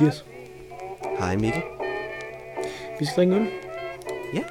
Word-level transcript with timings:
Mathias. 0.00 0.24
Hej 1.18 1.36
Mikkel. 1.36 1.62
Vi 3.00 3.04
skal 3.04 3.16
drikke 3.16 3.34
øl. 3.34 3.46
Ja. 4.34 4.42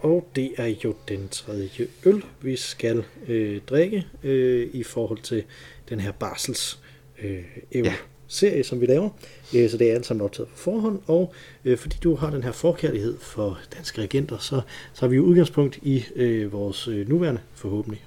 Og 0.00 0.28
det 0.36 0.52
er 0.56 0.74
jo 0.84 0.94
den 1.08 1.28
tredje 1.28 1.68
øl, 2.04 2.22
vi 2.40 2.56
skal 2.56 3.04
øh, 3.28 3.60
drikke 3.66 4.06
øh, 4.22 4.68
i 4.72 4.82
forhold 4.82 5.18
til 5.18 5.44
den 5.88 6.00
her 6.00 6.12
barsels 6.12 6.78
øh, 7.22 7.42
Ja. 7.74 7.94
serie, 8.28 8.64
som 8.64 8.80
vi 8.80 8.86
laver. 8.86 9.10
Øh, 9.56 9.70
så 9.70 9.76
det 9.78 9.90
er 9.90 9.94
alt 9.94 10.06
sammen 10.06 10.24
optaget 10.24 10.48
på 10.48 10.56
forhånd. 10.56 11.00
Og 11.06 11.34
øh, 11.64 11.78
fordi 11.78 11.96
du 12.02 12.14
har 12.14 12.30
den 12.30 12.42
her 12.42 12.52
forkærlighed 12.52 13.18
for 13.18 13.58
danske 13.76 14.00
regenter, 14.02 14.38
så, 14.38 14.60
så 14.92 15.00
har 15.00 15.08
vi 15.08 15.16
jo 15.16 15.22
udgangspunkt 15.22 15.78
i 15.82 16.04
øh, 16.16 16.52
vores 16.52 16.88
øh, 16.88 17.08
nuværende, 17.08 17.40
forhåbentlig, 17.54 18.04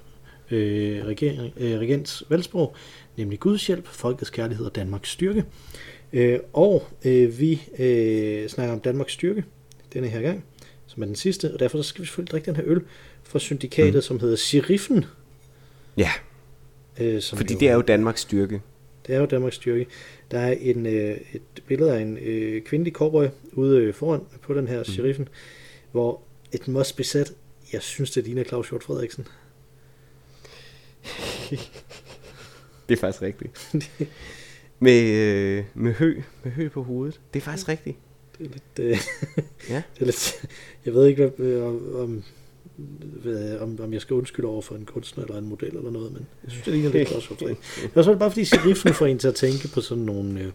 øh, 0.50 1.04
regering, 1.04 1.52
øh, 1.56 1.78
regents 1.78 2.22
valgsprog, 2.28 2.76
nemlig 3.16 3.40
Guds 3.40 3.66
hjælp, 3.66 3.86
folkets 3.86 4.30
kærlighed 4.30 4.66
og 4.66 4.74
Danmarks 4.74 5.10
styrke. 5.10 5.44
Øh, 6.16 6.38
og 6.52 6.86
øh, 7.04 7.38
vi 7.38 7.62
øh, 7.78 8.48
snakker 8.48 8.74
om 8.74 8.80
Danmarks 8.80 9.12
styrke 9.12 9.44
denne 9.92 10.08
her 10.08 10.20
gang, 10.20 10.44
som 10.86 11.02
er 11.02 11.06
den 11.06 11.16
sidste, 11.16 11.54
og 11.54 11.60
derfor 11.60 11.78
så 11.82 11.88
skal 11.88 12.02
vi 12.02 12.06
selvfølgelig 12.06 12.30
drikke 12.30 12.46
den 12.46 12.56
her 12.56 12.64
øl 12.66 12.80
fra 13.22 13.38
syndikatet, 13.38 13.94
mm. 13.94 14.02
som 14.02 14.20
hedder 14.20 14.36
Sheriffen. 14.36 15.04
Ja, 15.96 16.10
Øh, 17.00 17.22
som 17.22 17.38
fordi 17.38 17.54
det 17.54 17.68
er 17.68 17.74
jo 17.74 17.82
Danmarks 17.82 18.20
styrke. 18.20 18.60
det 19.06 19.14
er 19.14 19.18
jo 19.18 19.26
Danmarks 19.26 19.56
styrke. 19.56 19.86
Der 20.30 20.38
er 20.38 20.52
en, 20.52 20.86
øh, 20.86 21.16
et 21.32 21.42
billede 21.66 21.94
af 21.96 22.00
en 22.00 22.18
øh, 22.18 22.62
kvindelig 22.62 22.92
cowboy 22.92 23.26
ude 23.52 23.78
øh, 23.78 23.94
foran 23.94 24.20
på 24.42 24.54
den 24.54 24.68
her 24.68 24.78
mm. 24.78 24.84
sheriffen, 24.84 25.28
hvor 25.92 26.20
et 26.52 26.68
must 26.68 26.96
besat, 26.96 27.32
jeg 27.72 27.82
synes, 27.82 28.10
det 28.10 28.24
ligner 28.24 28.44
Claus 28.44 28.68
Hjort 28.68 28.82
Frederiksen. 28.82 29.26
Det 32.88 32.94
er 32.94 33.00
faktisk 33.00 33.22
rigtigt. 33.22 33.74
med, 34.78 35.10
øh, 35.10 35.64
med 35.74 35.92
hø, 35.92 36.20
med 36.44 36.52
hø 36.52 36.68
på 36.68 36.82
hovedet. 36.82 37.20
Det 37.34 37.40
er 37.40 37.44
faktisk 37.44 37.68
rigtigt. 37.68 37.96
Det 38.38 38.46
er 38.46 38.50
lidt, 38.50 38.90
øh, 38.90 38.98
Ja. 39.70 39.82
det 39.94 40.00
er 40.00 40.04
lidt 40.04 40.46
jeg 40.86 40.94
ved 40.94 41.06
ikke, 41.06 41.32
hvad, 41.36 41.46
øh, 41.46 41.66
om, 41.66 41.94
om, 41.94 42.22
hvad, 43.22 43.58
om, 43.58 43.78
om 43.82 43.92
jeg 43.92 44.00
skal 44.00 44.14
undskylde 44.14 44.48
over 44.48 44.62
for 44.62 44.74
en 44.74 44.84
kunstner 44.84 45.24
eller 45.24 45.38
en 45.38 45.48
model 45.48 45.76
eller 45.76 45.90
noget, 45.90 46.12
men 46.12 46.26
jeg 46.44 46.50
synes, 46.50 46.64
det 46.64 46.74
ligner 46.74 46.90
lidt 46.90 47.08
Hjort 47.08 47.22
Frederiksen. 47.22 47.82
Det 47.82 47.90
er 47.94 47.98
også 47.98 48.16
bare 48.16 48.30
fordi 48.30 48.44
sheriffen 48.44 48.94
får 48.94 49.06
en 49.06 49.18
til 49.18 49.28
at 49.28 49.34
tænke 49.34 49.68
på 49.68 49.80
sådan 49.80 50.04
nogle, 50.04 50.40
øh, 50.40 50.52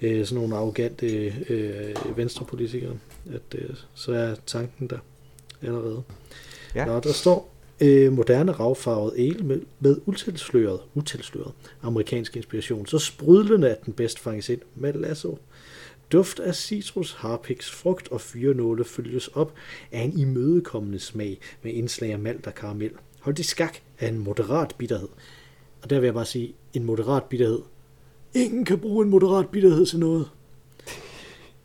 øh, 0.00 0.26
sådan 0.26 0.42
nogle 0.42 0.56
arrogante 0.56 1.06
øh, 1.48 2.16
venstrepolitikere, 2.16 2.96
at 3.34 3.58
øh, 3.58 3.70
så 3.94 4.12
er 4.12 4.34
tanken 4.46 4.86
der 4.86 4.98
allerede. 5.62 6.02
Ja. 6.74 6.84
Nå, 6.84 7.00
der 7.00 7.12
står 7.12 7.53
øh, 7.84 8.12
moderne 8.12 8.52
ravfarvet 8.52 9.12
el 9.16 9.44
med, 9.44 9.60
med 9.80 9.96
utilsløret, 10.06 10.80
utilsløret 10.94 11.52
amerikansk 11.82 12.36
inspiration. 12.36 12.86
Så 12.86 12.98
sprudlende 12.98 13.70
at 13.70 13.86
den 13.86 13.92
bedst 13.92 14.18
fanges 14.18 14.48
ind 14.48 14.60
med 14.74 14.92
lasso. 14.92 15.38
Duft 16.12 16.40
af 16.40 16.54
citrus, 16.54 17.12
harpiks, 17.12 17.70
frugt 17.70 18.08
og 18.08 18.20
fyrenåle 18.20 18.84
følges 18.84 19.28
op 19.28 19.54
af 19.92 20.00
en 20.02 20.18
imødekommende 20.18 20.98
smag 20.98 21.38
med 21.62 21.72
indslag 21.72 22.12
af 22.12 22.18
malt 22.18 22.46
og 22.46 22.54
karamel. 22.54 22.90
Hold 23.20 23.34
det 23.34 23.44
skak 23.44 23.78
af 23.98 24.08
en 24.08 24.18
moderat 24.18 24.74
bitterhed. 24.78 25.08
Og 25.82 25.90
der 25.90 26.00
vil 26.00 26.06
jeg 26.06 26.14
bare 26.14 26.24
sige, 26.24 26.54
en 26.74 26.84
moderat 26.84 27.24
bitterhed. 27.24 27.60
Ingen 28.34 28.64
kan 28.64 28.78
bruge 28.78 29.04
en 29.04 29.10
moderat 29.10 29.48
bitterhed 29.48 29.86
til 29.86 29.98
noget. 29.98 30.28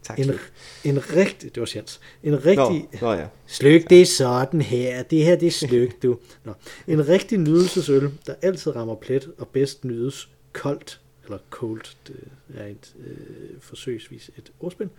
Tak. 0.10 0.20
En, 0.20 0.40
en 0.84 1.16
rigtig, 1.16 1.56
det 1.56 1.62
var 1.62 1.72
Jens, 1.76 2.00
en 2.24 2.46
rigtig, 2.46 2.88
Nå, 3.02 3.08
nå 3.08 3.14
ja. 3.14 3.28
Sløk, 3.48 3.90
det 3.90 4.02
er 4.02 4.06
sådan 4.06 4.62
her. 4.62 5.04
Det 5.04 5.24
her, 5.24 5.36
det 5.36 5.48
er 5.48 5.52
sløk, 5.52 6.04
du. 6.04 6.18
Nå. 6.44 6.54
En 6.88 7.08
rigtig 7.08 7.38
nydelsesøl, 7.38 8.10
der 8.28 8.34
altid 8.42 8.76
rammer 8.76 8.96
plet 8.96 9.32
og 9.38 9.48
bedst 9.48 9.86
nydes 9.86 10.30
koldt, 10.54 11.02
eller 11.24 11.38
cold, 11.50 11.82
det 12.08 12.16
er 12.58 12.66
et 12.66 12.94
øh, 13.08 13.16
forsøgsvis 13.60 14.32
et 14.38 14.52
ordspil, 14.60 14.90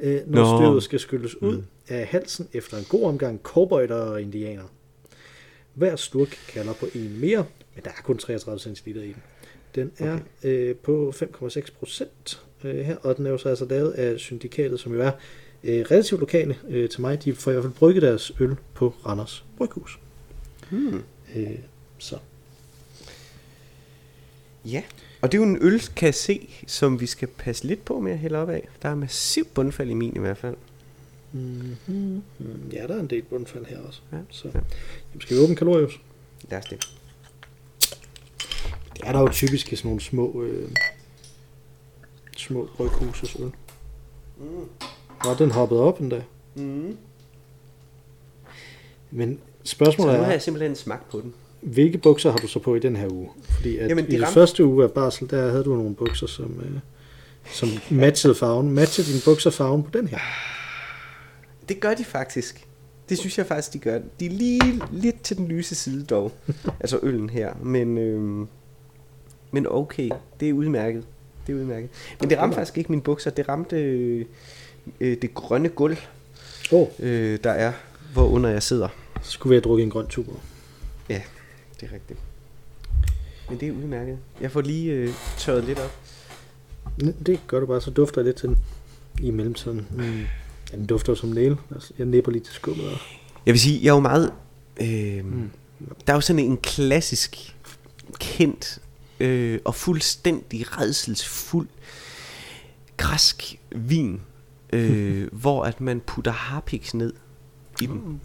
øh, 0.00 0.20
når 0.26 0.42
Nå. 0.42 0.58
støvet 0.58 0.82
skal 0.82 1.00
skylles 1.00 1.42
ud 1.42 1.56
mm. 1.56 1.64
af 1.88 2.06
halsen 2.06 2.48
efter 2.52 2.76
en 2.76 2.84
god 2.84 3.04
omgang 3.04 3.40
cowboyter 3.42 3.94
og 3.94 4.22
indianer. 4.22 4.64
Hver 5.74 5.96
slurk 5.96 6.38
kalder 6.48 6.72
på 6.72 6.86
en 6.94 7.20
mere, 7.20 7.46
men 7.74 7.84
der 7.84 7.90
er 7.90 8.02
kun 8.02 8.18
33 8.18 8.60
centiliter 8.60 9.02
i 9.02 9.06
den. 9.06 9.22
Den 9.74 9.92
er 9.98 10.14
okay. 10.14 10.48
øh, 10.48 10.76
på 10.76 11.14
5,6 11.16 11.72
procent 11.78 12.42
øh, 12.64 12.84
her, 12.84 12.96
og 12.96 13.16
den 13.16 13.26
er 13.26 13.30
jo 13.30 13.38
så 13.38 13.48
altså 13.48 13.64
lavet 13.64 13.92
af 13.92 14.18
syndikatet, 14.18 14.80
som 14.80 14.94
jo 14.94 15.00
er 15.00 15.10
øh, 15.64 15.84
relativt 15.90 16.20
lokale 16.20 16.56
øh, 16.68 16.88
til 16.88 17.00
mig. 17.00 17.24
De 17.24 17.34
får 17.34 17.50
i 17.50 17.54
hvert 17.54 17.64
fald 17.64 17.74
brygget 17.74 18.02
deres 18.02 18.32
øl 18.40 18.56
på 18.74 18.94
Randers 19.06 19.44
Bryghus. 19.56 19.98
Hmm. 20.70 21.02
Øh, 21.36 21.58
så. 21.98 22.18
Ja, 24.64 24.82
og 25.20 25.32
det 25.32 25.38
er 25.38 25.42
jo 25.42 25.48
en 25.48 25.58
øl, 25.60 25.80
kan 25.80 26.06
jeg 26.06 26.14
se, 26.14 26.48
som 26.66 27.00
vi 27.00 27.06
skal 27.06 27.28
passe 27.28 27.66
lidt 27.66 27.84
på 27.84 28.00
med 28.00 28.12
at 28.12 28.18
hælde 28.18 28.38
op 28.38 28.50
af. 28.50 28.68
Der 28.82 28.88
er 28.88 28.94
massiv 28.94 29.44
bundfald 29.44 29.90
i 29.90 29.94
min 29.94 30.16
i 30.16 30.18
hvert 30.18 30.36
fald. 30.36 30.56
Mm-hmm. 31.32 32.22
Ja, 32.72 32.86
der 32.86 32.94
er 32.94 33.00
en 33.00 33.06
del 33.06 33.22
bundfald 33.22 33.64
her 33.64 33.78
også. 33.80 34.00
Ja. 34.12 34.18
Så. 34.30 34.48
Ja. 34.48 34.60
Jamen, 35.10 35.20
skal 35.20 35.36
vi 35.36 35.42
åbne 35.42 35.56
kalorius? 35.56 36.00
Lad 36.50 36.58
os 36.58 36.64
det. 36.64 36.96
Det 38.96 39.02
er 39.04 39.12
der 39.12 39.20
jo 39.20 39.28
typisk 39.28 39.72
i 39.72 39.76
sådan 39.76 39.88
nogle 39.88 40.00
små, 40.00 40.42
øh, 40.42 40.68
små 42.36 42.68
bryghuses 42.76 43.36
øl. 43.40 43.44
Mm. 44.38 44.44
Nå, 45.24 45.34
den 45.38 45.50
hoppede 45.50 45.80
op 45.80 46.00
endda. 46.00 46.22
Mm. 46.54 46.96
Men 49.10 49.38
Så 49.62 49.70
spørgsmålet 49.70 50.12
nu 50.14 50.18
har 50.20 50.26
er, 50.26 50.30
jeg 50.32 50.42
simpelthen 50.42 50.76
smagt 50.76 51.10
på 51.10 51.20
den. 51.20 51.34
hvilke 51.60 51.98
bukser 51.98 52.30
har 52.30 52.38
du 52.38 52.46
så 52.48 52.58
på 52.58 52.74
i 52.74 52.78
den 52.78 52.96
her 52.96 53.08
uge? 53.12 53.28
Fordi 53.50 53.76
at 53.78 53.88
Jamen, 53.88 54.04
i 54.04 54.08
de 54.10 54.12
den 54.16 54.22
ramte- 54.24 54.34
første 54.34 54.64
uge 54.64 54.84
af 54.84 54.90
barsel, 54.92 55.30
der 55.30 55.50
havde 55.50 55.64
du 55.64 55.74
nogle 55.76 55.94
bukser, 55.94 56.26
som, 56.26 56.60
øh, 56.60 56.78
som 57.52 57.68
matchede 57.90 58.34
farven. 58.34 58.70
Matchede 58.70 59.08
dine 59.08 59.20
bukser 59.24 59.50
farven 59.50 59.82
på 59.82 59.90
den 59.92 60.08
her? 60.08 60.18
Det 61.68 61.80
gør 61.80 61.94
de 61.94 62.04
faktisk. 62.04 62.66
Det 63.08 63.18
synes 63.18 63.38
jeg 63.38 63.46
faktisk, 63.46 63.72
de 63.72 63.78
gør. 63.78 63.98
De 64.20 64.26
er 64.26 64.30
lige 64.30 64.82
lidt 64.92 65.22
til 65.22 65.36
den 65.36 65.48
lyse 65.48 65.74
side 65.74 66.04
dog. 66.04 66.32
altså 66.80 66.98
øllen 67.02 67.30
her. 67.30 67.54
Men, 67.62 67.98
øhm, 67.98 68.48
men 69.54 69.66
okay, 69.70 70.10
det 70.40 70.48
er 70.48 70.52
udmærket. 70.52 71.04
Det 71.46 71.52
er 71.52 71.56
udmærket. 71.56 71.90
Men 72.20 72.30
det 72.30 72.38
ramte 72.38 72.54
faktisk 72.54 72.78
ikke 72.78 72.92
mine 72.92 73.02
bukser. 73.02 73.30
Det 73.30 73.48
ramte 73.48 73.76
øh, 73.76 74.26
øh, 75.00 75.16
det 75.22 75.34
grønne 75.34 75.68
gulv, 75.68 75.96
oh, 76.72 76.88
øh, 76.98 77.38
der 77.44 77.50
er, 77.50 77.72
hvor 78.12 78.28
under 78.28 78.50
jeg 78.50 78.62
sidder. 78.62 78.88
så 79.22 79.30
skulle 79.30 79.50
vi 79.50 79.54
have 79.54 79.60
drukket 79.60 79.84
en 79.84 79.90
grøn 79.90 80.06
tuber. 80.06 80.32
Ja, 81.08 81.22
det 81.80 81.88
er 81.88 81.94
rigtigt. 81.94 82.18
Men 83.48 83.60
det 83.60 83.68
er 83.68 83.72
udmærket. 83.72 84.18
Jeg 84.40 84.50
får 84.50 84.60
lige 84.60 84.92
øh, 84.92 85.10
tørret 85.38 85.64
lidt 85.64 85.78
op. 85.78 85.98
Det 87.26 87.40
gør 87.46 87.60
du 87.60 87.66
bare, 87.66 87.80
så 87.80 87.90
dufter 87.90 88.20
jeg 88.20 88.26
lidt 88.26 88.36
til 88.36 88.48
den 88.48 88.58
i 89.22 89.30
mellemtiden. 89.30 89.86
Mm. 89.90 90.20
Ja, 90.72 90.76
den 90.76 90.86
dufter 90.86 91.14
som 91.14 91.28
næl. 91.28 91.56
Altså, 91.74 91.92
jeg 91.98 92.06
nipper 92.06 92.32
lige 92.32 92.44
til 92.44 92.54
skummet. 92.54 92.84
Jeg 93.46 93.52
vil 93.52 93.60
sige, 93.60 93.80
jeg 93.82 93.88
er 93.88 93.94
jo 93.94 94.00
meget... 94.00 94.32
Øh, 94.80 95.24
mm. 95.24 95.50
Der 96.06 96.12
er 96.12 96.16
jo 96.16 96.20
sådan 96.20 96.44
en 96.44 96.56
klassisk, 96.56 97.56
kendt 98.18 98.80
øh, 99.20 99.60
og 99.64 99.74
fuldstændig 99.74 100.78
redselsfuld 100.78 101.68
græsk 102.96 103.60
vin, 103.70 104.20
øh, 104.72 105.28
hvor 105.42 105.64
at 105.64 105.80
man 105.80 106.00
putter 106.00 106.32
harpiks 106.32 106.94
ned 106.94 107.12
i 107.82 107.86
den. 107.86 108.20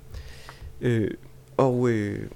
Øh, 0.82 1.12
og 1.58 1.90
øh, 1.90 2.30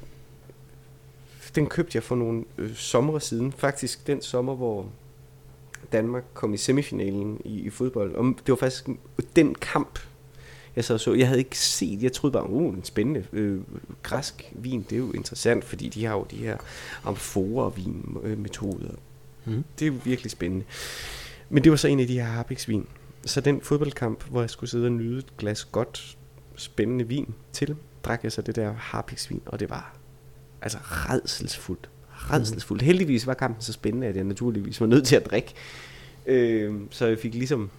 den 1.55 1.67
købte 1.67 1.95
jeg 1.95 2.03
for 2.03 2.15
nogle 2.15 2.43
øh, 2.57 2.75
sommer 2.75 3.19
siden. 3.19 3.51
Faktisk 3.51 4.07
den 4.07 4.21
sommer, 4.21 4.55
hvor 4.55 4.89
Danmark 5.91 6.23
kom 6.33 6.53
i 6.53 6.57
semifinalen 6.57 7.41
i, 7.45 7.59
i 7.59 7.69
fodbold. 7.69 8.15
Og 8.15 8.25
det 8.25 8.49
var 8.49 8.55
faktisk 8.55 8.87
den 9.35 9.55
kamp, 9.55 9.99
jeg 10.75 10.85
så, 10.85 10.97
så. 10.97 11.13
Jeg 11.13 11.27
havde 11.27 11.39
ikke 11.39 11.59
set, 11.59 12.03
jeg 12.03 12.13
troede 12.13 12.33
bare, 12.33 12.49
uh, 12.49 12.73
en 12.73 12.83
spændende 12.83 13.25
øh, 13.33 13.61
græsk 14.03 14.51
vin, 14.55 14.85
det 14.89 14.95
er 14.95 14.99
jo 14.99 15.11
interessant, 15.11 15.63
fordi 15.63 15.89
de 15.89 16.05
har 16.05 16.13
jo 16.13 16.25
de 16.31 16.35
her 16.35 16.57
amforer-vin 17.03 18.17
øh. 18.23 18.37
Mm. 19.45 19.63
Det 19.79 19.85
er 19.85 19.87
jo 19.87 19.95
virkelig 20.03 20.31
spændende. 20.31 20.65
Men 21.49 21.63
det 21.63 21.71
var 21.71 21.75
så 21.75 21.87
en 21.87 21.99
af 21.99 22.07
de 22.07 22.13
her 22.13 22.25
harpiksvin. 22.25 22.87
Så 23.25 23.41
den 23.41 23.61
fodboldkamp, 23.61 24.23
hvor 24.23 24.41
jeg 24.41 24.49
skulle 24.49 24.69
sidde 24.69 24.85
og 24.85 24.91
nyde 24.91 25.17
et 25.17 25.37
glas 25.37 25.65
godt, 25.65 26.17
spændende 26.55 27.07
vin 27.07 27.33
til, 27.51 27.75
drak 28.03 28.23
jeg 28.23 28.31
så 28.31 28.41
det 28.41 28.55
der 28.55 28.73
harpiksvin, 28.73 29.41
og 29.45 29.59
det 29.59 29.69
var 29.69 29.95
altså 30.61 30.77
redselsfuldt. 30.81 31.89
Redselsfuldt. 32.09 32.81
Mm. 32.81 32.85
Heldigvis 32.85 33.27
var 33.27 33.33
kampen 33.33 33.61
så 33.61 33.73
spændende, 33.73 34.07
at 34.07 34.15
jeg 34.15 34.23
naturligvis 34.23 34.81
var 34.81 34.87
nødt 34.87 35.07
til 35.07 35.15
at 35.15 35.25
drikke. 35.25 35.53
Øh, 36.25 36.73
så 36.89 37.05
jeg 37.05 37.19
fik 37.19 37.33
ligesom 37.33 37.69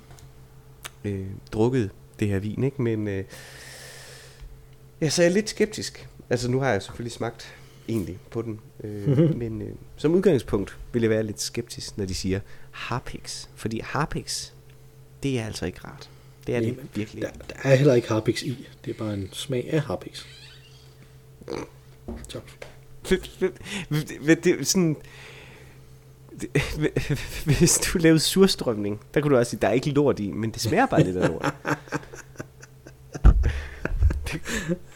øh, 1.04 1.26
drukket 1.52 1.90
det 2.20 2.28
her 2.28 2.38
vin, 2.38 2.64
ikke? 2.64 2.82
Men 2.82 3.08
øh, 3.08 3.24
ja, 5.00 5.08
så 5.08 5.22
er 5.22 5.26
jeg 5.26 5.32
lidt 5.32 5.50
skeptisk. 5.50 6.08
Altså 6.30 6.50
nu 6.50 6.60
har 6.60 6.70
jeg 6.70 6.82
selvfølgelig 6.82 7.12
smagt 7.12 7.54
egentlig 7.88 8.18
på 8.30 8.42
den. 8.42 8.60
Øh, 8.84 9.36
men 9.36 9.62
øh, 9.62 9.68
som 9.96 10.14
udgangspunkt 10.14 10.78
vil 10.92 11.02
jeg 11.02 11.10
være 11.10 11.22
lidt 11.22 11.40
skeptisk, 11.40 11.98
når 11.98 12.04
de 12.04 12.14
siger 12.14 12.40
harpix. 12.70 13.48
Fordi 13.54 13.80
harpix, 13.80 14.50
det 15.22 15.38
er 15.40 15.46
altså 15.46 15.66
ikke 15.66 15.78
rart. 15.84 16.10
Det 16.46 16.54
er 16.54 16.60
det 16.60 16.66
Jamen, 16.66 16.90
virkelig 16.94 17.22
Der, 17.22 17.30
der 17.30 17.70
er 17.70 17.74
heller 17.74 17.94
ikke 17.94 18.08
harpix 18.08 18.42
i. 18.42 18.68
Det 18.84 18.90
er 18.90 18.98
bare 18.98 19.14
en 19.14 19.28
smag 19.32 19.68
af 19.72 19.80
harpix. 19.80 20.24
Så. 22.28 22.40
Det 24.44 24.68
sådan... 24.68 24.96
Hvis 27.44 27.78
du 27.78 27.98
lavede 27.98 28.20
surstrømning, 28.20 29.00
der 29.14 29.20
kunne 29.20 29.34
du 29.34 29.38
også 29.38 29.50
sige, 29.50 29.60
der 29.60 29.68
er 29.68 29.72
ikke 29.72 29.90
lort 29.90 30.20
i, 30.20 30.32
men 30.32 30.50
det 30.50 30.60
smager 30.60 30.86
bare 30.86 31.04
lidt 31.04 31.16
af 31.16 31.28
lort. 31.28 31.54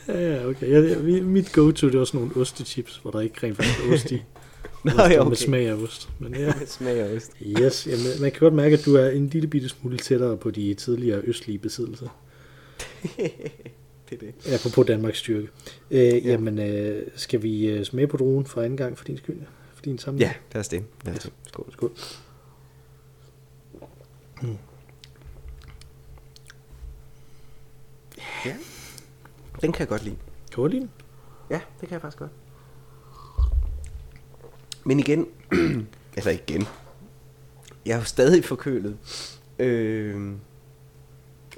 Ja, 0.09 0.47
okay. 0.47 0.71
Jeg, 0.71 1.09
jeg, 1.09 1.23
mit 1.23 1.53
go-to, 1.53 1.87
det 1.87 1.95
er 1.95 2.01
også 2.01 2.17
nogle 2.17 2.31
ostechips, 2.37 2.97
hvor 2.97 3.11
der 3.11 3.21
ikke 3.21 3.47
rent 3.47 3.57
faktisk 3.57 3.79
er 3.89 3.95
ost 3.95 4.11
i. 4.11 4.23
Nå, 4.85 4.91
Ost 4.91 4.99
ja, 4.99 5.09
Med 5.09 5.19
okay. 5.27 5.37
smag 5.37 5.67
af 5.69 5.75
ost. 5.75 6.09
Men 6.19 6.35
ja, 6.35 6.53
smager 6.67 7.05
af 7.05 7.17
ost. 7.17 7.33
yes. 7.47 7.87
Jamen, 7.87 8.21
man 8.21 8.31
kan 8.31 8.41
godt 8.41 8.55
mærke, 8.55 8.79
at 8.79 8.85
du 8.85 8.95
er 8.95 9.09
en 9.09 9.29
lille 9.29 9.49
bitte 9.49 9.69
smule 9.69 9.99
tættere 9.99 10.37
på 10.37 10.51
de 10.51 10.75
tidligere 10.75 11.21
østlige 11.25 11.59
besiddelser. 11.59 12.09
Det 14.11 14.23
er 14.23 14.27
det. 14.43 14.53
Apropos 14.55 14.87
Danmarks 14.87 15.19
styrke. 15.19 15.49
Øh, 15.91 16.01
ja. 16.01 16.17
Jamen, 16.17 16.59
øh, 16.59 17.07
skal 17.17 17.43
vi 17.43 17.67
øh, 17.67 17.85
smage 17.85 18.07
på 18.07 18.17
druen 18.17 18.47
for 18.47 18.63
anden 18.63 18.77
gang 18.77 18.99
for 18.99 19.05
din 19.05 19.17
skyld? 19.17 19.37
For 19.75 19.83
din 19.83 19.99
samling? 19.99 20.21
Ja, 20.21 20.33
lad 20.53 20.61
os 20.61 20.69
det. 20.69 20.85
Lad 21.05 21.15
os 21.17 21.23
det. 21.23 21.33
Skål, 21.49 21.73
skål. 21.73 21.93
Ja. 28.45 28.55
Den 29.61 29.73
kan 29.73 29.81
jeg 29.81 29.89
godt 29.89 30.05
lide. 30.05 30.17
Kan 30.53 30.63
du 30.63 30.67
lide 30.67 30.81
den? 30.81 30.91
Ja, 31.51 31.61
det 31.81 31.89
kan 31.89 31.93
jeg 31.93 32.01
faktisk 32.01 32.19
godt. 32.19 32.31
Men 34.85 35.01
igen, 35.01 35.27
eller 36.17 36.31
igen, 36.47 36.67
jeg 37.87 37.93
er 37.93 37.99
jo 37.99 38.05
stadig 38.05 38.45
forkølet. 38.45 38.97
Øh, 39.59 40.33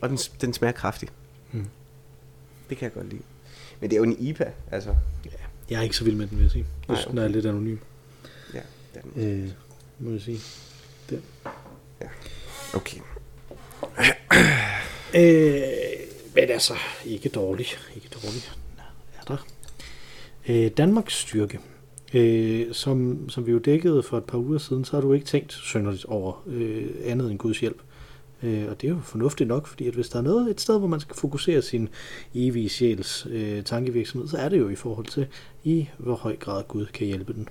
og 0.03 0.09
den, 0.09 0.17
den 0.41 0.53
smager 0.53 0.73
kraftigt. 0.73 1.13
Mm. 1.53 1.67
Det 2.69 2.77
kan 2.79 2.85
jeg 2.85 2.93
godt 2.95 3.09
lide. 3.09 3.23
Men 3.81 3.91
det 3.91 3.97
er 3.97 4.01
jo 4.01 4.05
en 4.05 4.17
IPA, 4.19 4.53
altså. 4.71 4.97
Ja. 5.25 5.31
Jeg 5.71 5.79
er 5.79 5.83
ikke 5.83 5.97
så 5.97 6.05
vild 6.05 6.17
med 6.17 6.27
den, 6.27 6.37
vil 6.39 6.43
jeg 6.45 6.51
sige. 6.51 6.65
Jeg 6.81 6.89
Nej, 6.89 6.97
synes, 6.97 7.11
den 7.11 7.19
er 7.19 7.29
lidt 7.29 7.47
anonym, 7.47 7.77
Ja, 8.55 8.61
den. 8.95 9.23
øh, 9.45 9.51
må 9.99 10.11
jeg 10.11 10.21
sige. 10.21 10.41
Den. 11.11 11.23
Okay. 12.75 12.99
Øh, 15.15 15.63
men 16.51 16.55
altså, 16.55 16.75
ikke 17.07 17.29
dårlig. 17.29 17.67
Ikke 17.97 18.09
dårlig. 18.15 18.43
Er 19.21 19.25
der. 19.25 19.37
Øh, 20.49 20.71
Danmarks 20.77 21.15
styrke. 21.15 21.59
Øh, 22.15 22.75
som, 22.75 23.29
som 23.29 23.47
vi 23.47 23.53
jo 23.53 23.59
dækkede 23.59 24.03
for 24.03 24.19
et 24.19 24.25
par 24.25 24.39
uger 24.39 24.59
siden, 24.59 24.85
så 24.85 24.97
har 24.97 25.01
du 25.01 25.13
ikke 25.13 25.27
tænkt 25.27 25.53
synderligt 25.53 26.05
over 26.05 26.45
øh, 26.47 26.87
andet 27.05 27.31
end 27.31 27.39
Guds 27.39 27.61
hjælp. 27.61 27.83
Øh, 28.43 28.69
og 28.69 28.81
det 28.81 28.89
er 28.89 28.93
jo 28.93 29.01
fornuftigt 29.05 29.49
nok, 29.49 29.67
fordi 29.67 29.89
at 29.89 29.95
hvis 29.95 30.09
der 30.09 30.19
er 30.19 30.23
noget, 30.23 30.51
et 30.51 30.61
sted, 30.61 30.79
hvor 30.79 30.89
man 30.89 31.01
skal 31.01 31.17
fokusere 31.17 31.63
sin 31.63 31.89
evige 32.35 32.69
sjæls 32.69 33.27
øh, 33.31 33.65
tankevirksomhed, 33.65 34.29
så 34.29 34.37
er 34.37 34.49
det 34.49 34.59
jo 34.59 34.69
i 34.69 34.75
forhold 34.75 35.07
til, 35.07 35.27
i 35.65 35.89
hvor 35.99 36.15
høj 36.15 36.37
grad 36.37 36.63
Gud 36.69 36.87
kan 36.87 37.07
hjælpe 37.07 37.33
den. 37.33 37.49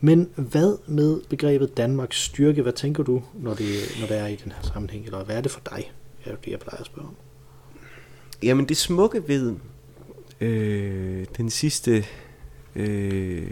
Men 0.00 0.30
hvad 0.36 0.78
med 0.86 1.20
begrebet 1.28 1.76
Danmarks 1.76 2.22
styrke? 2.22 2.62
Hvad 2.62 2.72
tænker 2.72 3.02
du, 3.02 3.22
når 3.34 3.54
det, 3.54 3.96
når 4.00 4.06
det 4.06 4.18
er 4.18 4.26
i 4.26 4.36
den 4.36 4.52
her 4.52 4.62
sammenhæng? 4.62 5.04
Eller 5.04 5.24
hvad 5.24 5.36
er 5.36 5.40
det 5.40 5.50
for 5.50 5.62
dig? 5.70 5.92
Det 6.18 6.26
er 6.26 6.30
jo 6.30 6.36
det, 6.44 6.50
jeg 6.50 6.58
plejer 6.58 6.80
at 6.80 6.86
spørge 6.86 7.08
om. 7.08 7.16
Jamen 8.42 8.68
det 8.68 8.76
smukke 8.76 9.28
ved 9.28 9.56
øh, 10.40 11.26
den 11.36 11.50
sidste 11.50 12.04
øh, 12.76 13.50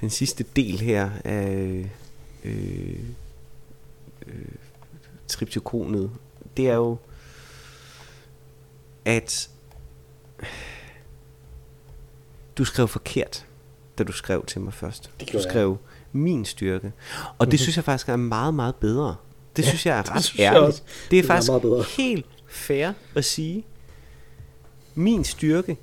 den 0.00 0.10
sidste 0.10 0.44
del 0.56 0.80
her 0.80 1.10
af 1.24 1.90
øh, 2.44 2.98
øh, 4.26 4.44
triptykonet, 5.28 6.10
det 6.56 6.68
er 6.68 6.74
jo 6.74 6.96
at 9.04 9.50
du 12.58 12.64
skrev 12.64 12.88
forkert, 12.88 13.46
da 13.98 14.04
du 14.04 14.12
skrev 14.12 14.44
til 14.46 14.60
mig 14.60 14.72
først. 14.74 15.02
Det 15.02 15.20
Du 15.20 15.24
gjorde 15.30 15.44
jeg. 15.44 15.52
skrev 15.52 15.78
min 16.12 16.44
styrke. 16.44 16.92
Og 17.38 17.50
det 17.50 17.60
synes 17.60 17.76
jeg 17.76 17.84
faktisk 17.84 18.08
er 18.08 18.16
meget, 18.16 18.54
meget 18.54 18.74
bedre. 18.74 19.16
Det 19.56 19.62
Ja, 19.62 19.68
synes 19.68 19.86
jeg 19.86 19.98
er 19.98 20.02
ret 20.16 20.34
ærligt. 20.38 20.84
Det 21.10 21.18
er 21.18 21.22
Det 21.22 21.26
faktisk 21.26 21.98
helt 21.98 22.26
fair 22.48 22.92
at 23.14 23.24
sige, 23.24 23.64
min 24.94 25.24
styrke 25.24 25.76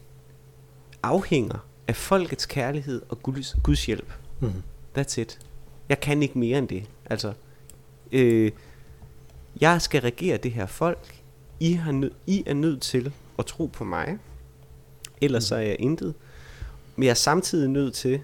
afhænger 1.03 1.67
af 1.87 1.95
folkets 1.95 2.45
kærlighed 2.45 3.01
og 3.09 3.23
Guds, 3.23 3.55
Guds 3.63 3.85
hjælp. 3.85 4.13
Mm. 4.39 4.53
That's 4.97 5.21
it. 5.21 5.39
Jeg 5.89 5.99
kan 5.99 6.23
ikke 6.23 6.39
mere 6.39 6.57
end 6.57 6.67
det. 6.67 6.83
Altså, 7.05 7.33
øh, 8.11 8.51
jeg 9.61 9.81
skal 9.81 10.01
regere 10.01 10.37
det 10.37 10.51
her 10.51 10.65
folk. 10.65 11.21
I, 11.59 11.73
har 11.73 11.91
nød, 11.91 12.11
I 12.27 12.43
er 12.45 12.53
nødt 12.53 12.81
til 12.81 13.13
at 13.39 13.45
tro 13.45 13.65
på 13.65 13.83
mig. 13.83 14.17
Ellers 15.21 15.43
så 15.43 15.55
er 15.55 15.61
jeg 15.61 15.75
intet. 15.79 16.13
Men 16.95 17.03
jeg 17.03 17.09
er 17.09 17.15
samtidig 17.15 17.69
nødt 17.69 17.93
til, 17.93 18.21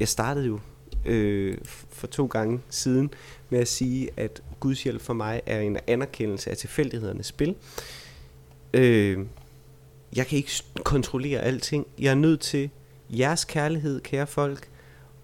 jeg 0.00 0.08
startede 0.08 0.46
jo 0.46 0.60
øh, 1.04 1.58
for 1.90 2.06
to 2.06 2.26
gange 2.26 2.60
siden 2.70 3.10
med 3.50 3.58
at 3.58 3.68
sige, 3.68 4.10
at 4.16 4.42
Guds 4.60 4.82
hjælp 4.82 5.00
for 5.00 5.14
mig 5.14 5.40
er 5.46 5.60
en 5.60 5.78
anerkendelse 5.86 6.50
af 6.50 6.56
tilfældighedernes 6.56 7.26
spil. 7.26 7.54
Øh, 8.74 9.18
jeg 10.16 10.26
kan 10.26 10.36
ikke 10.36 10.50
kontrollere 10.84 11.40
alting. 11.40 11.86
Jeg 11.98 12.10
er 12.10 12.14
nødt 12.14 12.40
til 12.40 12.70
jeres 13.10 13.44
kærlighed, 13.44 14.00
kære 14.00 14.26
folk, 14.26 14.68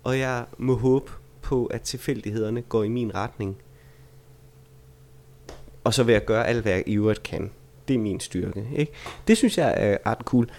og 0.02 0.18
jeg 0.18 0.44
må 0.58 0.76
håbe 0.76 1.12
på, 1.42 1.66
at 1.66 1.82
tilfældighederne 1.82 2.62
går 2.62 2.84
i 2.84 2.88
min 2.88 3.14
retning. 3.14 3.56
Og 5.84 5.94
så 5.94 6.02
vil 6.02 6.12
jeg 6.12 6.24
gøre 6.24 6.46
alt, 6.46 6.62
hvad 6.62 6.72
jeg 6.72 6.82
i 6.86 6.96
øvrigt 6.96 7.22
kan. 7.22 7.50
Det 7.88 7.94
er 7.94 7.98
min 7.98 8.20
styrke. 8.20 8.66
Ikke? 8.76 8.92
Det 9.28 9.36
synes 9.36 9.58
jeg 9.58 9.74
er 9.76 9.98
ret 10.06 10.18
cool. 10.18 10.50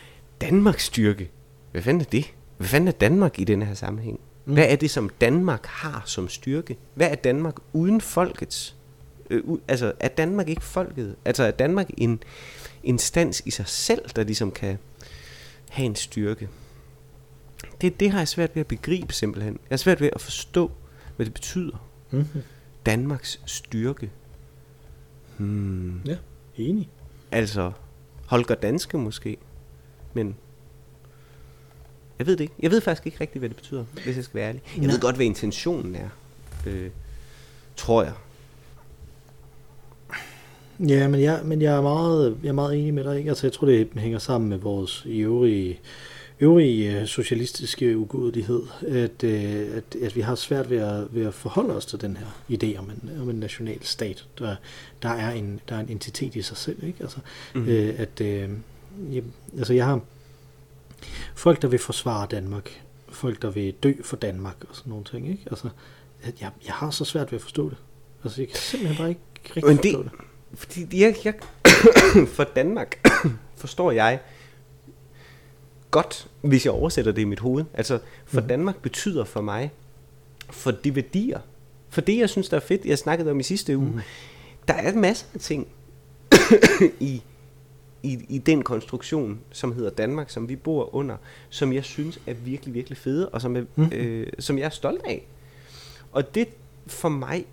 Danmarks 0.42 0.84
styrke. 0.84 1.32
Hvad 1.72 1.82
fanden 1.82 2.02
er 2.02 2.06
det? 2.06 2.34
Hvad 2.58 2.68
fanden 2.68 2.88
er 2.88 2.92
Danmark 2.92 3.40
i 3.40 3.44
denne 3.44 3.66
her 3.66 3.74
sammenhæng? 3.74 4.20
Mm. 4.46 4.54
Hvad 4.54 4.66
er 4.70 4.76
det, 4.76 4.92
som 4.92 5.10
Danmark 5.10 5.66
har 5.66 6.04
som 6.06 6.30
styrke? 6.30 6.78
Hvad 6.94 7.12
er 7.12 7.16
Danmark 7.16 7.56
uden 7.74 8.02
folkets? 8.02 8.76
Øh, 9.30 9.44
altså, 9.68 9.94
er 10.00 10.08
Danmark 10.08 10.50
ikke 10.50 10.64
folket? 10.64 11.16
Altså, 11.26 11.44
er 11.44 11.52
Danmark 11.52 11.90
en 11.98 12.24
instans 12.86 13.42
i 13.46 13.52
sig 13.52 13.68
selv, 13.68 14.10
der 14.16 14.24
ligesom 14.24 14.52
kan 14.52 14.78
have 15.70 15.86
en 15.86 15.96
styrke? 15.96 16.50
Det, 17.82 18.00
det 18.00 18.12
har 18.12 18.20
jeg 18.20 18.28
svært 18.28 18.56
ved 18.56 18.60
at 18.60 18.68
begribe 18.68 19.14
simpelthen. 19.14 19.54
Jeg 19.54 19.70
har 19.70 19.78
svært 19.78 20.02
ved 20.02 20.10
at 20.14 20.22
forstå, 20.22 20.72
hvad 21.16 21.26
det 21.26 21.34
betyder. 21.34 21.88
Mm-hmm. 22.12 22.42
Danmarks 22.86 23.42
styrke. 23.46 24.12
Hmm. 25.38 26.02
Ja, 26.06 26.18
enig. 26.58 26.90
Altså, 27.32 27.72
Holger 28.26 28.56
Danske 28.56 28.98
måske. 28.98 29.38
Men 30.14 30.36
jeg 32.20 32.28
ved 32.28 32.38
det 32.38 32.44
ikke. 32.44 32.54
Jeg 32.60 32.72
ved 32.72 32.82
faktisk 32.82 33.06
ikke 33.06 33.22
rigtigt, 33.22 33.42
hvad 33.42 33.50
det 33.50 33.58
betyder, 33.58 33.86
hvis 34.04 34.16
jeg 34.16 34.24
skal 34.24 34.36
være 34.36 34.48
ærlig. 34.48 34.62
Jeg 34.76 34.82
Nej. 34.84 34.92
ved 34.92 35.02
godt, 35.02 35.16
hvad 35.16 35.26
intentionen 35.26 35.96
er. 35.96 36.10
Øh, 36.66 36.90
tror 37.76 38.04
jeg. 38.04 38.14
Ja, 40.80 41.08
men 41.08 41.22
jeg, 41.22 41.42
men 41.46 41.62
jeg, 41.62 41.78
er 41.78 41.82
meget, 41.82 42.38
jeg 42.44 42.50
er 42.50 42.54
meget 42.54 42.80
enig 42.80 42.94
med 42.94 43.04
dig. 43.04 43.18
Ikke? 43.18 43.30
Altså, 43.30 43.48
jeg 43.48 43.54
tror, 43.54 43.68
det 43.68 43.88
hænger 43.98 44.20
sammen 44.20 44.50
med 44.50 44.58
vores 44.58 45.06
øvrige, 45.10 45.80
øvrige 46.40 47.00
øh, 47.00 47.06
socialistiske 47.08 47.98
ugudelighed, 47.98 48.62
at, 48.88 49.24
øh, 49.24 49.68
at, 49.78 49.96
at 50.02 50.16
vi 50.16 50.22
har 50.22 50.36
svært 50.36 50.70
ved 50.70 50.78
at, 50.78 51.16
ved 51.16 51.26
at 51.26 51.34
forholde 51.34 51.76
os 51.76 51.86
til 51.86 52.02
den 52.02 52.18
her 52.18 52.26
idé 52.58 52.80
om 52.80 52.90
en, 52.90 53.22
om 53.22 53.30
en 53.30 53.36
national 53.36 53.84
stat, 53.84 54.26
der, 54.40 54.56
der, 55.02 55.10
er 55.10 55.32
en, 55.32 55.60
der 55.70 55.76
er 55.76 55.80
en 55.80 55.90
entitet 55.90 56.36
i 56.36 56.42
sig 56.42 56.58
selv. 56.58 56.84
Ikke? 56.84 56.98
Altså, 57.02 57.18
mm. 57.56 57.66
øh, 57.68 57.94
at, 57.98 58.22
øh, 58.22 58.50
ja, 59.12 59.22
altså, 59.58 59.74
jeg 59.74 59.86
har 59.86 60.00
folk, 61.36 61.62
der 61.62 61.68
vil 61.68 61.80
forsvare 61.80 62.28
Danmark, 62.32 62.82
folk, 63.10 63.42
der 63.42 63.50
vil 63.50 63.74
dø 63.84 63.94
for 64.04 64.16
Danmark 64.18 64.56
og 64.70 64.76
sådan 64.76 64.90
nogle 64.90 65.06
ting. 65.06 65.30
Ikke? 65.30 65.44
Altså, 65.52 65.70
jeg, 66.42 66.50
jeg 66.66 66.74
har 66.74 66.90
så 66.90 67.06
svært 67.06 67.32
ved 67.32 67.36
at 67.38 67.42
forstå 67.42 67.70
det. 67.70 67.78
Altså, 68.24 68.42
jeg 68.42 68.48
kan 68.48 68.58
simpelthen 68.58 68.98
bare 68.98 69.10
ikke 69.10 69.22
rigtig 69.56 69.66
Men 69.66 69.78
det- 69.78 69.84
forstå 69.84 70.04
det. 70.04 70.12
Fordi 70.56 71.02
jeg, 71.02 71.16
jeg 71.26 71.34
for 72.36 72.44
Danmark 72.44 73.10
forstår 73.58 73.92
jeg 73.92 74.20
godt, 75.92 76.28
hvis 76.42 76.66
jeg 76.66 76.74
oversætter 76.74 77.12
det 77.12 77.22
i 77.22 77.26
mit 77.26 77.40
hoved. 77.40 77.66
Altså, 77.74 78.00
for 78.26 78.40
Mhm. 78.42 78.48
Danmark 78.50 78.82
betyder 78.82 79.24
for 79.24 79.42
mig, 79.42 79.72
for 80.50 80.72
de 80.72 80.96
værdier, 80.96 81.40
for 81.90 82.02
det, 82.02 82.18
jeg 82.18 82.30
synes, 82.30 82.50
der 82.50 82.58
er 82.58 82.62
fedt, 82.62 82.86
jeg 82.86 82.98
snakkede 82.98 83.32
om 83.32 83.40
i 83.40 83.44
sidste 83.44 83.78
uge, 83.78 83.88
Mhm. 83.90 84.00
der 84.68 84.74
er 84.74 84.94
masser 84.96 85.26
af 85.34 85.40
ting 85.40 85.68
i, 87.00 87.22
i, 88.04 88.26
i 88.30 88.38
den 88.38 88.62
konstruktion, 88.64 89.40
som 89.52 89.74
hedder 89.74 89.90
Danmark, 89.90 90.30
som 90.30 90.50
vi 90.50 90.56
bor 90.56 90.96
under, 90.96 91.18
som 91.50 91.74
jeg 91.74 91.84
synes 91.84 92.20
er 92.28 92.34
virkelig, 92.34 92.74
virkelig 92.74 92.98
fede, 92.98 93.30
og 93.30 93.42
som, 93.42 93.56
er, 93.56 93.64
Mhm. 93.76 93.92
øh, 93.94 94.28
som 94.40 94.58
jeg 94.58 94.66
er 94.66 94.70
stolt 94.70 95.02
af. 95.06 95.28
Og 96.12 96.36
det 96.36 96.48
for 96.88 97.10
mig, 97.10 97.46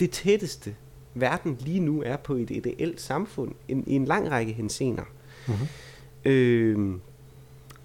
det 0.00 0.10
tætteste, 0.10 0.74
verden 1.20 1.56
lige 1.60 1.80
nu 1.80 2.02
er 2.06 2.16
på 2.16 2.34
et 2.34 2.50
ideelt 2.50 3.00
samfund, 3.00 3.52
en, 3.68 3.84
i 3.86 3.94
en 3.94 4.04
lang 4.04 4.30
række 4.30 4.52
hensener. 4.52 5.02
Mhm. 5.48 5.54
Øhm, 6.24 7.00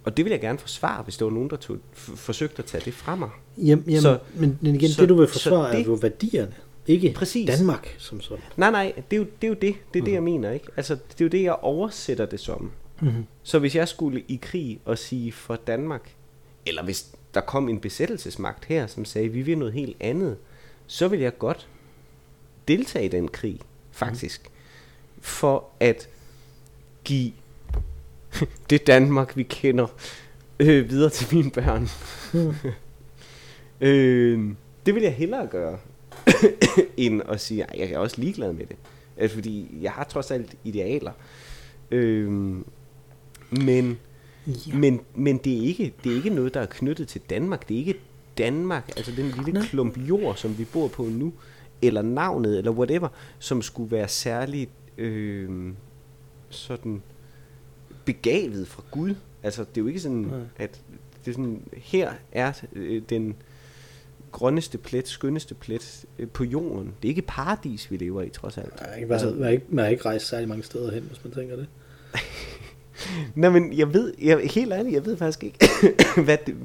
og 0.03 0.17
det 0.17 0.25
vil 0.25 0.31
jeg 0.31 0.41
gerne 0.41 0.57
forsvare, 0.59 1.03
hvis 1.03 1.17
der 1.17 1.25
var 1.25 1.31
nogen, 1.31 1.49
der 1.49 1.55
tog, 1.55 1.77
f- 1.95 2.15
forsøgte 2.15 2.59
at 2.59 2.65
tage 2.65 2.81
det 2.85 2.93
fra 2.93 3.15
mig. 3.15 3.29
Jamen, 3.57 3.83
jamen 3.87 4.01
Så- 4.01 4.19
men, 4.35 4.59
men 4.61 4.75
igen, 4.75 4.89
så- 4.89 5.01
det 5.01 5.09
du 5.09 5.15
vil 5.15 5.27
forsvare 5.27 5.71
det- 5.71 5.81
er 5.81 5.85
jo 5.85 5.93
værdierne, 5.93 6.53
ikke 6.87 7.13
Præcis. 7.15 7.49
Danmark 7.49 7.95
som 7.97 8.21
sådan. 8.21 8.43
Nej, 8.57 8.71
nej, 8.71 8.93
det 9.11 9.17
er 9.17 9.21
jo 9.21 9.27
det, 9.41 9.47
er 9.47 9.49
jo 9.49 9.53
det, 9.61 9.75
det, 9.93 9.99
er 9.99 10.03
det 10.05 10.11
jeg 10.13 10.23
mener. 10.23 10.51
ikke. 10.51 10.65
Altså, 10.77 10.95
det 10.95 11.21
er 11.21 11.25
jo 11.25 11.29
det, 11.29 11.43
jeg 11.43 11.53
oversætter 11.61 12.25
det 12.25 12.39
som. 12.39 12.71
Mm-hmm. 13.01 13.23
Så 13.43 13.59
hvis 13.59 13.75
jeg 13.75 13.87
skulle 13.87 14.23
i 14.27 14.39
krig 14.41 14.79
og 14.85 14.97
sige 14.97 15.31
for 15.31 15.55
Danmark, 15.55 16.15
eller 16.65 16.83
hvis 16.83 17.07
der 17.33 17.41
kom 17.41 17.69
en 17.69 17.79
besættelsesmagt 17.79 18.65
her, 18.65 18.87
som 18.87 19.05
sagde, 19.05 19.29
vi 19.29 19.41
vil 19.41 19.57
noget 19.57 19.73
helt 19.73 19.97
andet, 19.99 20.37
så 20.87 21.07
vil 21.07 21.19
jeg 21.19 21.37
godt 21.37 21.67
deltage 22.77 23.05
i 23.05 23.09
den 23.09 23.27
krig, 23.27 23.59
faktisk. 23.91 24.41
Mm. 24.43 25.21
For 25.21 25.65
at 25.79 26.09
give 27.03 27.31
det 28.69 28.87
Danmark, 28.87 29.37
vi 29.37 29.43
kender, 29.43 29.87
øh, 30.59 30.89
videre 30.89 31.09
til 31.09 31.35
mine 31.35 31.51
børn. 31.51 31.89
Mm. 32.33 32.53
øh, 33.87 34.55
det 34.85 34.95
vil 34.95 35.03
jeg 35.03 35.13
hellere 35.13 35.47
gøre, 35.47 35.77
end 36.97 37.21
at 37.29 37.41
sige, 37.41 37.71
at 37.71 37.79
jeg 37.79 37.91
er 37.91 37.97
også 37.97 38.21
ligeglad 38.21 38.53
med 38.53 38.65
det. 38.65 38.75
Altså, 39.17 39.35
fordi 39.35 39.77
jeg 39.81 39.91
har 39.91 40.03
trods 40.03 40.31
alt 40.31 40.55
idealer. 40.63 41.11
Øh, 41.91 42.31
men, 43.49 43.99
ja. 44.47 44.73
men, 44.73 45.01
men 45.15 45.37
det, 45.37 45.57
er 45.57 45.61
ikke, 45.61 45.93
det 46.03 46.11
er 46.11 46.15
ikke 46.15 46.29
noget, 46.29 46.53
der 46.53 46.59
er 46.61 46.65
knyttet 46.65 47.07
til 47.07 47.21
Danmark. 47.29 47.69
Det 47.69 47.75
er 47.75 47.79
ikke 47.79 47.99
Danmark, 48.37 48.91
altså 48.97 49.11
den 49.11 49.25
lille 49.25 49.51
Nej. 49.51 49.67
klump 49.67 49.97
jord, 49.97 50.35
som 50.35 50.57
vi 50.57 50.65
bor 50.65 50.87
på 50.87 51.03
nu, 51.03 51.33
eller 51.81 52.01
navnet, 52.01 52.57
eller 52.57 52.71
whatever, 52.71 53.07
som 53.39 53.61
skulle 53.61 53.91
være 53.91 54.07
særligt 54.07 54.71
øh, 54.97 55.73
sådan 56.49 57.01
begavet 58.05 58.67
fra 58.67 58.83
Gud. 58.91 59.15
Altså, 59.43 59.61
det 59.61 59.77
er 59.77 59.81
jo 59.81 59.87
ikke 59.87 59.99
sådan, 59.99 60.17
Nej. 60.17 60.39
at 60.57 60.81
det 61.25 61.31
er 61.31 61.35
sådan, 61.35 61.61
her 61.73 62.11
er 62.31 62.53
øh, 62.73 63.01
den 63.09 63.35
grønneste 64.31 64.77
plet, 64.77 65.07
skønneste 65.07 65.55
plet 65.55 66.05
øh, 66.19 66.27
på 66.27 66.43
jorden. 66.43 66.93
Det 67.01 67.07
er 67.07 67.09
ikke 67.09 67.21
paradis, 67.21 67.91
vi 67.91 67.97
lever 67.97 68.21
i, 68.21 68.29
trods 68.29 68.57
alt. 68.57 68.81
Nej, 68.81 69.01
man, 69.01 69.11
altså, 69.11 69.31
man, 69.31 69.43
har 69.43 69.49
ikke, 69.49 69.65
man 69.69 69.85
har 69.85 69.91
ikke 69.91 70.05
rejst 70.05 70.27
særlig 70.27 70.49
mange 70.49 70.63
steder 70.63 70.91
hen, 70.91 71.03
hvis 71.03 71.23
man 71.23 71.33
tænker 71.33 71.55
det. 71.55 71.67
Nej, 73.35 73.49
men 73.49 73.73
jeg 73.77 73.93
ved, 73.93 74.13
jeg, 74.21 74.39
helt 74.39 74.73
ærligt, 74.73 74.93
jeg 74.93 75.05
ved 75.05 75.17
faktisk 75.17 75.43
ikke, 75.43 75.57
hvad 76.25 76.37
det, 76.45 76.55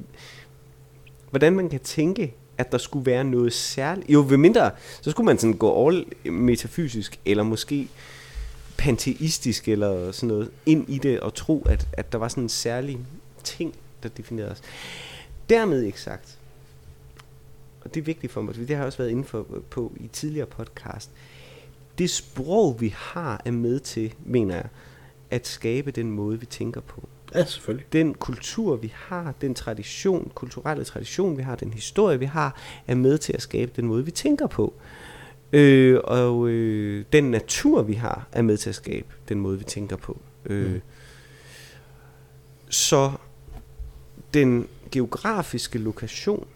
hvordan 1.30 1.52
man 1.52 1.68
kan 1.68 1.80
tænke, 1.80 2.35
at 2.58 2.72
der 2.72 2.78
skulle 2.78 3.06
være 3.06 3.25
noget 3.25 3.52
særligt. 3.52 4.10
Jo, 4.10 4.25
ved 4.28 4.36
mindre, 4.36 4.70
så 5.00 5.10
skulle 5.10 5.25
man 5.25 5.38
sådan 5.38 5.56
gå 5.56 5.88
all 5.88 6.06
metafysisk, 6.25 7.20
eller 7.25 7.42
måske 7.42 7.88
panteistisk, 8.78 9.68
eller 9.68 10.12
sådan 10.12 10.28
noget, 10.28 10.50
ind 10.66 10.88
i 10.88 10.98
det, 10.98 11.20
og 11.20 11.34
tro, 11.34 11.62
at, 11.68 11.88
at 11.92 12.12
der 12.12 12.18
var 12.18 12.28
sådan 12.28 12.42
en 12.42 12.48
særlig 12.48 12.98
ting, 13.44 13.75
der 14.02 14.08
definerede 14.08 14.52
os. 14.52 14.62
Dermed 15.48 15.82
ikke 15.82 16.00
sagt, 16.00 16.38
og 17.80 17.94
det 17.94 18.00
er 18.00 18.04
vigtigt 18.04 18.32
for 18.32 18.42
mig, 18.42 18.54
det 18.54 18.68
har 18.68 18.76
jeg 18.76 18.86
også 18.86 18.98
været 18.98 19.10
inde 19.10 19.25
for, 19.25 19.46
på 19.70 19.92
i 19.96 20.06
tidligere 20.06 20.46
podcast, 20.46 21.10
det 21.98 22.10
sprog, 22.10 22.80
vi 22.80 22.94
har, 22.96 23.42
er 23.44 23.50
med 23.50 23.80
til, 23.80 24.14
mener 24.25 24.54
jeg, 24.54 24.68
at 25.30 25.46
skabe 25.46 25.90
den 25.90 26.10
måde, 26.10 26.40
vi 26.40 26.46
tænker 26.46 26.80
på. 26.80 27.08
Ja, 27.35 27.45
selvfølgelig. 27.45 27.87
Den 27.92 28.14
kultur, 28.14 28.76
vi 28.76 28.92
har, 28.97 29.35
den 29.40 29.54
tradition, 29.54 30.33
kulturelle 30.35 30.85
tradition, 30.85 31.37
vi 31.37 31.42
har, 31.42 31.56
den 31.56 31.73
historie, 31.73 32.18
vi 32.18 32.25
har, 32.25 32.61
er 32.87 32.95
med 32.95 33.18
til 33.18 33.33
at 33.33 33.42
skabe 33.42 33.73
den 33.76 33.87
måde, 33.87 34.04
vi 34.04 34.11
tænker 34.11 34.47
på. 34.47 34.75
Øh, 35.52 36.00
og 36.04 36.49
øh, 36.49 37.04
den 37.12 37.30
natur, 37.30 37.83
vi 37.83 37.95
har, 37.95 38.26
er 38.33 38.42
med 38.42 38.56
til 38.56 38.68
at 38.68 38.75
skabe 38.75 39.06
den 39.28 39.40
måde, 39.40 39.59
vi 39.59 39.64
tænker 39.64 39.97
på. 39.97 40.21
Øh, 40.47 40.73
mm. 40.73 40.80
Så 42.68 43.12
den 44.35 44.68
geografiske 44.90 45.78
lokation 45.78 46.47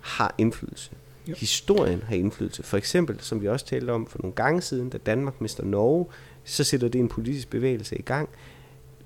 har 0.00 0.34
indflydelse. 0.38 0.90
Ja. 1.28 1.34
Historien 1.34 2.02
har 2.02 2.14
indflydelse. 2.14 2.62
For 2.62 2.76
eksempel, 2.76 3.20
som 3.20 3.42
vi 3.42 3.48
også 3.48 3.66
talte 3.66 3.90
om 3.90 4.06
for 4.06 4.18
nogle 4.18 4.34
gange 4.34 4.62
siden, 4.62 4.90
da 4.90 4.98
Danmark 4.98 5.40
mister 5.40 5.64
Norge, 5.64 6.06
så 6.44 6.64
sætter 6.64 6.88
det 6.88 6.98
en 6.98 7.08
politisk 7.08 7.50
bevægelse 7.50 7.96
i 7.96 8.02
gang. 8.02 8.28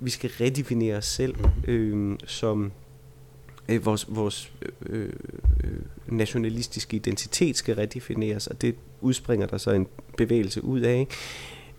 Vi 0.04 0.10
skal 0.10 0.30
redefinere 0.40 0.96
os 0.96 1.06
selv 1.06 1.34
øh, 1.68 2.16
som 2.26 2.72
øh, 3.68 3.84
vores, 3.86 4.06
vores 4.08 4.52
øh, 4.86 5.12
øh, 5.64 5.82
nationalistiske 6.06 6.96
identitet 6.96 7.56
skal 7.56 7.74
redefineres, 7.74 8.46
og 8.46 8.62
det 8.62 8.74
udspringer 9.00 9.46
der 9.46 9.58
så 9.58 9.70
en 9.70 9.86
bevægelse 10.16 10.64
ud 10.64 10.80
af. 10.80 10.98
Ikke? 10.98 11.12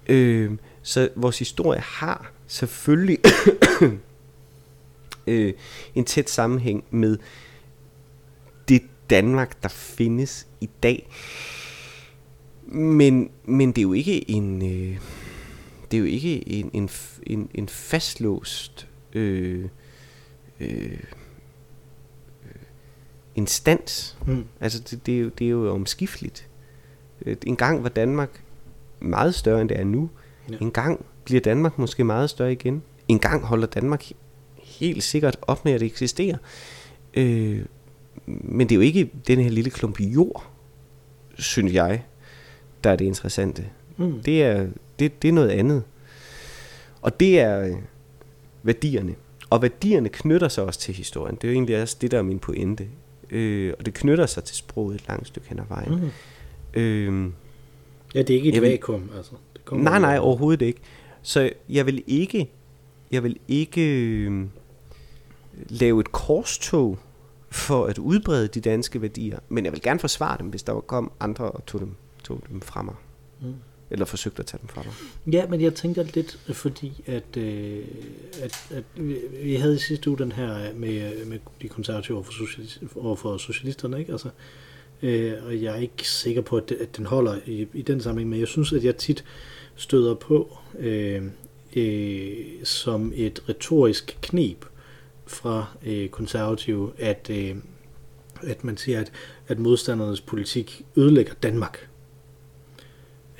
Øh, 0.07 0.51
så 0.81 1.09
vores 1.15 1.39
historie 1.39 1.79
har 1.79 2.31
selvfølgelig 2.47 3.17
øh, 5.27 5.53
en 5.95 6.05
tæt 6.05 6.29
sammenhæng 6.29 6.83
med 6.91 7.17
det 8.69 8.81
Danmark, 9.09 9.63
der 9.63 9.69
findes 9.69 10.47
i 10.61 10.69
dag. 10.83 11.07
Men, 12.67 13.29
men 13.45 13.69
det 13.69 13.77
er 13.77 13.83
jo 13.83 13.93
ikke 13.93 14.31
en... 14.31 14.71
Øh, 14.71 14.97
det 15.91 15.97
er 15.97 16.01
jo 16.01 16.05
ikke 16.05 16.49
en, 16.49 16.69
en, 16.73 16.89
en, 17.23 17.49
en 17.53 17.69
fastlåst 17.69 18.87
øh, 19.13 19.65
øh, 20.59 20.99
instans. 23.35 24.17
Mm. 24.27 24.45
Altså 24.61 24.79
det, 24.79 25.05
det, 25.05 25.15
er 25.15 25.19
jo, 25.19 25.29
det 25.29 25.45
er 25.45 25.51
jo 25.51 25.73
omskifteligt. 25.73 26.47
Øh, 27.25 27.37
en 27.45 27.55
gang 27.55 27.83
var 27.83 27.89
Danmark 27.89 28.43
meget 28.99 29.35
større 29.35 29.61
end 29.61 29.69
det 29.69 29.79
er 29.79 29.83
nu. 29.83 30.09
Ja. 30.51 30.57
En 30.61 30.71
gang 30.71 31.05
bliver 31.23 31.41
Danmark 31.41 31.79
måske 31.79 32.03
meget 32.03 32.29
større 32.29 32.51
igen. 32.51 32.83
En 33.07 33.19
gang 33.19 33.45
holder 33.45 33.67
Danmark 33.67 34.05
helt 34.63 35.03
sikkert 35.03 35.37
op 35.41 35.65
med 35.65 35.73
at 35.73 35.81
eksistere. 35.81 36.37
Øh, 37.13 37.65
men 38.25 38.69
det 38.69 38.75
er 38.75 38.75
jo 38.75 38.81
ikke 38.81 39.11
den 39.27 39.39
her 39.39 39.49
lille 39.49 39.69
klump 39.69 39.99
jord, 39.99 40.49
synes 41.35 41.73
jeg, 41.73 42.03
der 42.83 42.89
er 42.89 42.95
det 42.95 43.05
interessante. 43.05 43.65
Mm. 43.97 44.21
Det, 44.21 44.43
er, 44.43 44.67
det, 44.99 45.21
det 45.21 45.27
er 45.27 45.31
noget 45.33 45.49
andet. 45.49 45.83
Og 47.01 47.19
det 47.19 47.39
er 47.39 47.61
øh, 47.61 47.75
værdierne. 48.63 49.15
Og 49.49 49.61
værdierne 49.61 50.09
knytter 50.09 50.47
sig 50.47 50.63
også 50.63 50.79
til 50.79 50.93
historien. 50.93 51.35
Det 51.35 51.43
er 51.43 51.47
jo 51.47 51.53
egentlig 51.53 51.81
også 51.81 51.97
det, 52.01 52.11
der 52.11 52.17
er 52.17 52.21
min 52.21 52.39
pointe. 52.39 52.87
Øh, 53.29 53.73
og 53.79 53.85
det 53.85 53.93
knytter 53.93 54.25
sig 54.25 54.43
til 54.43 54.55
sproget 54.55 54.95
et 54.95 55.07
langt 55.07 55.27
stykke 55.27 55.49
hen 55.49 55.59
ad 55.59 55.65
vejen. 55.69 55.95
Mm. 55.95 56.11
Øh, 56.81 57.31
ja, 58.15 58.21
det 58.21 58.29
er 58.29 58.35
ikke 58.35 58.53
et 58.53 58.61
vakuum. 58.61 59.09
Altså. 59.17 59.31
Det 59.53 59.65
kommer 59.65 59.83
nej, 59.83 59.99
nej, 59.99 60.17
overhovedet 60.19 60.65
ikke. 60.65 60.79
Så 61.21 61.49
jeg 61.69 61.85
vil 61.85 62.03
ikke, 62.07 62.49
jeg 63.11 63.23
vil 63.23 63.37
ikke 63.47 63.81
øh, 63.81 64.45
lave 65.69 65.99
et 65.99 66.11
korstog 66.11 66.97
for 67.49 67.85
at 67.85 67.97
udbrede 67.97 68.47
de 68.47 68.61
danske 68.61 69.01
værdier, 69.01 69.39
men 69.49 69.65
jeg 69.65 69.73
vil 69.73 69.81
gerne 69.81 69.99
forsvare 69.99 70.37
dem, 70.37 70.47
hvis 70.47 70.63
der 70.63 70.79
kom 70.79 71.11
andre 71.19 71.51
og 71.51 71.65
tog 71.65 71.81
dem, 71.81 71.95
tog 72.23 72.41
dem 72.49 72.61
fra 72.61 72.81
mig. 72.81 72.95
Mm. 73.41 73.53
Eller 73.89 74.05
forsøgte 74.05 74.39
at 74.39 74.45
tage 74.45 74.61
dem 74.61 74.67
fra 74.67 74.83
dig? 74.83 74.91
Ja, 75.33 75.47
men 75.47 75.61
jeg 75.61 75.75
tænker 75.75 76.03
lidt, 76.03 76.39
fordi 76.53 77.03
at, 77.05 77.37
øh, 77.37 77.83
at, 78.41 78.67
at 78.71 78.83
vi 79.43 79.55
havde 79.55 79.75
i 79.75 79.79
sidste 79.79 80.09
uge 80.09 80.17
den 80.17 80.31
her 80.31 80.73
med, 80.73 81.25
med 81.25 81.39
de 81.61 81.67
konservative 81.67 82.17
over 82.17 82.23
for, 82.23 82.31
socialist, 82.31 82.79
over 82.95 83.15
for 83.15 83.37
socialisterne, 83.37 83.99
ikke? 83.99 84.11
Altså, 84.11 84.29
øh, 85.01 85.33
og 85.45 85.61
jeg 85.61 85.75
er 85.75 85.79
ikke 85.79 86.09
sikker 86.09 86.41
på, 86.41 86.57
at, 86.57 86.71
at 86.71 86.97
den 86.97 87.05
holder 87.05 87.39
i, 87.45 87.67
i 87.73 87.81
den 87.81 88.01
sammenhæng, 88.01 88.29
men 88.29 88.39
jeg 88.39 88.47
synes, 88.47 88.73
at 88.73 88.83
jeg 88.83 88.95
tit 88.95 89.23
støder 89.75 90.13
på 90.15 90.57
øh, 90.79 91.23
øh, 91.75 92.35
som 92.63 93.13
et 93.15 93.43
retorisk 93.49 94.17
knep 94.21 94.65
fra 95.27 95.65
øh, 95.85 96.09
konservative, 96.09 96.91
at, 96.97 97.29
øh, 97.29 97.55
at 98.43 98.63
man 98.63 98.77
siger, 98.77 98.99
at, 98.99 99.11
at 99.47 99.59
modstandernes 99.59 100.21
politik 100.21 100.85
ødelægger 100.95 101.33
Danmark 101.33 101.89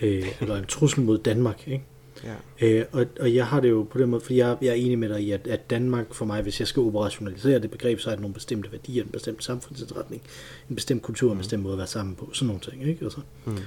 øh, 0.01 0.27
eller 0.41 0.55
en 0.55 0.65
trussel 0.65 1.01
mod 1.01 1.17
Danmark. 1.17 1.67
Ikke? 1.67 1.83
Ja. 2.23 2.35
Øh, 2.67 2.85
og, 2.91 3.05
og 3.19 3.35
jeg 3.35 3.47
har 3.47 3.59
det 3.59 3.69
jo 3.69 3.83
på 3.83 3.97
den 3.99 4.09
måde, 4.09 4.21
for 4.21 4.33
jeg, 4.33 4.57
jeg 4.61 4.69
er 4.69 4.73
enig 4.73 4.99
med 4.99 5.09
dig 5.09 5.21
i, 5.21 5.31
at, 5.31 5.47
at 5.47 5.69
Danmark 5.69 6.13
for 6.13 6.25
mig, 6.25 6.41
hvis 6.41 6.59
jeg 6.59 6.67
skal 6.67 6.81
operationalisere 6.81 7.59
det 7.59 7.71
begreb, 7.71 7.99
så 7.99 8.09
er 8.09 8.13
det 8.13 8.21
nogle 8.21 8.33
bestemte 8.33 8.71
værdier, 8.71 9.03
en 9.03 9.09
bestemt 9.09 9.43
samfundsindretning, 9.43 10.21
en 10.69 10.75
bestemt 10.75 11.01
kultur, 11.01 11.31
en 11.31 11.33
mm. 11.33 11.37
bestemt 11.37 11.63
måde 11.63 11.73
at 11.73 11.77
være 11.77 11.87
sammen 11.87 12.15
på, 12.15 12.29
sådan 12.33 12.47
nogle 12.47 12.61
ting. 12.61 12.87
Ikke? 12.87 13.05
Altså, 13.05 13.19
mm. 13.45 13.57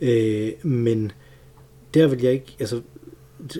øh, 0.00 0.52
men 0.62 1.12
der 1.94 2.06
vil 2.06 2.22
jeg 2.22 2.32
ikke, 2.32 2.56
altså, 2.60 2.80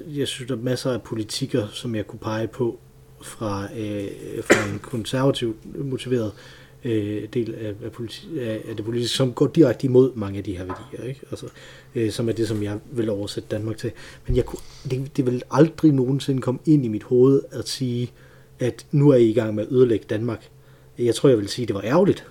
jeg 0.06 0.28
synes, 0.28 0.48
der 0.48 0.56
er 0.56 0.60
masser 0.60 0.92
af 0.92 1.02
politikker, 1.02 1.68
som 1.72 1.94
jeg 1.94 2.06
kunne 2.06 2.20
pege 2.20 2.46
på 2.46 2.78
fra, 3.22 3.64
øh, 3.64 4.08
fra 4.44 4.72
en 4.72 4.78
konservativ 4.78 5.56
motiveret 5.74 6.32
øh, 6.32 6.38
del 6.84 7.54
af, 7.60 7.74
af, 7.84 7.92
politi- 7.92 8.38
af 8.40 8.76
det 8.76 8.84
politiske, 8.84 9.16
som 9.16 9.32
går 9.32 9.46
direkte 9.46 9.84
imod 9.84 10.12
mange 10.14 10.38
af 10.38 10.44
de 10.44 10.56
her 10.56 10.64
værdier, 10.64 11.08
ikke? 11.08 11.20
Altså, 11.30 11.46
øh, 11.94 12.10
som 12.10 12.28
er 12.28 12.32
det, 12.32 12.48
som 12.48 12.62
jeg 12.62 12.78
vil 12.90 13.10
oversætte 13.10 13.48
Danmark 13.50 13.76
til. 13.76 13.92
Men 14.26 14.36
jeg 14.36 14.44
kunne, 14.44 14.60
det, 14.90 15.16
det 15.16 15.26
vil 15.26 15.42
aldrig 15.50 15.92
nogensinde 15.92 16.42
komme 16.42 16.60
ind 16.66 16.84
i 16.84 16.88
mit 16.88 17.02
hoved 17.02 17.42
at 17.50 17.68
sige, 17.68 18.12
at 18.58 18.86
nu 18.92 19.10
er 19.10 19.16
I 19.16 19.30
i 19.30 19.32
gang 19.32 19.54
med 19.54 19.66
at 19.66 19.72
ødelægge 19.72 20.06
Danmark. 20.10 20.48
Jeg 20.98 21.14
tror, 21.14 21.28
jeg 21.28 21.38
vil 21.38 21.48
sige, 21.48 21.64
at 21.64 21.68
det 21.68 21.74
var 21.74 21.82
ærgerligt, 21.82 22.26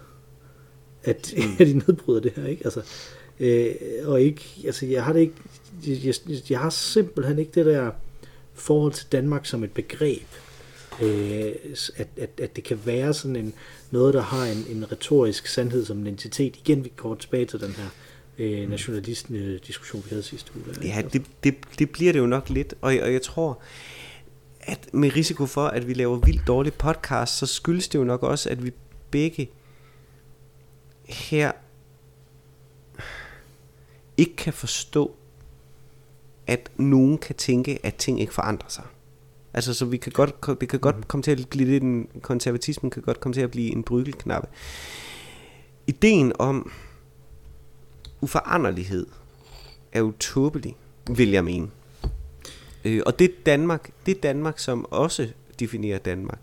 at, 1.04 1.34
mm. 1.38 1.44
at 1.60 1.68
I 1.68 1.74
nedbryder 1.74 2.20
det 2.20 2.32
her, 2.36 2.46
ikke? 2.46 2.66
Altså, 2.66 2.82
øh, 3.39 3.75
og 4.06 4.22
ikke, 4.22 4.44
altså, 4.66 4.86
jeg 4.86 5.04
har 5.04 5.13
det 5.13 5.20
ikke, 5.20 5.36
jeg, 5.88 6.16
jeg 6.50 6.60
har 6.60 6.70
simpelthen 6.70 7.39
ikke 7.39 7.51
det 7.56 7.66
der 7.66 7.92
forhold 8.54 8.94
til 8.94 9.08
Danmark 9.12 9.46
som 9.46 9.63
et 9.63 9.72
begreb, 9.72 10.27
øh, 11.01 11.51
at, 11.98 12.08
at, 12.18 12.30
at 12.42 12.56
det 12.56 12.63
kan 12.63 12.80
være 12.86 13.13
sådan 13.13 13.36
en, 13.36 13.54
noget, 13.92 14.13
der 14.13 14.22
har 14.22 14.46
en, 14.46 14.77
en 14.77 14.92
retorisk 14.92 15.48
sandhed 15.48 15.86
som 15.86 15.98
en 15.98 16.08
entitet. 16.08 16.56
Igen, 16.56 16.84
vi 16.84 16.92
går 16.96 17.16
tilbage 17.16 17.46
til 17.46 17.60
den 17.60 17.72
her 17.72 17.89
øh, 18.38 18.63
mm. 18.63 18.70
nationalist-diskussion, 18.70 20.04
vi 20.06 20.10
havde 20.10 20.24
sidste 20.24 20.51
uge. 20.56 20.88
Ja, 20.88 21.01
det, 21.13 21.25
det, 21.44 21.56
det 21.80 21.89
bliver 21.89 22.13
det 22.13 22.20
jo 22.20 22.25
nok 22.25 22.50
lidt, 22.50 22.74
og, 22.82 22.94
og 23.01 23.13
jeg 23.13 23.22
tror, 23.22 23.60
at 24.62 24.94
med 24.94 25.16
risiko 25.16 25.46
for, 25.46 25.68
at 25.68 25.88
vi 25.88 25.94
laver 25.94 26.18
vildt 26.18 26.48
dårlig 26.48 26.74
podcast, 26.74 27.38
så 27.38 27.46
skyldes 27.46 27.88
det 27.88 28.00
jo 28.00 28.04
nok 28.04 28.24
også, 28.24 28.50
at 28.50 28.66
vi 28.66 28.72
begge 29.12 29.50
her 31.06 31.51
ikke 34.18 34.36
kan 34.36 34.54
forstå, 34.54 35.16
at 36.48 36.72
nogen 36.77 37.18
kan 37.18 37.36
tænke, 37.36 37.80
at 37.84 37.96
ting 37.96 38.22
ikke 38.22 38.34
forandrer 38.34 38.70
sig. 38.70 38.84
Altså, 39.54 39.74
så 39.74 39.86
vi 39.86 39.98
kan 39.98 40.12
godt, 40.12 40.62
det 40.62 40.70
kan 40.70 40.80
godt 40.80 40.98
mm. 40.98 41.04
komme 41.04 41.24
til 41.24 41.32
at 41.32 41.50
blive 41.50 41.70
lidt 41.70 41.84
en, 41.84 42.08
konservatismen 42.22 42.89
kan 42.89 43.01
godt 43.01 43.20
komme 43.20 43.34
til 43.34 43.42
at 43.42 43.51
blive 43.51 43.72
en 43.72 43.84
brygelknappe. 43.84 44.48
Ideen 45.88 46.34
om 46.39 46.72
uforanderlighed 48.22 49.08
er 49.92 50.00
jo 50.00 50.13
tåbelig, 50.20 50.75
vil 51.16 51.30
jeg 51.30 51.44
mene. 51.44 51.70
Øh, 52.86 53.01
og 53.06 53.20
det 53.20 53.46
Danmark, 53.46 53.92
det 54.06 54.24
Danmark, 54.24 54.60
som 54.60 54.86
også 54.86 55.30
definerer 55.60 56.00
Danmark, 56.00 56.39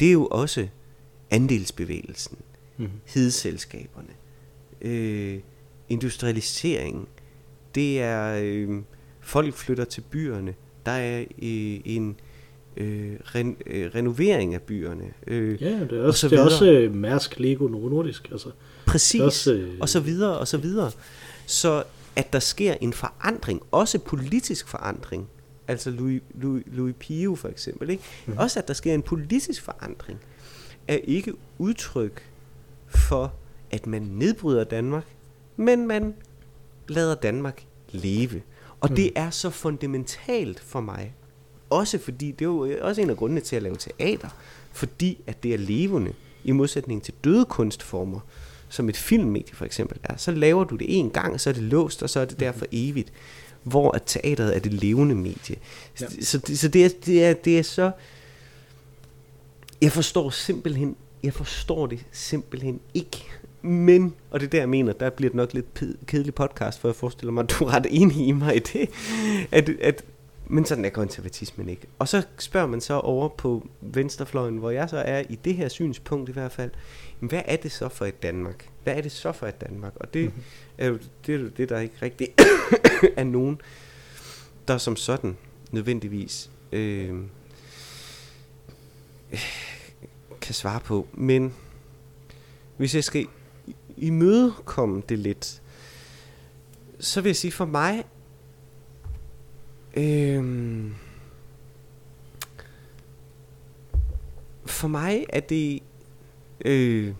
det 0.00 0.08
er 0.08 0.12
jo 0.12 0.26
også 0.26 0.68
andelsbevægelsen, 1.30 2.38
mm. 2.76 2.90
hedselskaberne, 3.04 4.12
øh, 4.80 5.40
industrialiseringen, 5.88 7.06
det 7.74 8.00
er 8.00 8.40
øh, 8.42 8.82
folk 9.20 9.54
flytter 9.54 9.84
til 9.84 10.00
byerne, 10.00 10.54
der 10.86 10.92
er 10.92 11.20
øh, 11.20 11.80
en 11.84 12.16
øh, 12.76 13.12
ren, 13.34 13.56
øh, 13.66 13.90
renovering 13.94 14.54
af 14.54 14.62
byerne. 14.62 15.04
Øh, 15.26 15.62
ja, 15.62 15.80
det 15.80 15.92
er 15.92 16.02
også, 16.02 16.28
det 16.28 16.38
er 16.38 16.44
også 16.44 16.70
øh, 16.70 16.94
Mærsk, 16.94 17.38
Lego, 17.38 17.68
Novo 17.68 17.88
Nordisk. 17.88 18.28
Altså. 18.30 18.48
Præcis, 18.86 19.20
også, 19.20 19.52
øh, 19.52 19.70
og 19.80 19.88
så 19.88 20.00
videre, 20.00 20.38
og 20.38 20.48
så 20.48 20.58
videre. 20.58 20.90
Så 21.46 21.82
at 22.16 22.32
der 22.32 22.38
sker 22.38 22.74
en 22.80 22.92
forandring, 22.92 23.62
også 23.70 23.98
politisk 23.98 24.68
forandring, 24.68 25.28
altså 25.68 25.90
Louis, 25.90 26.22
Louis, 26.34 26.64
Louis 26.66 26.94
Pio 26.98 27.34
for 27.34 27.48
eksempel, 27.48 27.90
ikke? 27.90 28.02
Mm. 28.26 28.38
også 28.38 28.58
at 28.58 28.68
der 28.68 28.74
sker 28.74 28.94
en 28.94 29.02
politisk 29.02 29.62
forandring, 29.62 30.18
er 30.88 30.98
ikke 31.04 31.32
udtryk 31.58 32.22
for, 32.86 33.32
at 33.70 33.86
man 33.86 34.02
nedbryder 34.02 34.64
Danmark, 34.64 35.04
men 35.56 35.86
man 35.86 36.14
lader 36.88 37.14
Danmark 37.14 37.64
leve. 37.90 38.42
Og 38.84 38.90
mm. 38.90 38.96
det 38.96 39.10
er 39.16 39.30
så 39.30 39.50
fundamentalt 39.50 40.60
for 40.60 40.80
mig. 40.80 41.14
Også 41.70 41.98
fordi, 41.98 42.30
det 42.30 42.40
er 42.40 42.44
jo 42.44 42.78
også 42.80 43.02
en 43.02 43.10
af 43.10 43.16
grundene 43.16 43.40
til 43.40 43.56
at 43.56 43.62
lave 43.62 43.76
teater, 43.76 44.28
fordi 44.72 45.20
at 45.26 45.42
det 45.42 45.54
er 45.54 45.58
levende, 45.58 46.12
i 46.44 46.52
modsætning 46.52 47.02
til 47.02 47.14
døde 47.24 47.44
kunstformer, 47.44 48.20
som 48.68 48.88
et 48.88 48.96
filmmedie 48.96 49.54
for 49.54 49.64
eksempel 49.64 49.98
er. 50.02 50.16
Så 50.16 50.32
laver 50.32 50.64
du 50.64 50.76
det 50.76 50.98
en 50.98 51.10
gang, 51.10 51.40
så 51.40 51.50
er 51.50 51.54
det 51.54 51.62
låst, 51.62 52.02
og 52.02 52.10
så 52.10 52.20
er 52.20 52.24
det 52.24 52.40
der 52.40 52.52
for 52.52 52.66
evigt. 52.72 53.12
Hvor 53.62 53.90
at 53.90 54.02
teateret 54.06 54.56
er 54.56 54.60
det 54.60 54.72
levende 54.72 55.14
medie. 55.14 55.56
Ja. 56.00 56.06
Så, 56.06 56.40
så, 56.46 56.56
så 56.56 56.68
det, 56.68 56.84
er, 56.84 56.88
det, 57.06 57.24
er, 57.24 57.32
det 57.32 57.58
er 57.58 57.62
så... 57.62 57.90
Jeg 59.82 59.92
forstår 59.92 60.30
simpelthen, 60.30 60.96
jeg 61.22 61.34
forstår 61.34 61.86
det 61.86 62.04
simpelthen 62.12 62.80
ikke. 62.94 63.24
Men, 63.64 64.14
og 64.30 64.40
det 64.40 64.46
er 64.46 64.50
der, 64.50 64.58
jeg 64.58 64.68
mener, 64.68 64.92
der 64.92 65.10
bliver 65.10 65.30
det 65.30 65.36
nok 65.36 65.52
lidt 65.52 65.84
kedelig 66.06 66.34
podcast, 66.34 66.80
for 66.80 66.88
jeg 66.88 66.94
forestiller 66.94 67.32
mig, 67.32 67.42
at 67.42 67.50
du 67.50 67.64
er 67.64 67.74
ret 67.74 67.86
enig 67.90 68.26
i 68.26 68.32
mig 68.32 68.56
i 68.56 68.58
det, 68.58 68.90
at, 69.52 69.68
at 69.68 70.04
men 70.46 70.64
sådan 70.64 70.84
er 70.84 70.88
konservatismen 70.88 71.68
ikke. 71.68 71.86
Og 71.98 72.08
så 72.08 72.22
spørger 72.38 72.66
man 72.66 72.80
så 72.80 72.94
over 72.94 73.28
på 73.28 73.68
venstrefløjen, 73.80 74.56
hvor 74.56 74.70
jeg 74.70 74.88
så 74.88 74.96
er 74.96 75.22
i 75.28 75.34
det 75.34 75.54
her 75.54 75.68
synspunkt 75.68 76.28
i 76.28 76.32
hvert 76.32 76.52
fald, 76.52 76.70
hvad 77.20 77.42
er 77.44 77.56
det 77.56 77.72
så 77.72 77.88
for 77.88 78.04
et 78.04 78.22
Danmark? 78.22 78.68
Hvad 78.82 78.96
er 78.96 79.00
det 79.00 79.12
så 79.12 79.32
for 79.32 79.46
et 79.46 79.60
Danmark? 79.60 79.92
Og 79.96 80.14
det 80.14 80.24
mm-hmm. 80.24 80.42
er 80.78 80.86
jo 80.86 80.98
det, 81.26 81.34
er 81.34 81.38
jo 81.38 81.48
det 81.48 81.68
der 81.68 81.78
ikke 81.78 81.94
rigtig 82.02 82.28
er 83.16 83.24
nogen, 83.24 83.60
der 84.68 84.78
som 84.78 84.96
sådan 84.96 85.36
nødvendigvis 85.70 86.50
øh, 86.72 87.14
kan 90.40 90.54
svare 90.54 90.80
på. 90.80 91.08
Men 91.12 91.54
hvis 92.76 92.94
jeg 92.94 93.04
skal 93.04 93.26
imødekomme 93.96 95.02
det 95.08 95.18
lidt, 95.18 95.62
så 97.00 97.20
vil 97.20 97.28
jeg 97.28 97.36
sige, 97.36 97.52
for 97.52 97.64
mig 97.64 98.04
Øhm, 99.96 100.94
for 104.66 104.88
mig 104.88 105.26
er 105.28 105.40
det... 105.40 105.82
Øh, 106.64 107.12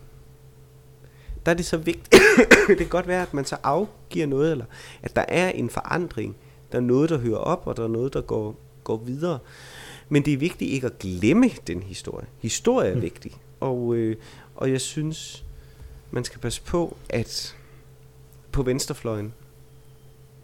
der 1.45 1.51
er 1.51 1.55
det 1.55 1.65
så 1.65 1.77
vigtigt. 1.77 2.23
det 2.67 2.77
kan 2.77 2.87
godt 2.87 3.07
være, 3.07 3.21
at 3.21 3.33
man 3.33 3.45
så 3.45 3.57
afgiver 3.63 4.25
noget, 4.25 4.51
eller 4.51 4.65
at 5.03 5.15
der 5.15 5.25
er 5.27 5.49
en 5.49 5.69
forandring. 5.69 6.35
Der 6.71 6.77
er 6.77 6.81
noget, 6.81 7.09
der 7.09 7.17
hører 7.17 7.37
op, 7.37 7.67
og 7.67 7.77
der 7.77 7.83
er 7.83 7.87
noget, 7.87 8.13
der 8.13 8.21
går, 8.21 8.55
går 8.83 8.97
videre. 8.97 9.39
Men 10.09 10.25
det 10.25 10.33
er 10.33 10.37
vigtigt 10.37 10.71
ikke 10.71 10.87
at 10.87 10.99
glemme 10.99 11.49
den 11.67 11.83
historie. 11.83 12.27
Historie 12.39 12.89
er 12.89 12.95
mm. 12.95 13.01
vigtig. 13.01 13.31
Og, 13.59 13.95
øh, 13.95 14.15
og 14.55 14.71
jeg 14.71 14.81
synes, 14.81 15.44
man 16.11 16.23
skal 16.23 16.39
passe 16.39 16.61
på, 16.61 16.97
at 17.09 17.55
på 18.51 18.63
venstrefløjen, 18.63 19.33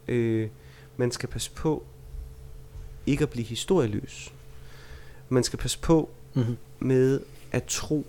øh, 0.07 0.49
man 0.97 1.11
skal 1.11 1.29
passe 1.29 1.51
på, 1.51 1.83
ikke 3.05 3.23
at 3.23 3.29
blive 3.29 3.45
historieløs. 3.45 4.33
Man 5.29 5.43
skal 5.43 5.59
passe 5.59 5.79
på 5.79 6.09
mm-hmm. 6.33 6.57
med 6.79 7.19
at 7.51 7.63
tro, 7.63 8.05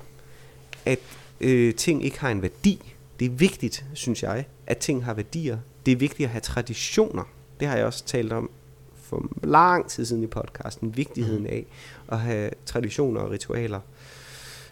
at 0.84 0.98
øh, 1.40 1.74
ting 1.74 2.04
ikke 2.04 2.20
har 2.20 2.30
en 2.30 2.42
værdi. 2.42 2.94
Det 3.18 3.24
er 3.26 3.30
vigtigt, 3.30 3.84
synes 3.94 4.22
jeg, 4.22 4.44
at 4.66 4.78
ting 4.78 5.04
har 5.04 5.14
værdier. 5.14 5.58
Det 5.86 5.92
er 5.92 5.96
vigtigt 5.96 6.26
at 6.26 6.30
have 6.30 6.40
traditioner. 6.40 7.24
Det 7.60 7.68
har 7.68 7.76
jeg 7.76 7.86
også 7.86 8.04
talt 8.04 8.32
om 8.32 8.50
for 8.96 9.28
lang 9.42 9.88
tid 9.88 10.04
siden 10.04 10.22
i 10.22 10.26
podcasten. 10.26 10.96
Vigtigheden 10.96 11.42
mm-hmm. 11.42 11.54
af 11.56 11.66
at 12.08 12.20
have 12.20 12.50
traditioner 12.66 13.20
og 13.20 13.30
ritualer, 13.30 13.80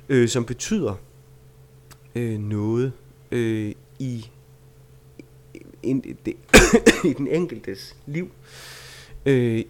øh, 0.08 0.28
som 0.28 0.44
betyder 0.44 0.94
øh, 2.20 2.38
noget 2.38 2.92
øh, 3.30 3.72
i, 3.98 4.30
i, 5.83 5.92
det, 6.26 6.35
i 7.11 7.12
den 7.12 7.26
enkeltes 7.26 7.96
liv. 8.06 8.30
Øh, 9.26 9.64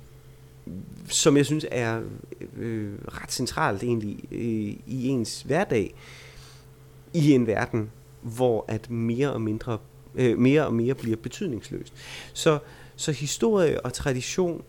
som 1.09 1.37
jeg 1.37 1.47
synes 1.47 1.67
er 1.71 2.03
øh, 2.57 2.93
ret 3.09 3.33
centralt 3.33 3.83
egentlig 3.83 4.19
øh, 4.33 4.77
i 4.87 5.09
ens 5.09 5.43
hverdag 5.43 5.95
i 7.13 7.33
en 7.33 7.47
verden, 7.47 7.91
hvor 8.23 8.65
at 8.69 8.91
mere 8.91 9.33
og 9.33 9.41
mindre 9.41 9.79
øh, 10.15 10.39
mere 10.39 10.67
og 10.67 10.75
mere 10.75 10.95
bliver 10.95 11.17
betydningsløst. 11.17 11.93
Så, 12.33 12.59
så 12.97 13.13
historie 13.13 13.81
og 13.81 13.93
tradition, 13.93 14.63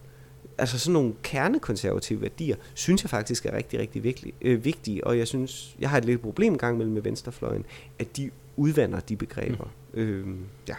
altså 0.61 0.79
sådan 0.79 0.93
nogle 0.93 1.13
kernekonservative 1.23 2.21
værdier, 2.21 2.55
synes 2.73 3.03
jeg 3.03 3.09
faktisk 3.09 3.45
er 3.45 3.53
rigtig, 3.57 3.79
rigtig 3.79 4.03
vigtige, 4.03 4.33
øh, 4.41 4.65
vigtige, 4.65 5.07
og 5.07 5.17
jeg 5.17 5.27
synes, 5.27 5.75
jeg 5.79 5.89
har 5.89 5.97
et 5.97 6.05
lidt 6.05 6.21
problem 6.21 6.57
gang 6.57 6.77
mellem 6.77 6.93
med 6.93 7.01
venstrefløjen, 7.01 7.65
at 7.99 8.17
de 8.17 8.31
udvander 8.57 8.99
de 8.99 9.15
begreber. 9.15 9.71
Mm. 9.93 9.99
Øh, 9.99 10.27
ja. 10.67 10.75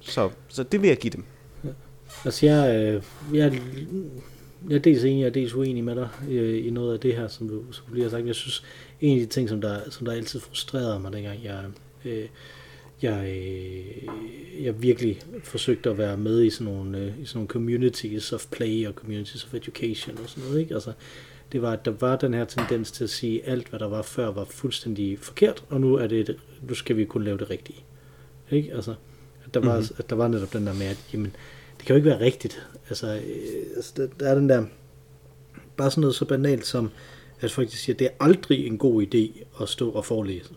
Så, 0.00 0.30
så 0.48 0.62
det 0.62 0.82
vil 0.82 0.88
jeg 0.88 0.96
give 0.96 1.10
dem. 1.10 1.24
Ja. 1.64 1.68
Altså 2.24 2.46
jeg, 2.46 2.76
øh, 2.76 3.02
jeg 3.36 3.62
jeg 4.68 4.76
er 4.76 4.80
dels 4.80 5.04
enig, 5.04 5.20
jeg 5.20 5.26
er 5.26 5.30
dels 5.30 5.54
uenig 5.54 5.84
med 5.84 5.94
dig 5.94 6.08
øh, 6.28 6.66
i 6.66 6.70
noget 6.70 6.94
af 6.94 7.00
det 7.00 7.16
her, 7.16 7.28
som 7.28 7.48
du, 7.48 7.72
som 7.72 7.84
du 7.88 7.94
lige 7.94 8.02
har 8.02 8.10
sagt. 8.10 8.26
Jeg 8.26 8.34
synes, 8.34 8.64
en 9.00 9.20
af 9.20 9.26
de 9.26 9.32
ting, 9.32 9.48
som 9.48 9.60
der, 9.60 9.90
som 9.90 10.06
der 10.06 10.12
altid 10.12 10.40
frustrerede 10.40 11.00
mig, 11.00 11.12
dengang 11.12 11.44
jeg, 11.44 11.64
øh, 12.04 12.28
jeg, 13.02 13.28
øh, 13.28 14.64
jeg 14.64 14.82
virkelig 14.82 15.20
forsøgte 15.42 15.90
at 15.90 15.98
være 15.98 16.16
med 16.16 16.42
i 16.42 16.50
sådan 16.50 16.72
nogle, 16.72 16.98
øh, 16.98 17.20
i 17.20 17.24
sådan 17.24 17.38
nogle 17.38 17.48
communities 17.48 18.32
of 18.32 18.46
play 18.50 18.86
og 18.86 18.94
communities 18.94 19.44
of 19.44 19.54
education 19.54 20.18
og 20.18 20.28
sådan 20.28 20.44
noget. 20.44 20.60
Ikke? 20.60 20.74
Altså, 20.74 20.92
det 21.52 21.62
var, 21.62 21.72
at 21.72 21.84
der 21.84 21.90
var 21.90 22.16
den 22.16 22.34
her 22.34 22.44
tendens 22.44 22.90
til 22.90 23.04
at 23.04 23.10
sige, 23.10 23.44
at 23.44 23.52
alt, 23.52 23.68
hvad 23.68 23.78
der 23.80 23.88
var 23.88 24.02
før, 24.02 24.30
var 24.30 24.44
fuldstændig 24.44 25.18
forkert, 25.18 25.64
og 25.68 25.80
nu, 25.80 25.94
er 25.94 26.06
det, 26.06 26.36
nu 26.62 26.74
skal 26.74 26.96
vi 26.96 27.04
kun 27.04 27.24
lave 27.24 27.38
det 27.38 27.50
rigtige. 27.50 27.84
Ikke? 28.50 28.74
Altså, 28.74 28.94
at 29.44 29.54
der, 29.54 29.60
var, 29.60 29.78
mm-hmm. 29.78 29.96
at 29.98 30.10
der 30.10 30.16
var 30.16 30.28
netop 30.28 30.52
den 30.52 30.66
der 30.66 30.74
med, 30.74 30.86
at 30.86 30.98
jamen, 31.12 31.36
det 31.78 31.86
kan 31.86 31.94
jo 31.94 31.96
ikke 31.96 32.10
være 32.10 32.20
rigtigt. 32.20 32.68
Altså, 32.88 33.06
øh, 33.06 33.76
altså 33.76 33.92
der, 33.96 34.06
der 34.20 34.28
er 34.30 34.34
den 34.34 34.48
der, 34.48 34.64
bare 35.76 35.90
sådan 35.90 36.00
noget 36.00 36.14
så 36.14 36.24
banalt 36.24 36.66
som, 36.66 36.90
at 37.40 37.52
folk 37.52 37.70
siger, 37.70 37.94
at 37.94 37.98
det 37.98 38.06
er 38.06 38.24
aldrig 38.24 38.66
en 38.66 38.78
god 38.78 39.02
idé 39.02 39.44
at 39.62 39.68
stå 39.68 39.90
og 39.90 40.04
forelæse. 40.04 40.54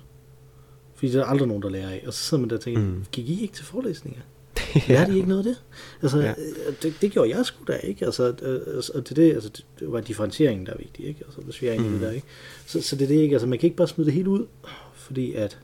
Fordi 0.96 1.12
det 1.12 1.22
er 1.22 1.26
aldrig 1.26 1.48
nogen, 1.48 1.64
der 1.64 1.70
lærer 1.70 1.90
af. 1.90 2.04
Og 2.08 2.14
så 2.14 2.20
sidder 2.24 2.42
man 2.42 2.50
der 2.50 2.56
og 2.56 2.62
tænker, 2.62 2.82
mm. 2.82 3.06
gik 3.12 3.30
I 3.30 3.42
ikke 3.42 3.54
til 3.54 3.66
forelæsninger? 3.66 4.22
ja. 4.76 4.82
Lærte 4.88 5.14
I 5.14 5.16
ikke 5.16 5.28
noget 5.28 5.48
af 5.48 5.54
det? 5.54 5.64
Altså, 6.02 6.20
ja. 6.20 6.30
Øh, 6.30 6.74
det, 6.82 6.94
det, 7.02 7.12
gjorde 7.12 7.38
jeg 7.38 7.46
sgu 7.46 7.64
da 7.68 7.78
ikke. 7.78 8.06
Altså, 8.06 8.36
øh, 8.42 8.76
altså, 8.76 9.02
det, 9.02 9.16
det, 9.16 9.34
altså, 9.34 9.50
det 9.80 9.92
var 9.92 10.02
differentieringen, 10.02 10.66
der 10.66 10.74
er 10.74 10.78
vigtig, 10.78 11.06
ikke? 11.06 11.24
Altså, 11.26 11.42
hvis 11.42 11.62
vi 11.62 11.68
er 11.68 11.80
mm. 11.80 11.90
det 11.90 12.02
der, 12.02 12.12
ikke? 12.12 12.28
Så, 12.66 12.82
så 12.82 12.96
det 12.96 13.04
er 13.04 13.08
det 13.08 13.16
ikke. 13.16 13.36
Altså, 13.36 13.48
man 13.48 13.60
kan 13.60 13.68
ikke 13.68 13.78
bare 13.78 13.88
smide 13.88 14.06
det 14.06 14.14
helt 14.14 14.28
ud, 14.28 14.46
fordi 14.94 15.34
at, 15.34 15.60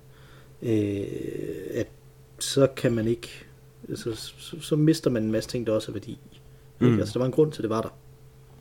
øh, 0.62 1.04
at 1.74 1.88
så 2.40 2.68
kan 2.76 2.92
man 2.94 3.08
ikke 3.08 3.30
så, 3.96 4.16
så, 4.16 4.56
så 4.62 4.76
mister 4.76 5.10
man 5.10 5.24
en 5.24 5.32
masse 5.32 5.50
ting, 5.50 5.68
der 5.68 5.74
også 5.74 5.92
er 5.92 5.94
værdi. 5.94 6.20
Mm. 6.80 6.88
Ikke? 6.88 7.00
Altså, 7.00 7.14
der 7.14 7.20
var 7.20 7.26
en 7.26 7.32
grund 7.32 7.52
til, 7.52 7.60
at 7.60 7.64
det 7.64 7.70
var 7.70 7.82
der. 7.82 7.90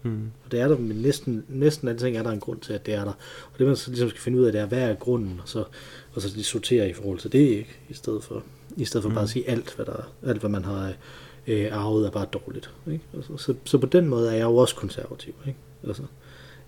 Mm. 0.02 0.30
Og 0.44 0.52
det 0.52 0.60
er 0.60 0.68
der, 0.68 0.78
men 0.78 0.96
næsten, 0.96 1.44
næsten 1.48 1.88
alle 1.88 2.00
ting 2.00 2.16
er 2.16 2.22
der 2.22 2.30
en 2.30 2.40
grund 2.40 2.60
til, 2.60 2.72
at 2.72 2.86
det 2.86 2.94
er 2.94 3.04
der. 3.04 3.12
Og 3.52 3.58
det 3.58 3.66
man 3.66 3.76
så 3.76 3.90
ligesom 3.90 4.08
skal 4.08 4.20
finde 4.20 4.38
ud 4.38 4.44
af, 4.44 4.52
det 4.52 4.60
er, 4.60 4.66
hvad 4.66 4.90
er 4.90 4.94
grunden, 4.94 5.40
og 5.42 5.48
så, 5.48 5.64
og 6.12 6.22
så 6.22 6.28
de 6.36 6.44
sortere 6.44 6.90
i 6.90 6.92
forhold 6.92 7.18
til 7.18 7.32
det, 7.32 7.38
ikke? 7.38 7.78
I 7.88 7.94
stedet 7.94 8.24
for, 8.24 8.42
i 8.76 8.84
stedet 8.84 9.02
for 9.02 9.08
mm. 9.08 9.14
bare 9.14 9.24
at 9.24 9.30
sige 9.30 9.50
alt, 9.50 9.74
hvad, 9.76 9.86
der, 9.86 10.12
alt, 10.26 10.40
hvad 10.40 10.50
man 10.50 10.64
har 10.64 10.92
øh, 11.46 11.68
arvet, 11.72 12.06
er 12.06 12.10
bare 12.10 12.26
dårligt. 12.32 12.70
Ikke? 12.86 13.04
Altså, 13.14 13.36
så, 13.36 13.54
så 13.64 13.78
på 13.78 13.86
den 13.86 14.08
måde 14.08 14.30
er 14.30 14.34
jeg 14.34 14.44
jo 14.44 14.56
også 14.56 14.76
konservativ. 14.76 15.34
Ikke? 15.46 15.58
Altså, 15.86 16.02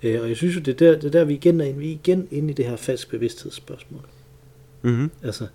Øh, 0.03 0.23
og 0.23 0.29
jeg 0.29 0.37
synes 0.37 0.57
jo, 0.57 0.61
det 0.61 0.68
er 0.68 0.77
der, 0.77 0.95
det 0.95 1.05
er 1.05 1.11
der 1.11 1.25
vi 1.25 1.35
igen 1.35 1.61
er 1.61 1.64
inde, 1.64 1.79
vi 1.79 1.88
er 1.88 1.92
igen 1.92 2.29
inde 2.31 2.51
i 2.51 2.53
det 2.53 2.64
her 2.64 2.77
falsk 2.77 3.11
bevidsthedsspørgsmål. 3.11 4.01
Mm-hmm. 4.83 5.11
Altså, 5.23 5.47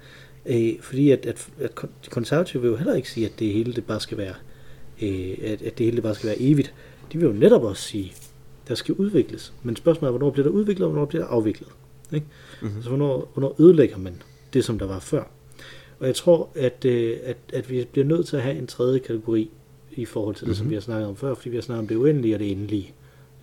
øh, 0.45 0.73
fordi 0.81 1.11
at, 1.11 1.25
at, 1.25 1.47
at 1.59 1.71
konservative 2.09 2.61
vil 2.61 2.69
jo 2.69 2.75
heller 2.75 2.95
ikke 2.95 3.11
sige, 3.11 3.25
at 3.25 3.39
det 3.39 3.53
hele 3.53 3.73
det 3.73 3.85
bare 3.85 3.99
skal 3.99 4.17
være, 4.17 4.33
øh, 5.01 5.37
at, 5.43 5.61
at 5.61 5.77
det 5.77 5.85
hele 5.85 5.95
det 5.95 6.03
bare 6.03 6.15
skal 6.15 6.27
være 6.27 6.41
evigt. 6.41 6.73
De 7.13 7.17
vil 7.17 7.27
jo 7.27 7.33
netop 7.33 7.63
også 7.63 7.81
sige, 7.81 8.13
der 8.67 8.75
skal 8.75 8.95
udvikles. 8.95 9.53
Men 9.63 9.75
spørgsmålet 9.75 10.07
er, 10.13 10.17
hvornår 10.17 10.31
bliver 10.31 10.47
der 10.47 10.53
udviklet, 10.53 10.85
og 10.85 10.91
hvornår 10.91 11.05
bliver 11.05 11.23
der 11.23 11.29
afviklet? 11.29 11.69
Ikke? 12.13 12.25
Mm-hmm. 12.61 12.75
Altså, 12.75 12.89
hvornår, 12.89 13.31
hvornår 13.33 13.55
ødelægger 13.59 13.97
man 13.97 14.21
det, 14.53 14.65
som 14.65 14.79
der 14.79 14.87
var 14.87 14.99
før? 14.99 15.23
Og 15.99 16.07
jeg 16.07 16.15
tror, 16.15 16.49
at, 16.55 16.85
øh, 16.85 17.17
at, 17.23 17.37
at 17.53 17.69
vi 17.69 17.87
bliver 17.91 18.05
nødt 18.05 18.27
til 18.27 18.35
at 18.35 18.43
have 18.43 18.57
en 18.57 18.67
tredje 18.67 18.99
kategori 18.99 19.49
i 19.91 20.05
forhold 20.05 20.35
til 20.35 20.47
det, 20.47 20.47
mm-hmm. 20.47 20.57
som 20.57 20.69
vi 20.69 20.73
har 20.73 20.81
snakket 20.81 21.07
om 21.07 21.15
før, 21.15 21.33
fordi 21.33 21.49
vi 21.49 21.57
har 21.57 21.61
snakket 21.61 21.81
om 21.81 21.87
det 21.87 21.95
uendelige 21.95 22.35
og 22.35 22.39
det 22.39 22.51
endelige. 22.51 22.93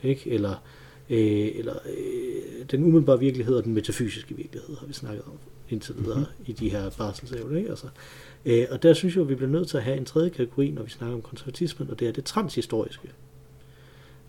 Ikke? 0.03 0.31
Eller, 0.31 0.55
øh, 1.11 1.49
eller 1.55 1.75
øh, 1.87 2.67
den 2.71 2.85
umiddelbare 2.85 3.19
virkelighed 3.19 3.57
og 3.57 3.65
den 3.65 3.75
metafysiske 3.75 4.37
virkelighed, 4.37 4.77
har 4.77 4.87
vi 4.87 4.93
snakket 4.93 5.23
om 5.27 5.39
indtil 5.69 5.95
videre 5.99 6.19
mm-hmm. 6.19 6.45
i 6.47 6.53
de 6.53 6.69
her 6.69 6.91
barselsævne. 6.99 7.59
Ikke? 7.59 7.71
Altså, 7.71 7.87
øh, 8.45 8.67
og 8.71 8.83
der 8.83 8.95
synes 8.95 9.15
jeg, 9.17 9.23
at 9.23 9.29
vi 9.29 9.35
bliver 9.35 9.51
nødt 9.51 9.69
til 9.69 9.77
at 9.77 9.83
have 9.83 9.97
en 9.97 10.05
tredje 10.05 10.29
kategori, 10.29 10.71
når 10.71 10.83
vi 10.83 10.91
snakker 10.91 11.17
om 11.17 11.23
konservatismen, 11.23 11.91
og 11.91 12.01
det 12.01 12.09
er 12.09 12.13
det 12.13 12.25
transhistoriske. 12.25 13.09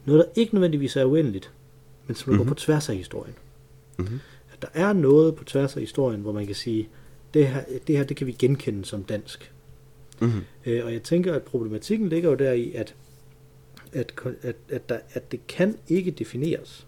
Noget, 0.06 0.26
der 0.26 0.41
ikke 0.41 0.56
nødvendigvis 0.56 0.96
er 0.96 1.06
uendeligt, 1.06 1.52
men 2.08 2.15
som 2.15 2.30
mm-hmm. 2.30 2.38
går 2.38 2.44
mhm. 2.44 2.50
på 2.50 2.56
tværs 2.56 2.89
af 2.89 2.96
historien. 2.96 3.36
Mm-hmm. 3.98 4.20
At 4.54 4.62
der 4.62 4.68
er 4.74 4.94
noget 4.94 5.36
på 5.36 5.44
tværs 5.44 5.76
af 5.76 5.82
historien, 5.82 6.22
hvor 6.22 6.32
man 6.32 6.46
kan 6.46 6.56
sige, 6.56 6.89
det 7.34 7.48
her, 7.48 7.63
det 7.88 7.98
her 7.98 8.04
det 8.04 8.18
kan 8.18 8.28
vi 8.28 8.32
genkende 8.32 8.86
som 8.86 9.04
dansk. 9.04 9.52
Mm-hmm. 10.20 10.41
Øh, 10.65 10.86
og 10.86 10.94
jeg 10.94 11.04
tænker, 11.04 11.34
at 11.34 11.44
problematikken 11.44 12.10
ligger 12.10 12.30
jo 12.30 12.36
der 12.36 12.52
i, 12.52 12.74
at, 12.74 12.96
at, 13.94 14.13
at, 14.41 14.56
at, 14.70 14.89
der, 14.89 15.00
at 15.13 15.32
det 15.32 15.48
kan 15.48 15.78
ikke 15.88 16.12
defineres. 16.12 16.88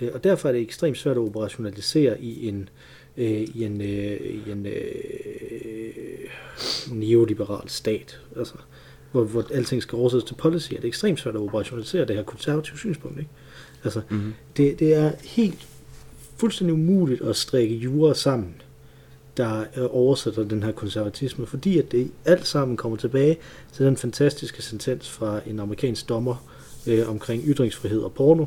Øh, 0.00 0.10
og 0.14 0.24
derfor 0.24 0.48
er 0.48 0.52
det 0.52 0.60
ekstremt 0.60 0.98
svært 0.98 1.16
at 1.16 1.20
operationalisere 1.20 2.20
i 2.20 2.48
en, 2.48 2.68
øh, 3.16 3.40
i 3.40 3.64
en, 3.64 3.80
øh, 3.80 4.20
i 4.20 4.50
en 4.50 4.66
øh, 4.66 6.30
neoliberal 6.92 7.68
stat. 7.68 8.20
Altså, 8.36 8.54
hvor, 9.12 9.24
hvor 9.24 9.44
alting 9.50 9.82
skal 9.82 9.96
oversættes 9.96 10.24
til 10.24 10.34
policy, 10.34 10.72
er 10.72 10.80
det 10.80 10.88
ekstremt 10.88 11.20
svært 11.20 11.34
at 11.34 11.40
operationalisere 11.40 12.04
det 12.04 12.16
her 12.16 12.22
konservative 12.22 12.78
synspunkt. 12.78 13.18
Ikke? 13.18 13.30
Altså, 13.84 14.00
mm-hmm. 14.08 14.34
det, 14.56 14.78
det 14.78 14.94
er 14.94 15.12
helt 15.24 15.68
fuldstændig 16.36 16.74
umuligt 16.74 17.22
at 17.22 17.36
strikke 17.36 17.74
jura 17.74 18.14
sammen, 18.14 18.54
der 19.36 19.64
oversætter 19.90 20.44
den 20.44 20.62
her 20.62 20.72
konservatisme, 20.72 21.46
fordi 21.46 21.78
at 21.78 21.92
det 21.92 22.10
alt 22.24 22.46
sammen 22.46 22.76
kommer 22.76 22.98
tilbage 22.98 23.38
til 23.72 23.86
den 23.86 23.96
fantastiske 23.96 24.62
sentens 24.62 25.10
fra 25.10 25.40
en 25.46 25.60
amerikansk 25.60 26.08
dommer 26.08 26.46
øh, 26.86 27.08
omkring 27.08 27.42
ytringsfrihed 27.46 28.00
og 28.00 28.12
porno, 28.12 28.44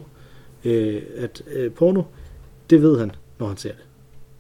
øh, 0.66 1.02
at 1.16 1.44
øh, 1.48 1.72
porno, 1.72 2.04
det 2.70 2.82
ved 2.82 3.00
han, 3.00 3.12
når 3.40 3.48
han 3.48 3.58
ser 3.58 3.72
det. 3.72 3.84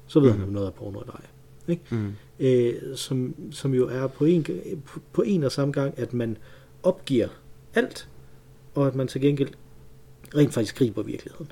Så 0.07 0.19
ved 0.19 0.31
mm. 0.31 0.39
han, 0.39 0.47
om 0.47 0.53
noget 0.53 0.67
er 0.67 0.71
porno 0.71 0.99
eller 0.99 1.13
ej. 1.13 1.25
Ikke? 1.67 1.81
Mm. 1.89 2.11
Øh, 2.39 2.73
som, 2.95 3.35
som 3.51 3.73
jo 3.73 3.87
er 3.87 4.07
på 4.07 4.25
en, 4.25 4.45
på 5.13 5.21
en 5.21 5.43
og 5.43 5.51
samme 5.51 5.71
gang, 5.71 5.93
at 5.97 6.13
man 6.13 6.37
opgiver 6.83 7.27
alt, 7.73 8.07
og 8.75 8.87
at 8.87 8.95
man 8.95 9.07
til 9.07 9.21
gengæld 9.21 9.49
rent 10.35 10.53
faktisk 10.53 10.77
griber 10.77 11.03
virkeligheden. 11.03 11.51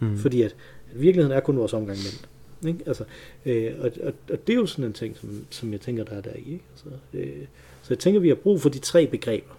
Mm. 0.00 0.18
Fordi 0.18 0.42
at, 0.42 0.56
at 0.92 1.00
virkeligheden 1.00 1.36
er 1.36 1.40
kun 1.40 1.56
vores 1.56 1.72
omgang 1.72 1.98
med 1.98 2.18
den. 2.18 2.28
Ikke? 2.68 2.84
Altså, 2.86 3.04
øh, 3.46 3.72
og, 3.78 3.90
og, 4.02 4.12
og 4.30 4.46
det 4.46 4.52
er 4.52 4.56
jo 4.56 4.66
sådan 4.66 4.84
en 4.84 4.92
ting, 4.92 5.16
som, 5.16 5.46
som 5.50 5.72
jeg 5.72 5.80
tænker, 5.80 6.04
der 6.04 6.12
er 6.12 6.20
der 6.20 6.32
i. 6.32 6.52
Ikke? 6.52 6.64
Altså, 6.72 6.88
øh, 7.14 7.46
så 7.82 7.86
jeg 7.90 7.98
tænker, 7.98 8.20
vi 8.20 8.28
har 8.28 8.34
brug 8.34 8.60
for 8.60 8.68
de 8.68 8.78
tre 8.78 9.06
begreber, 9.06 9.54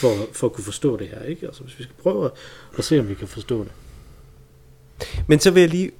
for, 0.00 0.14
for 0.32 0.46
at 0.46 0.52
kunne 0.52 0.64
forstå 0.64 0.96
det 0.96 1.08
her. 1.08 1.22
Ikke? 1.22 1.46
Altså, 1.46 1.62
hvis 1.62 1.78
vi 1.78 1.82
skal 1.82 1.96
prøve 2.02 2.24
at, 2.24 2.30
at 2.78 2.84
se, 2.84 3.00
om 3.00 3.08
vi 3.08 3.14
kan 3.14 3.28
forstå 3.28 3.64
det. 3.64 3.72
Men 5.26 5.38
så 5.38 5.50
vil 5.50 5.60
jeg 5.60 5.70
lige, 5.70 5.90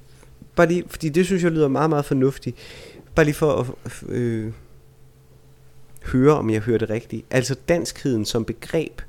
bare 0.55 0.67
lige, 0.67 0.83
fordi 0.87 1.09
det 1.09 1.25
synes 1.25 1.43
jeg 1.43 1.51
lyder 1.51 1.67
meget, 1.67 1.89
meget 1.89 2.05
fornuftigt, 2.05 2.57
bare 3.15 3.25
lige 3.25 3.35
for 3.35 3.77
at 3.85 4.03
øh, 4.07 4.53
høre, 6.05 6.33
om 6.33 6.49
jeg 6.49 6.61
hører 6.61 6.77
det 6.77 6.89
rigtigt. 6.89 7.25
Altså 7.29 7.55
danskheden 7.69 8.25
som 8.25 8.45
begreb, 8.45 9.01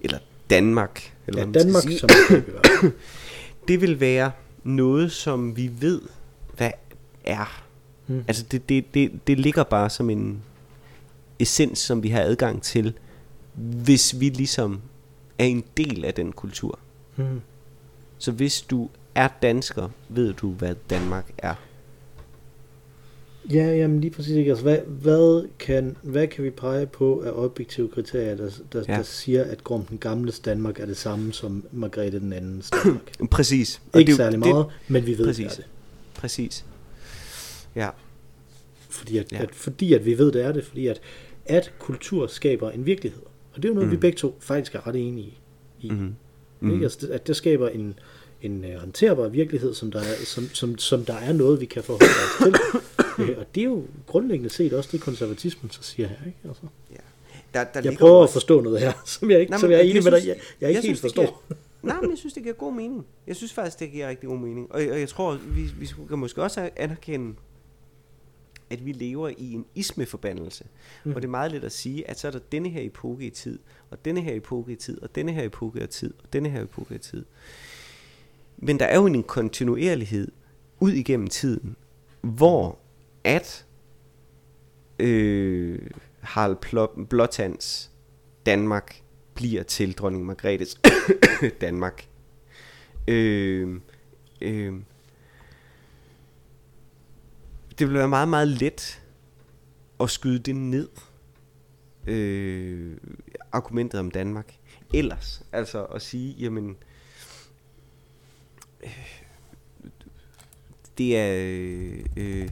eller 0.00 0.18
Danmark, 0.50 1.14
eller 1.26 1.46
ja, 1.46 1.52
Danmark 1.52 1.82
sige, 1.82 1.98
som 1.98 2.08
begreb, 2.28 2.94
det 3.68 3.80
vil 3.80 4.00
være 4.00 4.32
noget, 4.64 5.12
som 5.12 5.56
vi 5.56 5.70
ved, 5.80 6.02
hvad 6.56 6.70
er. 7.24 7.62
Hmm. 8.06 8.24
Altså 8.28 8.44
det, 8.50 8.68
det, 8.68 8.94
det, 8.94 9.26
det 9.26 9.38
ligger 9.38 9.64
bare 9.64 9.90
som 9.90 10.10
en 10.10 10.42
essens, 11.38 11.78
som 11.78 12.02
vi 12.02 12.08
har 12.08 12.20
adgang 12.20 12.62
til, 12.62 12.94
hvis 13.54 14.20
vi 14.20 14.28
ligesom 14.28 14.80
er 15.38 15.44
en 15.44 15.64
del 15.76 16.04
af 16.04 16.14
den 16.14 16.32
kultur. 16.32 16.78
Hmm. 17.16 17.40
Så 18.18 18.32
hvis 18.32 18.60
du 18.60 18.88
er 19.14 19.28
dansker, 19.42 19.88
ved 20.08 20.32
du, 20.32 20.50
hvad 20.50 20.74
Danmark 20.90 21.30
er. 21.38 21.54
Ja, 23.52 23.76
jamen 23.76 24.00
lige 24.00 24.10
præcis. 24.10 24.36
Ikke? 24.36 24.50
Altså, 24.50 24.62
hvad, 24.62 24.78
hvad, 24.78 25.48
kan, 25.58 25.96
hvad 26.02 26.26
kan 26.26 26.44
vi 26.44 26.50
pege 26.50 26.86
på 26.86 27.20
af 27.20 27.30
objektive 27.34 27.88
kriterier, 27.88 28.36
der, 28.36 28.50
der, 28.72 28.82
ja. 28.88 28.96
der 28.96 29.02
siger, 29.02 29.44
at 29.44 29.64
Grum 29.64 29.84
den 29.84 29.98
gamle 29.98 30.32
Danmark 30.44 30.80
er 30.80 30.86
det 30.86 30.96
samme 30.96 31.32
som 31.32 31.64
Margrethe 31.72 32.20
den 32.20 32.32
anden 32.32 32.62
Danmark? 32.84 33.12
præcis. 33.30 33.80
Og 33.92 34.00
Ikke 34.00 34.10
det, 34.10 34.16
særlig 34.16 34.38
meget, 34.38 34.66
det, 34.66 34.90
men 34.90 35.06
vi 35.06 35.18
ved, 35.18 35.26
præcis. 35.26 35.52
det. 35.52 35.66
Præcis. 36.14 36.64
Ja. 37.74 37.88
Fordi 38.88 39.18
at, 39.18 39.32
ja. 39.32 39.42
at, 39.42 39.54
fordi 39.54 39.92
at 39.92 40.04
vi 40.04 40.18
ved, 40.18 40.32
det 40.32 40.44
er 40.44 40.52
det, 40.52 40.64
fordi 40.64 40.86
at, 40.86 41.00
at 41.46 41.72
kultur 41.78 42.26
skaber 42.26 42.70
en 42.70 42.86
virkelighed. 42.86 43.22
Og 43.52 43.62
det 43.62 43.64
er 43.64 43.68
jo 43.68 43.74
noget, 43.74 43.88
mm. 43.88 43.92
vi 43.92 43.96
begge 43.96 44.18
to 44.18 44.36
faktisk 44.40 44.74
er 44.74 44.86
ret 44.86 44.96
enige 44.96 45.34
i. 45.80 45.90
Mm-hmm. 45.90 46.04
Ikke? 46.04 46.14
Mm-hmm. 46.60 46.82
Altså, 46.82 47.08
at 47.12 47.26
det 47.26 47.36
skaber 47.36 47.68
en, 47.68 47.98
en 48.42 48.64
håndterbar 48.78 49.28
virkelighed, 49.28 49.74
som 49.74 49.90
der, 49.90 50.00
er, 50.00 50.24
som, 50.24 50.44
som, 50.52 50.78
som 50.78 51.04
der 51.04 51.14
er 51.14 51.32
noget, 51.32 51.60
vi 51.60 51.66
kan 51.66 51.82
forholde 51.82 52.04
os 52.06 52.44
til. 52.44 52.80
øh, 53.22 53.38
og 53.38 53.54
det 53.54 53.60
er 53.60 53.64
jo 53.64 53.84
grundlæggende 54.06 54.50
set 54.50 54.72
også 54.72 54.88
det, 54.92 55.00
konservatismen 55.00 55.70
så 55.70 55.82
siger 55.82 56.08
her. 56.08 56.26
Ikke? 56.26 56.38
Altså. 56.44 56.62
Ja. 56.90 56.96
Der, 57.54 57.64
der 57.64 57.80
jeg 57.90 57.98
prøver 57.98 58.16
også... 58.16 58.30
at 58.30 58.32
forstå 58.32 58.60
noget 58.60 58.80
her, 58.80 58.92
som 59.16 59.30
jeg 59.30 59.40
ikke, 59.40 59.50
Nej, 59.50 59.60
som 59.60 59.70
jeg 59.70 59.78
er 59.78 59.82
enig 59.82 60.04
med 60.04 60.12
dig. 60.12 60.26
Jeg, 60.26 60.36
jeg 60.60 60.70
ikke 60.70 60.80
jeg 60.80 60.88
helt 60.88 61.00
forstår. 61.00 61.22
Giver, 61.22 61.58
nej, 61.82 62.00
men 62.00 62.10
jeg 62.10 62.18
synes, 62.18 62.34
det 62.34 62.42
giver 62.42 62.54
god 62.54 62.72
mening. 62.72 63.06
Jeg 63.26 63.36
synes 63.36 63.52
faktisk, 63.52 63.80
det 63.80 63.92
giver 63.92 64.08
rigtig 64.08 64.28
god 64.28 64.38
mening. 64.38 64.72
Og, 64.72 64.80
og 64.90 65.00
jeg 65.00 65.08
tror, 65.08 65.34
vi, 65.34 65.62
vi 65.78 65.88
kan 66.08 66.18
måske 66.18 66.42
også 66.42 66.70
anerkende, 66.76 67.34
at 68.70 68.86
vi 68.86 68.92
lever 68.92 69.28
i 69.28 69.52
en 69.52 69.64
ismeforbandelse. 69.74 70.64
Mm. 71.04 71.10
Og 71.10 71.22
det 71.22 71.28
er 71.28 71.30
meget 71.30 71.52
let 71.52 71.64
at 71.64 71.72
sige, 71.72 72.10
at 72.10 72.18
så 72.18 72.26
er 72.26 72.32
der 72.32 72.38
denne 72.52 72.68
her 72.68 72.82
epoke 72.82 73.26
i 73.26 73.30
tid, 73.30 73.58
og 73.90 74.04
denne 74.04 74.20
her 74.20 74.34
epoke 74.34 74.72
i 74.72 74.76
tid, 74.76 75.02
og 75.02 75.14
denne 75.14 75.32
her 75.32 75.44
epoke 75.44 75.84
i 75.84 75.86
tid, 75.86 76.14
og 76.22 76.32
denne 76.32 76.48
her 76.48 76.62
epoke 76.62 76.94
i 76.94 76.98
tid. 76.98 77.24
Men 78.56 78.78
der 78.78 78.84
er 78.84 78.96
jo 78.96 79.06
en 79.06 79.22
kontinuerlighed 79.22 80.28
ud 80.80 80.92
igennem 80.92 81.26
tiden, 81.26 81.76
hvor 82.20 82.78
at 83.26 83.66
øh, 84.98 85.78
Harald 86.20 87.06
Blåtands 87.06 87.90
Danmark 88.46 89.02
bliver 89.34 89.62
til 89.62 89.92
dronning 89.92 90.24
Margrethes 90.24 90.80
Danmark. 91.60 92.08
Øh, 93.08 93.80
øh, 94.40 94.74
det 97.78 97.88
vil 97.88 97.94
være 97.94 98.08
meget, 98.08 98.28
meget 98.28 98.48
let 98.48 99.02
at 100.00 100.10
skyde 100.10 100.38
det 100.38 100.56
ned. 100.56 100.88
Øh, 102.06 102.96
argumentet 103.52 104.00
om 104.00 104.10
Danmark. 104.10 104.54
Ellers, 104.94 105.42
altså 105.52 105.84
at 105.84 106.02
sige, 106.02 106.32
jamen, 106.32 106.76
øh, 108.84 109.20
det 110.98 111.16
er 111.16 111.36
øh, 111.36 112.04
øh 112.16 112.48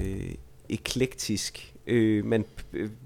øh, 0.00 0.34
eklektisk. 0.68 1.74
Øh, 1.86 2.24
man 2.24 2.44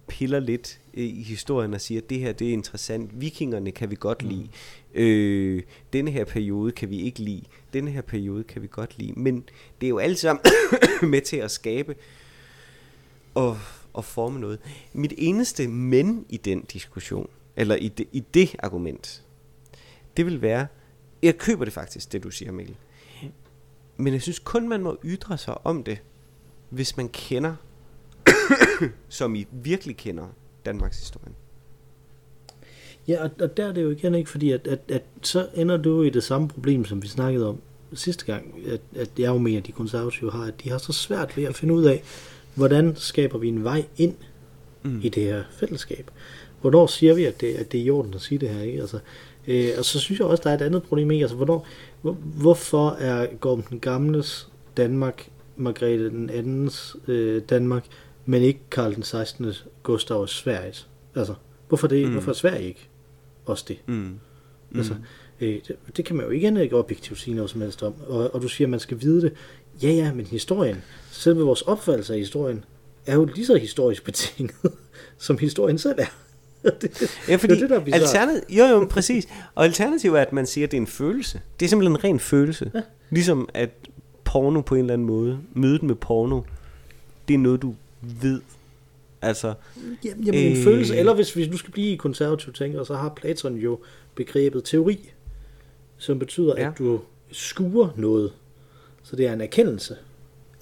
piller 0.08 0.40
lidt 0.40 0.80
øh, 0.94 1.04
i 1.04 1.22
historien 1.22 1.74
og 1.74 1.80
siger, 1.80 2.00
at 2.00 2.10
det 2.10 2.18
her 2.18 2.32
det 2.32 2.48
er 2.48 2.52
interessant. 2.52 3.20
Vikingerne 3.20 3.72
kan 3.72 3.90
vi 3.90 3.96
godt 4.00 4.22
lide. 4.22 4.48
Mm. 4.94 5.00
Øh, 5.00 5.62
denne 5.92 6.10
her 6.10 6.24
periode 6.24 6.72
kan 6.72 6.90
vi 6.90 7.00
ikke 7.00 7.18
lide. 7.18 7.42
Denne 7.72 7.90
her 7.90 8.02
periode 8.02 8.44
kan 8.44 8.62
vi 8.62 8.68
godt 8.70 8.98
lide. 8.98 9.12
Men 9.12 9.48
det 9.80 9.86
er 9.86 9.88
jo 9.88 9.98
alt 9.98 10.18
sammen 10.18 10.42
med 11.10 11.20
til 11.20 11.36
at 11.36 11.50
skabe 11.50 11.96
og, 13.34 13.58
og 13.92 14.04
forme 14.04 14.40
noget. 14.40 14.58
Mit 14.92 15.12
eneste 15.18 15.68
men 15.68 16.26
i 16.28 16.36
den 16.36 16.62
diskussion, 16.62 17.28
eller 17.56 17.76
i 17.76 17.88
det, 17.88 18.06
i 18.12 18.20
det 18.34 18.56
argument, 18.58 19.22
det 20.16 20.26
vil 20.26 20.42
være, 20.42 20.66
jeg 21.22 21.38
køber 21.38 21.64
det 21.64 21.74
faktisk, 21.74 22.12
det 22.12 22.22
du 22.22 22.30
siger, 22.30 22.52
Mikkel. 22.52 22.76
Men 23.96 24.12
jeg 24.12 24.22
synes 24.22 24.38
kun, 24.38 24.68
man 24.68 24.82
må 24.82 24.96
ytre 25.04 25.38
sig 25.38 25.66
om 25.66 25.84
det, 25.84 25.98
hvis 26.74 26.96
man 26.96 27.08
kender, 27.08 27.54
som 29.08 29.34
I 29.34 29.46
virkelig 29.52 29.96
kender, 29.96 30.26
Danmarks 30.66 30.98
historie. 30.98 31.32
Ja, 33.08 33.22
og, 33.22 33.30
og 33.40 33.56
der 33.56 33.66
er 33.68 33.72
det 33.72 33.82
jo 33.82 33.90
igen 33.90 34.14
ikke, 34.14 34.30
fordi 34.30 34.50
at, 34.50 34.66
at, 34.66 34.80
at 34.88 35.02
så 35.22 35.48
ender 35.54 35.76
du 35.76 36.02
i 36.02 36.10
det 36.10 36.24
samme 36.24 36.48
problem, 36.48 36.84
som 36.84 37.02
vi 37.02 37.08
snakkede 37.08 37.48
om 37.48 37.60
sidste 37.92 38.24
gang, 38.24 38.54
at, 38.66 38.80
at 38.96 39.10
jeg 39.18 39.28
jo 39.28 39.38
mener, 39.38 39.58
at 39.58 39.66
de 39.66 39.72
konservative 39.72 40.32
har, 40.32 40.44
at 40.44 40.54
de 40.64 40.70
har 40.70 40.78
så 40.78 40.92
svært 40.92 41.36
ved 41.36 41.44
at 41.44 41.56
finde 41.56 41.74
ud 41.74 41.84
af, 41.84 42.02
hvordan 42.54 42.96
skaber 42.96 43.38
vi 43.38 43.48
en 43.48 43.64
vej 43.64 43.84
ind 43.96 44.14
mm. 44.82 45.00
i 45.02 45.08
det 45.08 45.22
her 45.22 45.42
fællesskab. 45.50 46.10
hvornår 46.60 46.86
siger 46.86 47.14
vi, 47.14 47.24
at 47.24 47.40
det, 47.40 47.54
at 47.54 47.72
det 47.72 47.80
er 47.80 47.84
i 47.84 47.90
orden 47.90 48.14
at 48.14 48.20
sige 48.20 48.38
det 48.38 48.48
her? 48.48 48.62
Ikke? 48.62 48.80
Altså, 48.80 48.98
øh, 49.46 49.68
og 49.78 49.84
så 49.84 50.00
synes 50.00 50.18
jeg 50.18 50.26
også, 50.26 50.42
der 50.42 50.50
er 50.50 50.54
et 50.54 50.62
andet 50.62 50.82
problem 50.82 51.10
i, 51.10 51.22
altså, 51.22 51.36
hvornår, 51.36 51.66
hvor, 52.02 52.12
hvorfor 52.12 52.90
er 52.90 53.26
Gorm 53.40 53.62
den 53.62 53.80
Gamles 53.80 54.48
Danmark, 54.76 55.28
Margrethe 55.56 56.10
den 56.10 56.30
andens 56.30 56.96
øh, 57.08 57.42
Danmark, 57.48 57.86
men 58.26 58.42
ikke 58.42 58.60
Karl 58.70 58.94
den 58.94 59.02
16. 59.02 59.52
Gustav 59.82 60.26
Sverige? 60.26 60.74
Altså, 61.14 61.34
hvorfor, 61.68 61.86
det, 61.86 62.06
mm. 62.06 62.12
hvorfor 62.12 62.30
er 62.30 62.34
Sverige 62.34 62.68
ikke 62.68 62.88
også 63.46 63.64
det? 63.68 63.78
Mm. 63.86 63.94
Mm. 63.94 64.18
Altså, 64.78 64.94
øh, 65.40 65.60
det, 65.68 65.76
det 65.96 66.04
kan 66.04 66.16
man 66.16 66.24
jo 66.26 66.30
ikke, 66.30 66.76
objektivt 66.76 67.18
sige 67.18 67.34
noget 67.34 67.50
som 67.50 67.60
helst 67.60 67.82
om. 67.82 67.94
Og, 68.06 68.34
og 68.34 68.42
du 68.42 68.48
siger, 68.48 68.66
at 68.66 68.70
man 68.70 68.80
skal 68.80 69.00
vide 69.00 69.22
det. 69.22 69.32
Ja, 69.82 69.88
ja, 69.88 70.12
men 70.12 70.26
historien, 70.26 70.82
selve 71.10 71.42
vores 71.42 71.62
opfattelse 71.62 72.12
af 72.12 72.18
historien, 72.18 72.64
er 73.06 73.14
jo 73.14 73.24
lige 73.24 73.46
så 73.46 73.54
historisk 73.54 74.04
betinget, 74.04 74.56
som 75.18 75.38
historien 75.38 75.78
selv 75.78 75.98
er. 75.98 76.06
det, 76.80 77.16
ja, 77.28 77.36
fordi 77.36 77.52
det, 77.54 77.60
det, 77.60 77.70
der 77.70 77.94
alternativ, 77.94 78.56
jo, 78.58 78.64
jo, 78.64 78.86
præcis. 78.90 79.28
Og 79.54 79.64
alternativet 79.64 80.18
er, 80.18 80.22
at 80.22 80.32
man 80.32 80.46
siger, 80.46 80.66
at 80.66 80.70
det 80.70 80.76
er 80.76 80.80
en 80.80 80.86
følelse. 80.86 81.40
Det 81.60 81.66
er 81.66 81.68
simpelthen 81.68 81.96
en 81.96 82.04
ren 82.04 82.20
følelse. 82.20 82.70
Ja. 82.74 82.80
Ligesom 83.10 83.48
at 83.54 83.70
porno 84.34 84.60
på 84.60 84.74
en 84.74 84.80
eller 84.80 84.92
anden 84.92 85.06
måde, 85.06 85.40
mødet 85.52 85.82
med 85.82 85.94
porno, 85.94 86.40
det 87.28 87.34
er 87.34 87.38
noget, 87.38 87.62
du 87.62 87.74
ved. 88.00 88.40
Altså, 89.22 89.54
jamen, 90.04 90.24
jamen 90.24 90.44
øh, 90.44 90.50
en 90.50 90.64
følelse, 90.64 90.96
eller 90.96 91.14
hvis, 91.14 91.34
hvis 91.34 91.48
du 91.48 91.56
skal 91.56 91.72
blive 91.72 91.92
i 91.92 91.96
konservativ 91.96 92.52
tænker, 92.52 92.84
så 92.84 92.94
har 92.94 93.08
Platon 93.08 93.56
jo 93.56 93.78
begrebet 94.14 94.64
teori, 94.64 95.10
som 95.96 96.18
betyder, 96.18 96.54
ja. 96.58 96.68
at 96.68 96.78
du 96.78 97.00
skuer 97.32 97.88
noget. 97.96 98.32
Så 99.02 99.16
det 99.16 99.26
er 99.26 99.32
en 99.32 99.40
erkendelse 99.40 99.96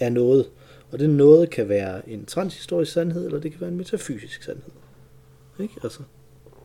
af 0.01 0.13
noget. 0.13 0.47
Og 0.91 0.99
det 0.99 1.11
noget 1.11 1.51
kan 1.51 1.69
være 1.69 2.09
en 2.09 2.25
transhistorisk 2.25 2.93
sandhed, 2.93 3.27
eller 3.27 3.41
det 3.41 3.51
kan 3.51 3.61
være 3.61 3.71
en 3.71 3.77
metafysisk 3.77 4.43
sandhed. 4.43 4.73
Ikke? 5.61 5.75
Altså, 5.83 6.01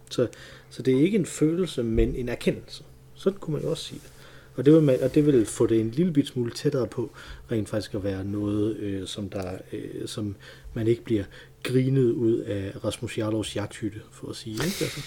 så, 0.10 0.28
så 0.70 0.82
det 0.82 0.98
er 0.98 1.02
ikke 1.02 1.17
en 1.17 1.26
følelse, 1.26 1.84
men 1.84 2.15
en 2.15 2.30
erkendelse. 2.30 2.84
Sådan 3.13 3.39
kunne 3.39 3.54
man 3.54 3.63
jo 3.63 3.70
også 3.70 3.84
sige 3.84 4.00
det. 4.04 4.12
Og 4.58 4.65
det 4.65 4.74
vil, 4.74 4.82
man, 4.82 5.02
og 5.02 5.15
det 5.15 5.26
vil 5.26 5.46
få 5.46 5.67
det 5.67 5.80
en 5.80 5.91
lille 5.91 6.13
bit 6.13 6.28
smule 6.28 6.52
tættere 6.52 6.88
på, 6.88 7.12
rent 7.52 7.70
faktisk 7.70 7.93
at 7.93 8.04
være 8.04 8.26
noget, 8.26 8.78
øh, 8.78 9.08
som, 9.08 9.30
der, 9.30 9.58
øh, 9.74 10.08
som 10.08 10.36
man 10.74 10.88
ikke 10.88 11.04
bliver 11.04 11.24
grinet 11.63 12.12
ud 12.12 12.39
af 12.39 12.86
Rasmus 12.86 13.17
Jarlovs 13.17 13.56
jagthytte, 13.56 14.02
for 14.12 14.30
at 14.30 14.36
sige. 14.36 14.54
Ikke? 14.54 14.63
Altså. 14.63 15.02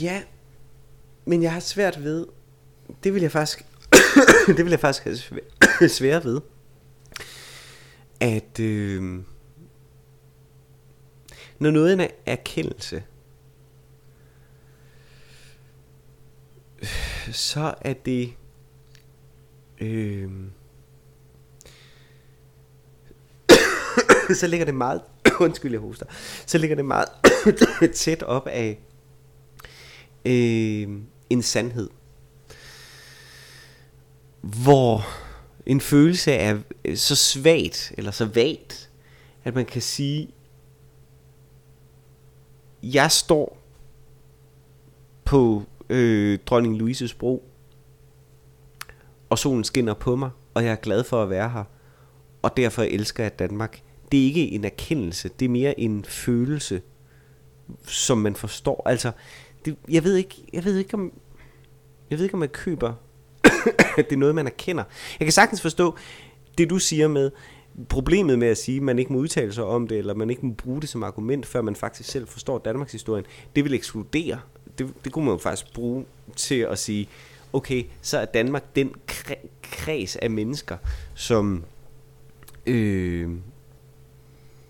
Ja, 0.00 0.22
men 1.24 1.42
jeg 1.42 1.52
har 1.52 1.60
svært 1.60 2.04
ved, 2.04 2.26
det 3.04 3.14
vil 3.14 3.22
jeg 3.22 3.32
faktisk, 3.32 3.64
det 4.56 4.64
vil 4.64 4.70
jeg 4.70 4.80
faktisk 4.80 5.22
have 5.78 5.88
svært 5.88 6.24
ved, 6.30 6.40
at 8.20 8.60
øh, 8.60 9.02
når 11.58 11.70
noget 11.70 11.92
er 11.92 12.04
en 12.04 12.10
erkendelse, 12.26 13.02
så 17.32 17.74
er 17.80 17.92
det 17.92 18.34
øh, 19.80 20.30
så 24.40 24.46
ligger 24.46 24.66
det 24.66 24.74
meget 24.74 25.00
undskyld 25.40 25.72
jeg 25.72 25.80
hoster. 25.80 26.06
Så 26.46 26.58
ligger 26.58 26.76
det 26.76 26.84
meget 26.84 27.08
tæt 27.94 28.22
op 28.22 28.46
af 28.46 28.78
øh, 30.24 30.88
en 31.30 31.42
sandhed. 31.42 31.88
Hvor 34.40 35.06
en 35.66 35.80
følelse 35.80 36.32
er 36.32 36.58
øh, 36.84 36.96
så 36.96 37.16
svagt 37.16 37.92
eller 37.98 38.10
så 38.10 38.24
vagt 38.24 38.90
at 39.44 39.54
man 39.54 39.64
kan 39.64 39.82
sige 39.82 40.28
jeg 42.82 43.10
står 43.10 43.58
på 45.24 45.62
øh, 45.88 46.38
dronning 46.46 46.76
Louises 46.76 47.14
bro, 47.14 47.44
og 49.30 49.38
solen 49.38 49.64
skinner 49.64 49.94
på 49.94 50.16
mig, 50.16 50.30
og 50.54 50.64
jeg 50.64 50.72
er 50.72 50.76
glad 50.76 51.04
for 51.04 51.22
at 51.22 51.30
være 51.30 51.50
her, 51.50 51.64
og 52.42 52.56
derfor 52.56 52.82
elsker 52.82 53.22
jeg 53.22 53.38
Danmark. 53.38 53.80
Det 54.12 54.20
er 54.20 54.24
ikke 54.24 54.50
en 54.50 54.64
erkendelse, 54.64 55.30
det 55.40 55.44
er 55.44 55.50
mere 55.50 55.80
en 55.80 56.04
følelse, 56.04 56.82
som 57.86 58.18
man 58.18 58.34
forstår. 58.34 58.82
Altså, 58.88 59.12
det, 59.64 59.76
jeg 59.88 60.04
ved 60.04 60.16
ikke, 60.16 60.44
jeg 60.52 60.64
ved 60.64 60.78
ikke 60.78 60.94
om, 60.94 61.12
jeg 62.10 62.18
ved 62.18 62.24
ikke 62.24 62.34
om 62.34 62.42
jeg 62.42 62.52
køber, 62.52 62.92
det 63.96 64.12
er 64.12 64.16
noget 64.16 64.34
man 64.34 64.46
erkender. 64.46 64.84
Jeg 65.20 65.26
kan 65.26 65.32
sagtens 65.32 65.62
forstå 65.62 65.96
det 66.58 66.70
du 66.70 66.78
siger 66.78 67.08
med, 67.08 67.30
problemet 67.88 68.38
med 68.38 68.48
at 68.48 68.58
sige, 68.58 68.76
at 68.76 68.82
man 68.82 68.98
ikke 68.98 69.12
må 69.12 69.18
udtale 69.18 69.52
sig 69.52 69.64
om 69.64 69.88
det, 69.88 69.98
eller 69.98 70.14
man 70.14 70.30
ikke 70.30 70.46
må 70.46 70.52
bruge 70.52 70.80
det 70.80 70.88
som 70.88 71.02
argument, 71.02 71.46
før 71.46 71.62
man 71.62 71.76
faktisk 71.76 72.10
selv 72.10 72.28
forstår 72.28 72.58
Danmarks 72.58 72.92
historien, 72.92 73.24
det 73.56 73.64
vil 73.64 73.74
ekskludere 73.74 74.38
det, 74.78 74.94
det 75.04 75.12
kunne 75.12 75.24
man 75.24 75.34
jo 75.34 75.38
faktisk 75.38 75.74
bruge 75.74 76.04
til 76.36 76.60
at 76.60 76.78
sige, 76.78 77.08
okay, 77.54 77.84
så 78.02 78.18
er 78.18 78.24
Danmark 78.24 78.76
den 78.76 78.94
kreds 79.62 80.16
af 80.16 80.30
mennesker, 80.30 80.76
som, 81.14 81.64
øh, 82.66 83.30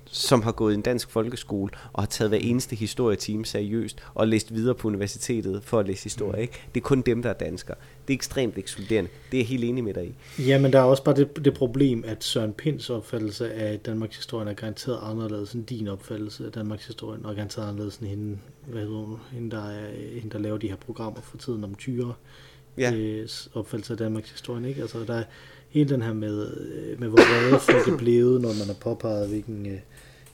som 0.07 0.43
har 0.43 0.53
gået 0.53 0.73
i 0.73 0.75
en 0.75 0.83
dansk 0.83 1.11
folkeskole 1.11 1.71
og 1.93 2.03
har 2.03 2.07
taget 2.07 2.31
hver 2.31 2.39
eneste 2.39 2.77
historietime 2.77 3.47
seriøst 3.47 4.03
og 4.15 4.29
læst 4.29 4.55
videre 4.55 4.75
på 4.75 4.89
universitetet 4.89 5.65
for 5.65 5.79
at 5.79 5.87
læse 5.87 6.03
historie. 6.05 6.43
Ikke? 6.43 6.55
Det 6.75 6.81
er 6.81 6.85
kun 6.85 7.01
dem, 7.01 7.23
der 7.23 7.31
er 7.31 7.35
danskere. 7.35 7.77
Det 8.09 8.15
er 8.15 8.19
ekstremt 8.19 8.59
ekskluderende. 8.59 9.11
Det 9.31 9.37
er 9.37 9.41
jeg 9.41 9.47
helt 9.47 9.65
enig 9.65 9.85
med 9.85 9.95
dig 9.95 10.07
i. 10.07 10.43
Ja, 10.43 10.59
men 10.59 10.73
der 10.73 10.79
er 10.79 10.83
også 10.83 11.05
bare 11.05 11.17
det, 11.17 11.45
det 11.45 11.55
problem, 11.55 12.05
at 12.07 12.25
Søren 12.25 12.53
Pinds 12.53 12.91
opfattelse 12.91 13.53
af 13.55 13.79
Danmarks 13.79 14.17
historie 14.17 14.51
er 14.51 14.55
garanteret 14.55 14.99
anderledes 15.03 15.53
end 15.53 15.67
din 15.67 15.89
opfattelse 15.89 16.47
af 16.47 16.53
Danmarks 16.53 16.87
historie, 16.87 17.21
og 17.25 17.35
garanteret 17.35 17.69
anderledes 17.69 17.97
end 17.97 18.09
hende, 18.09 18.39
hvad 18.67 18.83
hedder 18.83 19.05
hun, 19.05 19.19
hende, 19.33 19.51
der, 19.51 19.71
er, 19.71 19.91
hende, 20.15 20.31
der 20.31 20.39
laver 20.39 20.59
de 20.59 20.69
her 20.69 20.77
programmer 20.77 21.21
for 21.21 21.37
tiden 21.37 21.65
om 21.65 21.75
tyre. 21.75 22.15
Ja. 22.79 22.93
Øh, 22.95 23.29
opfattelse 23.55 23.93
af 23.93 23.99
Danmarks 23.99 24.31
historie, 24.31 24.69
ikke? 24.69 24.81
Altså, 24.81 25.05
der 25.07 25.15
er 25.15 25.25
hele 25.69 25.89
den 25.89 26.03
her 26.03 26.13
med, 26.13 26.57
øh, 26.57 27.01
med 27.01 27.09
hvor 27.09 27.19
røde 27.19 27.61
folk 27.61 27.89
er 27.89 27.97
blevet, 27.97 28.41
når 28.41 28.49
man 28.49 28.67
har 28.67 28.77
påpeget, 28.81 29.29
hvilken... 29.29 29.67
Øh, 29.67 29.79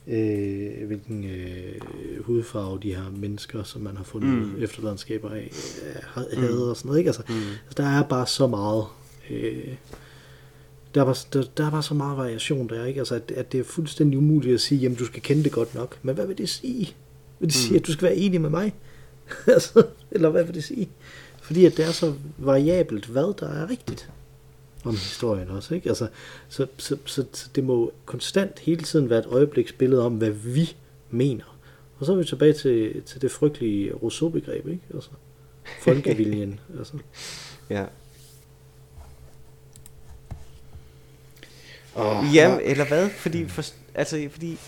øh, 0.07 0.87
hvilken 0.87 1.25
øh, 1.25 1.75
hudfarve 2.21 2.79
de 2.83 2.95
her 2.95 3.11
mennesker, 3.17 3.63
som 3.63 3.83
man 3.83 3.97
har 3.97 4.05
fundet 4.05 4.31
mm. 4.31 4.63
efterlandskaber 4.63 5.31
af, 5.31 5.53
øh, 5.87 6.23
havde 6.39 6.53
mm. 6.53 6.69
og 6.69 6.77
sådan 6.77 6.89
noget. 6.89 6.99
Ikke? 6.99 7.09
Altså, 7.09 7.23
mm. 7.29 7.35
altså, 7.35 7.75
der 7.77 7.85
er 7.85 8.03
bare 8.03 8.27
så 8.27 8.47
meget... 8.47 8.85
Øh, 9.31 9.75
der 10.95 11.01
er, 11.01 11.05
bare, 11.05 11.15
der, 11.33 11.45
der 11.57 11.67
er 11.67 11.71
bare 11.71 11.83
så 11.83 11.95
meget 11.95 12.19
variation 12.19 12.69
der, 12.69 12.85
ikke? 12.85 13.01
Altså, 13.01 13.15
at, 13.15 13.31
at 13.31 13.53
det 13.53 13.61
er 13.61 13.65
fuldstændig 13.65 14.19
umuligt 14.19 14.55
at 14.55 14.61
sige, 14.61 14.79
jamen 14.79 14.99
du 14.99 15.05
skal 15.05 15.23
kende 15.23 15.45
det 15.45 15.53
godt 15.53 15.75
nok. 15.75 15.99
Men 16.03 16.15
hvad 16.15 16.27
vil 16.27 16.39
det 16.39 16.49
sige? 16.49 16.95
Vil 17.39 17.49
det 17.49 17.55
sige, 17.57 17.71
mm. 17.71 17.77
at 17.77 17.87
du 17.87 17.93
skal 17.93 18.03
være 18.03 18.17
enig 18.17 18.41
med 18.41 18.51
mig? 18.51 18.75
altså, 19.47 19.87
eller 20.11 20.29
hvad 20.31 20.45
vil 20.45 20.55
det 20.55 20.65
sige? 20.65 20.89
Fordi 21.51 21.65
at 21.65 21.77
det 21.77 21.85
er 21.85 21.93
så 21.93 22.15
variabelt, 22.39 23.07
hvad 23.07 23.35
der 23.39 23.49
er 23.49 23.71
rigtigt 23.71 24.11
om 24.85 24.93
historien 24.93 25.51
også. 25.51 25.75
Ikke? 25.75 25.89
Altså, 25.89 26.09
så, 26.49 26.67
så, 26.77 26.97
så, 27.07 27.25
så 27.33 27.49
det 27.55 27.65
må 27.65 27.93
konstant 28.05 28.59
hele 28.59 28.83
tiden 28.83 29.11
være 29.11 29.19
et 29.19 29.27
øjebliksbillede 29.27 30.05
om, 30.07 30.15
hvad 30.15 30.31
vi 30.31 30.77
mener. 31.11 31.59
Og 31.99 32.07
så 32.07 32.13
er 32.13 32.17
vi 32.17 32.25
tilbage 32.25 32.53
til, 32.53 33.03
til 33.03 33.23
det 33.23 33.31
frygtelige 33.31 33.95
Rousseau-begreb, 33.95 34.67
ikke? 34.69 34.83
Altså, 34.95 35.11
folkeviljen. 35.81 36.61
altså. 36.79 36.93
Ja. 37.71 37.85
Oh, 41.95 42.35
Jamen, 42.35 42.61
eller 42.63 42.87
hvad? 42.89 43.11
Fordi, 43.11 43.49
for, 43.49 43.65
altså, 43.95 44.29
fordi 44.31 44.59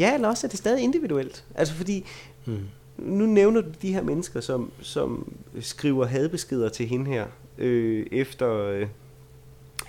ja, 0.00 0.14
eller 0.14 0.28
også 0.28 0.46
er 0.46 0.48
det 0.48 0.58
stadig 0.58 0.82
individuelt. 0.82 1.44
Altså 1.54 1.74
fordi, 1.74 2.04
hmm 2.44 2.68
nu 2.96 3.26
nævner 3.26 3.60
du 3.60 3.68
de 3.82 3.92
her 3.92 4.02
mennesker, 4.02 4.40
som, 4.40 4.72
som 4.80 5.32
skriver 5.60 6.06
hadbeskeder 6.06 6.68
til 6.68 6.86
hende 6.86 7.10
her, 7.10 7.26
øh, 7.58 8.06
efter, 8.12 8.54
øh, 8.54 8.86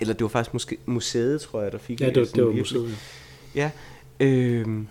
eller 0.00 0.14
det 0.14 0.22
var 0.22 0.28
faktisk 0.28 0.52
måske 0.52 0.76
museet, 0.86 1.40
tror 1.40 1.62
jeg, 1.62 1.72
der 1.72 1.78
fik 1.78 2.00
Ja, 2.00 2.06
det, 2.06 2.16
var, 2.16 2.24
det 2.24 2.44
var 2.44 2.52
museet. 2.52 2.98
Ja, 3.54 3.70
øh, 4.20 4.84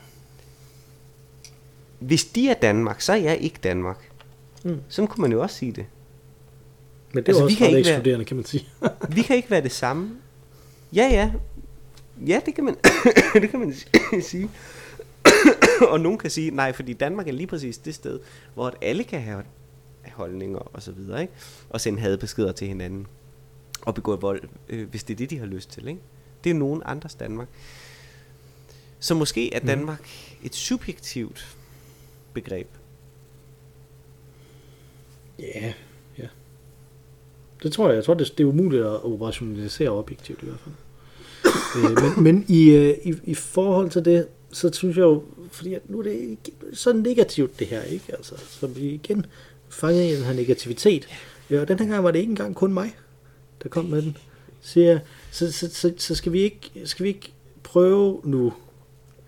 hvis 1.99 2.26
de 2.26 2.49
er 2.49 2.54
Danmark, 2.54 3.02
så 3.02 3.13
er 3.13 3.17
jeg 3.17 3.38
ikke 3.38 3.60
Danmark. 3.63 4.10
Mm. 4.63 4.80
Sådan 4.88 5.08
kunne 5.08 5.21
man 5.21 5.32
jo 5.32 5.41
også 5.41 5.56
sige 5.56 5.71
det. 5.71 5.86
Men 7.13 7.23
det 7.23 7.30
er 7.30 7.34
altså, 7.34 7.43
også 7.43 7.56
vi 7.56 7.65
kan 7.65 7.78
ikke 7.78 8.06
være, 8.06 8.26
kan 8.26 8.38
man 8.38 8.45
sige. 8.45 8.67
vi 9.15 9.21
kan 9.21 9.36
ikke 9.36 9.52
være 9.52 9.62
det 9.62 9.71
samme. 9.71 10.10
Ja, 10.93 11.08
ja. 11.12 11.32
Ja, 12.28 12.41
det 12.45 12.56
kan 12.56 12.63
man, 12.63 12.76
det 13.41 13.49
kan 13.49 13.60
man 13.60 13.73
sige. 14.32 14.49
og 15.91 15.99
nogen 15.99 16.17
kan 16.17 16.30
sige, 16.30 16.52
nej, 16.52 16.73
fordi 16.73 16.93
Danmark 16.93 17.28
er 17.28 17.32
lige 17.32 17.47
præcis 17.47 17.78
det 17.78 17.95
sted, 17.95 18.19
hvor 18.54 18.73
alle 18.82 19.04
kan 19.04 19.21
have 19.21 19.43
holdninger 20.12 20.60
og 20.60 20.82
så 20.82 20.91
videre, 20.91 21.21
ikke? 21.21 21.34
Og 21.69 21.82
sende 21.82 21.99
hadbeskeder 21.99 22.52
til 22.52 22.67
hinanden 22.67 23.08
og 23.82 23.95
begå 23.95 24.15
vold, 24.15 24.43
øh, 24.69 24.89
hvis 24.89 25.04
det 25.04 25.13
er 25.13 25.17
det, 25.17 25.30
de 25.30 25.38
har 25.38 25.45
lyst 25.45 25.71
til, 25.71 25.88
ikke? 25.88 26.02
Det 26.43 26.49
er 26.49 26.54
nogen 26.54 26.82
andres 26.86 27.15
Danmark. 27.15 27.47
Så 28.99 29.15
måske 29.15 29.54
er 29.54 29.60
mhm. 29.60 29.67
Danmark 29.67 29.99
mm. 29.99 30.45
et 30.45 30.56
subjektivt 30.56 31.58
begreb. 32.34 32.67
Ja, 35.39 35.62
yeah, 35.62 35.73
ja. 36.17 36.28
Det 37.63 37.73
tror 37.73 37.88
jeg. 37.88 37.95
Jeg 37.95 38.04
tror, 38.04 38.13
det, 38.13 38.38
det 38.38 38.43
er 38.43 38.47
umuligt 38.47 38.84
at 38.84 39.04
operationalisere 39.04 39.89
objektivt 39.89 40.41
i 40.41 40.45
hvert 40.45 40.60
fald. 40.60 40.76
Øh, 41.76 42.04
men, 42.04 42.24
men 42.24 42.46
i, 42.48 42.70
øh, 42.70 42.98
i, 43.04 43.13
i 43.24 43.34
forhold 43.34 43.89
til 43.89 44.06
det, 44.06 44.28
så 44.52 44.70
synes 44.74 44.98
jeg 44.98 45.04
jo, 45.04 45.24
fordi 45.52 45.76
nu 45.86 46.00
er 46.00 46.04
det 46.04 46.12
ikke 46.12 46.38
så 46.74 46.94
negativt 46.94 47.60
det 47.60 47.68
her, 47.68 47.82
ikke? 47.82 48.06
Altså, 48.10 48.36
så 48.50 48.68
vi 48.68 48.82
igen 48.82 49.26
fanget 49.70 50.12
i 50.12 50.16
den 50.16 50.24
her 50.24 50.34
negativitet. 50.34 51.08
Ja, 51.50 51.62
og 51.62 51.68
den 51.68 51.80
her 51.80 51.88
gang 51.88 52.04
var 52.04 52.12
det 52.12 52.20
ikke 52.20 52.30
engang 52.30 52.56
kun 52.56 52.74
mig, 52.74 52.96
der 53.63 53.70
kom 53.70 53.86
med 53.86 54.02
den. 54.02 54.18
Så, 54.62 54.80
jeg, 54.80 55.00
så, 55.32 55.52
så, 55.52 55.70
så, 55.74 55.94
så 55.98 56.16
skal, 56.16 56.32
vi 56.34 56.42
ikke, 56.42 56.72
skal 56.86 57.04
vi 57.04 57.10
ikke 57.10 57.34
prøve 57.63 58.22
nu, 58.24 58.54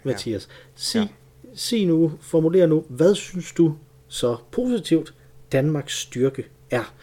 Mathias, 0.03 0.47
sig, 0.75 0.99
Ja. 0.99 1.07
sig 1.55 1.85
nu, 1.87 2.11
formuler 2.21 2.65
nu, 2.65 2.85
hvad 2.89 3.15
synes 3.15 3.51
du 3.51 3.75
så 4.07 4.37
positivt 4.51 5.13
Danmarks 5.51 5.99
styrke 5.99 6.45
er? 6.71 6.93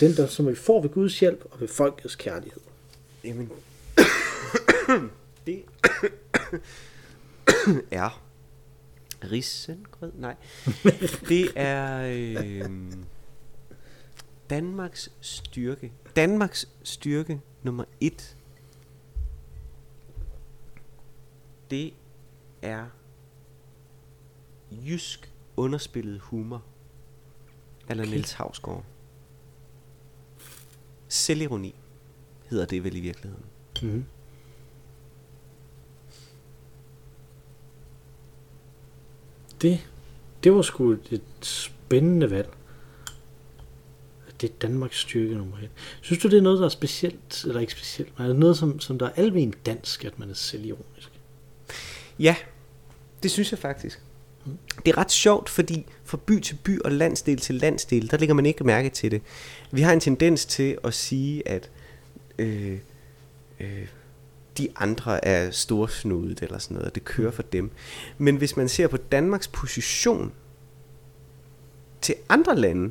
Den, 0.00 0.16
der 0.16 0.26
som 0.26 0.48
vi 0.48 0.54
får 0.54 0.82
ved 0.82 0.90
Guds 0.90 1.20
hjælp 1.20 1.44
og 1.50 1.60
ved 1.60 1.68
folkets 1.68 2.16
kærlighed. 2.16 2.60
Jamen, 3.24 3.50
det 5.46 5.64
er 7.90 8.22
risengrød? 9.24 10.12
Nej. 10.14 10.36
Det 11.28 11.52
er 11.56 12.02
øh, 12.06 12.92
Danmarks 14.50 15.12
styrke. 15.20 15.92
Danmarks 16.16 16.68
styrke 16.82 17.40
nummer 17.62 17.84
et. 18.00 18.36
Det 21.70 21.94
er 22.62 22.86
jysk 24.86 25.32
underspillet 25.56 26.20
humor. 26.20 26.62
Eller 27.88 28.02
Okay. 28.02 28.10
Niels 28.12 28.32
Havsgaard. 28.32 28.84
Selvironi 31.08 31.74
hedder 32.50 32.66
det 32.66 32.84
vel 32.84 32.96
i 32.96 33.00
virkeligheden. 33.00 33.44
Mm-hmm. 33.82 34.04
Det, 39.62 39.86
det 40.44 40.54
var 40.54 40.62
sgu 40.62 40.90
et 40.92 41.20
spændende 41.40 42.30
valg. 42.30 42.48
Det 44.40 44.50
er 44.50 44.54
Danmarks 44.62 44.98
styrke 44.98 45.34
nummer 45.34 45.56
et. 45.58 45.70
Synes 46.00 46.22
du, 46.22 46.28
det 46.28 46.38
er 46.38 46.42
noget, 46.42 46.58
der 46.58 46.64
er 46.64 46.68
specielt, 46.68 47.44
eller 47.44 47.60
ikke 47.60 47.72
specielt, 47.72 48.18
men 48.18 48.24
er 48.24 48.28
det 48.28 48.38
noget, 48.38 48.56
som, 48.56 48.80
som 48.80 48.98
der 48.98 49.06
er 49.06 49.12
almen 49.16 49.54
dansk, 49.66 50.04
at 50.04 50.18
man 50.18 50.30
er 50.30 50.34
selvironisk? 50.34 51.10
Ja, 52.18 52.36
det 53.22 53.30
synes 53.30 53.52
jeg 53.52 53.58
faktisk. 53.58 54.00
Det 54.86 54.92
er 54.92 54.98
ret 54.98 55.12
sjovt, 55.12 55.48
fordi 55.48 55.86
fra 56.04 56.18
by 56.26 56.40
til 56.40 56.58
by 56.64 56.80
og 56.80 56.92
landsdel 56.92 57.38
til 57.40 57.54
landsdel, 57.54 58.10
der 58.10 58.16
ligger 58.16 58.34
man 58.34 58.46
ikke 58.46 58.64
mærke 58.64 58.88
til 58.88 59.10
det. 59.10 59.22
Vi 59.70 59.80
har 59.80 59.92
en 59.92 60.00
tendens 60.00 60.46
til 60.46 60.78
at 60.84 60.94
sige, 60.94 61.48
at 61.48 61.70
øh, 62.38 62.78
øh, 63.60 63.86
de 64.58 64.68
andre 64.76 65.24
er 65.24 65.50
storsnudet 65.50 66.42
eller 66.42 66.58
sådan 66.58 66.74
noget, 66.74 66.88
og 66.88 66.94
det 66.94 67.04
kører 67.04 67.30
for 67.30 67.42
dem. 67.42 67.70
Men 68.18 68.36
hvis 68.36 68.56
man 68.56 68.68
ser 68.68 68.88
på 68.88 68.96
Danmarks 68.96 69.48
position 69.48 70.32
til 72.00 72.14
andre 72.28 72.56
lande, 72.56 72.90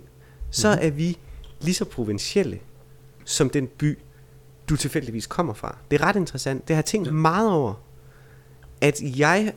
så 0.51 0.67
er 0.67 0.89
vi 0.89 1.17
lige 1.61 1.75
så 1.75 1.85
provincielle 1.85 2.59
som 3.25 3.49
den 3.49 3.67
by, 3.67 3.97
du 4.69 4.75
tilfældigvis 4.75 5.27
kommer 5.27 5.53
fra. 5.53 5.77
Det 5.91 6.01
er 6.01 6.05
ret 6.05 6.15
interessant. 6.15 6.67
Det 6.67 6.75
har 6.75 6.81
jeg 6.81 6.85
tænkt 6.85 7.13
meget 7.13 7.51
over, 7.51 7.73
at 8.81 9.01
jeg 9.01 9.53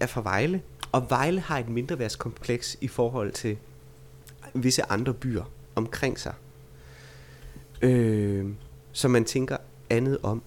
er 0.00 0.06
fra 0.06 0.22
Vejle, 0.22 0.62
og 0.92 1.10
Vejle 1.10 1.40
har 1.40 1.58
et 1.58 1.68
mindreværdskompleks 1.68 2.76
i 2.80 2.88
forhold 2.88 3.32
til 3.32 3.58
visse 4.54 4.90
andre 4.90 5.14
byer 5.14 5.44
omkring 5.74 6.18
sig, 6.18 6.34
øh, 7.82 8.46
som 8.92 9.10
man 9.10 9.24
tænker 9.24 9.56
andet 9.90 10.18
om. 10.22 10.42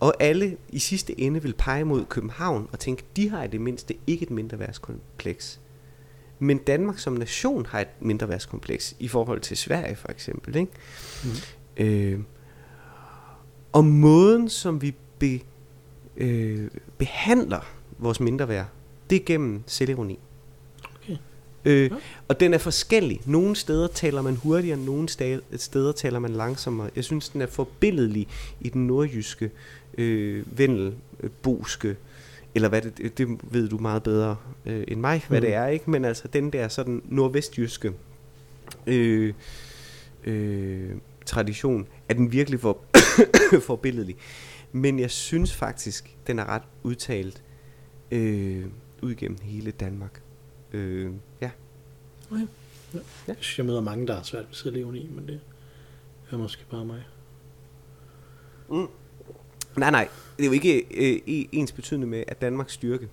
Og 0.00 0.14
alle 0.20 0.56
i 0.68 0.78
sidste 0.78 1.20
ende 1.20 1.42
vil 1.42 1.54
pege 1.58 1.84
mod 1.84 2.04
København 2.04 2.68
og 2.72 2.78
tænke, 2.78 3.04
de 3.16 3.30
har 3.30 3.44
i 3.44 3.48
det 3.48 3.60
mindste 3.60 3.94
ikke 4.06 4.22
et 4.22 4.30
mindreværdskompleks. 4.30 5.60
Men 6.38 6.58
Danmark 6.58 6.98
som 6.98 7.12
nation 7.12 7.66
har 7.66 7.80
et 7.80 7.88
mindreværdskompleks 8.00 8.96
i 8.98 9.08
forhold 9.08 9.40
til 9.40 9.56
Sverige 9.56 9.96
for 9.96 10.08
eksempel. 10.08 10.56
Ikke? 10.56 10.72
Mm. 11.24 11.84
Øh, 11.84 12.20
og 13.72 13.84
måden 13.84 14.48
som 14.48 14.82
vi 14.82 14.94
be, 15.18 15.40
øh, 16.16 16.70
behandler 16.98 17.60
vores 17.98 18.20
mindreværd, 18.20 18.66
det 19.10 19.16
er 19.16 19.24
gennem 19.26 19.62
selvironi. 19.66 20.12
Okay. 20.12 20.29
Øh, 21.64 21.82
Ja. 21.90 21.96
Og 22.28 22.40
den 22.40 22.54
er 22.54 22.58
forskellig. 22.58 23.20
Nogle 23.26 23.56
steder 23.56 23.86
taler 23.88 24.22
man 24.22 24.36
hurtigere, 24.36 24.76
nogle 24.78 25.08
steder, 25.56 25.92
taler 25.92 26.18
man 26.18 26.30
langsommere. 26.30 26.90
Jeg 26.96 27.04
synes, 27.04 27.28
den 27.28 27.40
er 27.42 27.46
forbilledlig 27.46 28.28
i 28.60 28.68
den 28.68 28.86
nordjyske, 28.86 29.50
øh, 29.98 30.58
vendelboske, 30.58 31.96
eller 32.54 32.68
hvad 32.68 32.82
det, 32.82 32.98
det- 32.98 33.18
det 33.18 33.28
ved 33.50 33.68
du 33.68 33.78
meget 33.78 34.02
bedre 34.02 34.36
øh, 34.66 34.84
end 34.88 35.00
mig, 35.00 35.22
hvad 35.28 35.40
Mm. 35.40 35.46
det 35.46 35.54
er, 35.54 35.66
ikke? 35.66 35.90
Men 35.90 36.04
altså 36.04 36.28
den 36.28 36.50
der 36.52 36.68
sådan 36.68 37.02
nordvestjyske 37.08 37.92
øh, 38.86 39.34
øh, 40.24 40.90
tradition, 41.26 41.86
er 42.08 42.14
den 42.14 42.32
virkelig 42.32 42.60
for, 42.60 42.78
forbilledlig. 43.66 44.16
Men 44.72 44.98
jeg 44.98 45.10
synes 45.10 45.54
faktisk, 45.54 46.16
den 46.26 46.38
er 46.38 46.44
ret 46.48 46.62
udtalt 46.82 47.42
øh, 48.10 48.64
ud 49.02 49.14
gennem 49.14 49.38
hele 49.42 49.70
Danmark. 49.70 50.20
Øh, 50.72 51.12
ja. 51.40 51.50
Okay. 52.30 52.46
Ja. 52.94 52.98
Jeg 53.26 53.36
synes, 53.40 53.58
jeg 53.58 53.66
møder 53.66 53.80
mange, 53.80 54.06
der 54.06 54.14
har 54.14 54.22
svært 54.22 54.46
ved 54.48 54.54
selvironi, 54.54 55.10
men 55.12 55.26
det 55.26 55.40
er 56.30 56.36
måske 56.36 56.64
bare 56.70 56.84
mig. 56.84 57.04
Nej, 59.76 59.90
nej. 59.90 60.08
Det 60.36 60.42
er 60.42 60.46
jo 60.46 60.52
ikke 60.52 60.78
øh, 60.80 61.20
ens 61.52 61.72
betydende 61.72 62.06
med, 62.06 62.24
at 62.28 62.40
Danmarks 62.40 62.72
styrke 62.72 63.08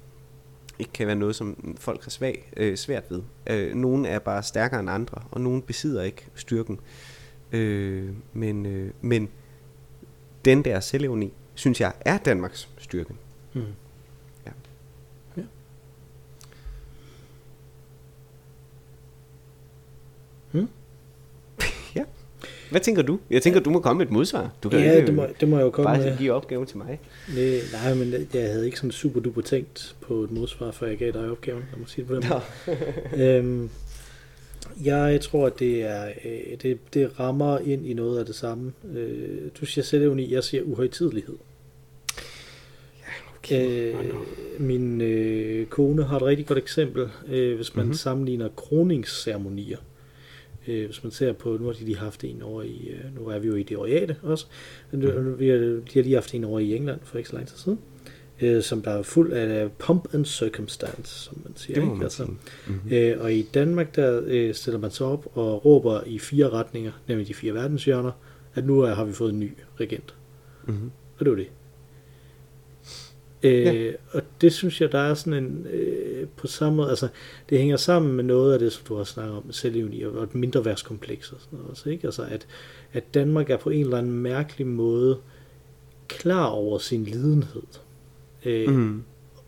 ikke 0.79 0.91
kan 0.93 1.07
være 1.07 1.15
noget, 1.15 1.35
som 1.35 1.77
folk 1.79 2.03
har 2.03 2.09
svag, 2.09 2.51
øh, 2.57 2.77
svært 2.77 3.03
ved. 3.09 3.21
Øh, 3.49 3.75
nogle 3.75 4.07
er 4.07 4.19
bare 4.19 4.43
stærkere 4.43 4.79
end 4.79 4.89
andre, 4.89 5.23
og 5.31 5.41
nogle 5.41 5.61
besidder 5.61 6.03
ikke 6.03 6.27
styrken. 6.35 6.79
Øh, 7.51 8.13
men, 8.33 8.65
øh, 8.65 8.91
men 9.01 9.29
den 10.45 10.65
der 10.65 10.79
selvironi, 10.79 11.33
synes 11.53 11.81
jeg, 11.81 11.93
er 11.99 12.17
Danmarks 12.17 12.69
styrke. 12.77 13.15
Mm. 13.53 13.61
Ja. 14.45 14.51
ja. 15.37 15.43
Mm. 20.51 20.69
Ja. 21.95 22.03
Hvad 22.71 22.81
tænker 22.81 23.01
du? 23.01 23.19
Jeg 23.29 23.41
tænker, 23.41 23.59
du 23.59 23.69
må 23.69 23.79
komme 23.79 23.97
med 23.97 24.05
et 24.05 24.11
modsvar. 24.11 24.51
Du 24.63 24.69
kan 24.69 24.79
Ja, 24.79 24.91
ikke 24.95 25.07
det 25.07 25.15
må, 25.15 25.25
det 25.39 25.47
må 25.49 25.57
jeg 25.57 25.65
jo 25.65 25.69
komme 25.69 25.87
bare 25.89 25.97
med. 25.97 26.17
give 26.17 26.33
opgaven 26.33 26.65
til 26.67 26.77
mig. 26.77 26.99
Nej, 27.35 27.59
nej, 27.73 27.93
men 27.93 28.13
jeg 28.33 28.49
havde 28.51 28.65
ikke 28.65 28.77
sådan 28.77 28.91
super 28.91 29.19
duper 29.19 29.41
tænkt 29.41 29.95
på 30.01 30.23
et 30.23 30.31
modsvar, 30.31 30.71
før 30.71 30.87
jeg 30.87 30.97
gav 30.97 31.11
dig 31.11 31.31
opgaven. 31.31 31.63
Jeg 31.71 31.79
må 31.79 31.85
sige 31.87 32.01
det 32.01 32.07
på 32.07 32.15
den 32.15 32.23
måde. 33.17 33.35
øhm, 33.37 33.69
jeg 34.83 35.21
tror, 35.21 35.45
at 35.45 35.59
det, 35.59 35.81
er, 35.83 36.05
øh, 36.25 36.57
det, 36.61 36.77
det 36.93 37.19
rammer 37.19 37.59
ind 37.59 37.85
i 37.85 37.93
noget 37.93 38.19
af 38.19 38.25
det 38.25 38.35
samme. 38.35 38.73
Øh, 38.95 39.37
du 39.61 39.65
siger 39.65 39.85
selvironi, 39.85 40.33
jeg 40.33 40.43
siger 40.43 40.63
uhøjtidelighed. 40.63 41.35
Okay. 43.39 43.93
Øh, 43.93 43.95
min 44.59 45.01
øh, 45.01 45.65
kone 45.65 46.03
har 46.03 46.15
et 46.15 46.21
rigtig 46.23 46.45
godt 46.45 46.59
eksempel, 46.59 47.09
øh, 47.27 47.55
hvis 47.55 47.75
man 47.75 47.81
Mhm. 47.83 47.87
mm-hmm. 47.87 47.93
sammenligner 47.97 48.49
kroningsceremonier. 48.55 49.77
Øh, 50.67 50.85
hvis 50.85 51.03
man 51.03 51.11
ser 51.11 51.33
på, 51.33 51.57
nu 51.57 51.65
har 51.65 51.73
de 51.73 51.85
lige 51.85 51.97
haft 51.97 52.23
en 52.23 52.41
over 52.41 52.63
i, 52.63 52.89
øh, 52.89 53.15
nu 53.15 53.27
er 53.27 53.39
vi 53.39 53.47
jo 53.47 53.55
i 53.55 53.63
det 53.63 53.77
oriate 53.77 54.15
også, 54.23 54.45
men 54.91 54.99
nu, 54.99 55.35
vi 55.35 55.47
har, 55.47 55.57
de 55.57 55.81
har 55.93 56.01
lige 56.01 56.13
haft 56.13 56.33
en 56.33 56.43
over 56.43 56.59
i 56.59 56.75
England 56.75 56.99
for 57.03 57.17
ikke 57.17 57.29
så 57.29 57.35
lang 57.35 57.47
tid 57.47 57.57
siden, 57.57 57.79
øh, 58.41 58.63
som 58.63 58.81
der 58.81 58.91
er 58.91 59.01
fuld 59.01 59.31
af 59.31 59.71
pump 59.71 60.13
and 60.13 60.25
circumstance, 60.25 61.23
som 61.23 61.41
man 61.43 61.53
siger. 61.55 61.73
Det 61.73 61.83
må 61.83 61.89
ikke? 61.89 61.97
man 61.97 62.03
Altså. 62.03 62.25
Mhm. 62.67 62.79
Øh, 62.91 63.21
og 63.21 63.33
i 63.33 63.41
Danmark, 63.41 63.95
der 63.95 64.21
øh, 64.25 64.53
stiller 64.53 64.79
man 64.79 64.91
sig 64.91 65.05
op 65.05 65.27
og 65.33 65.65
råber 65.65 66.03
i 66.05 66.19
fire 66.19 66.49
retninger, 66.49 66.91
nemlig 67.07 67.27
de 67.27 67.33
fire 67.33 67.53
verdenshjørner, 67.53 68.11
at 68.55 68.65
nu 68.65 68.81
har 68.81 69.05
vi 69.05 69.13
fået 69.13 69.33
en 69.33 69.39
ny 69.39 69.51
regent. 69.79 70.15
Mhm. 70.67 70.91
Og 71.19 71.25
det 71.25 71.29
var 71.29 71.37
det. 71.37 71.47
Øh, 73.43 73.61
Ja. 73.63 73.91
Og 74.11 74.21
det 74.41 74.53
synes 74.53 74.81
jeg, 74.81 74.91
der 74.91 74.99
er 74.99 75.13
sådan 75.13 75.43
en, 75.43 75.67
øh, 75.73 76.27
på 76.37 76.47
samme 76.47 76.75
måde, 76.75 76.89
altså 76.89 77.07
det 77.49 77.57
hænger 77.59 77.77
sammen 77.77 78.13
med 78.13 78.23
noget 78.23 78.53
af 78.53 78.59
det, 78.59 78.73
som 78.73 78.83
du 78.87 78.95
har 78.95 79.03
snakket 79.03 79.35
om 79.37 79.51
selvivni 79.51 80.01
og 80.01 80.23
et 80.23 80.35
mindre 80.35 80.65
værtskompleks 80.65 81.31
og 81.31 81.37
sådan 81.41 81.57
noget 81.59 81.71
også, 81.71 81.89
ikke? 81.89 82.07
Altså 82.07 82.23
at, 82.23 82.47
at 82.93 83.13
Danmark 83.13 83.49
er 83.49 83.57
på 83.57 83.69
en 83.69 83.81
eller 83.81 83.97
anden 83.97 84.13
mærkelig 84.13 84.67
måde 84.67 85.17
klar 86.07 86.45
over 86.45 86.77
sin 86.77 87.03
lidenhed. 87.03 87.63
Øh, 88.45 88.69
Mhm. 88.69 89.03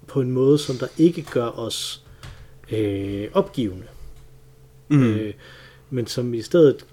På 0.08 0.22
en 0.22 0.32
måde, 0.32 0.58
som 0.58 0.76
der 0.76 0.88
ikke 0.98 1.22
gør 1.32 1.60
os 1.60 2.04
øh, 2.72 3.28
opgivende. 3.34 3.86
Mhm. 4.88 5.04
Øh, 5.04 5.34
men 5.90 6.08
som 6.08 6.34
i 6.34 6.42
stedet 6.42 6.86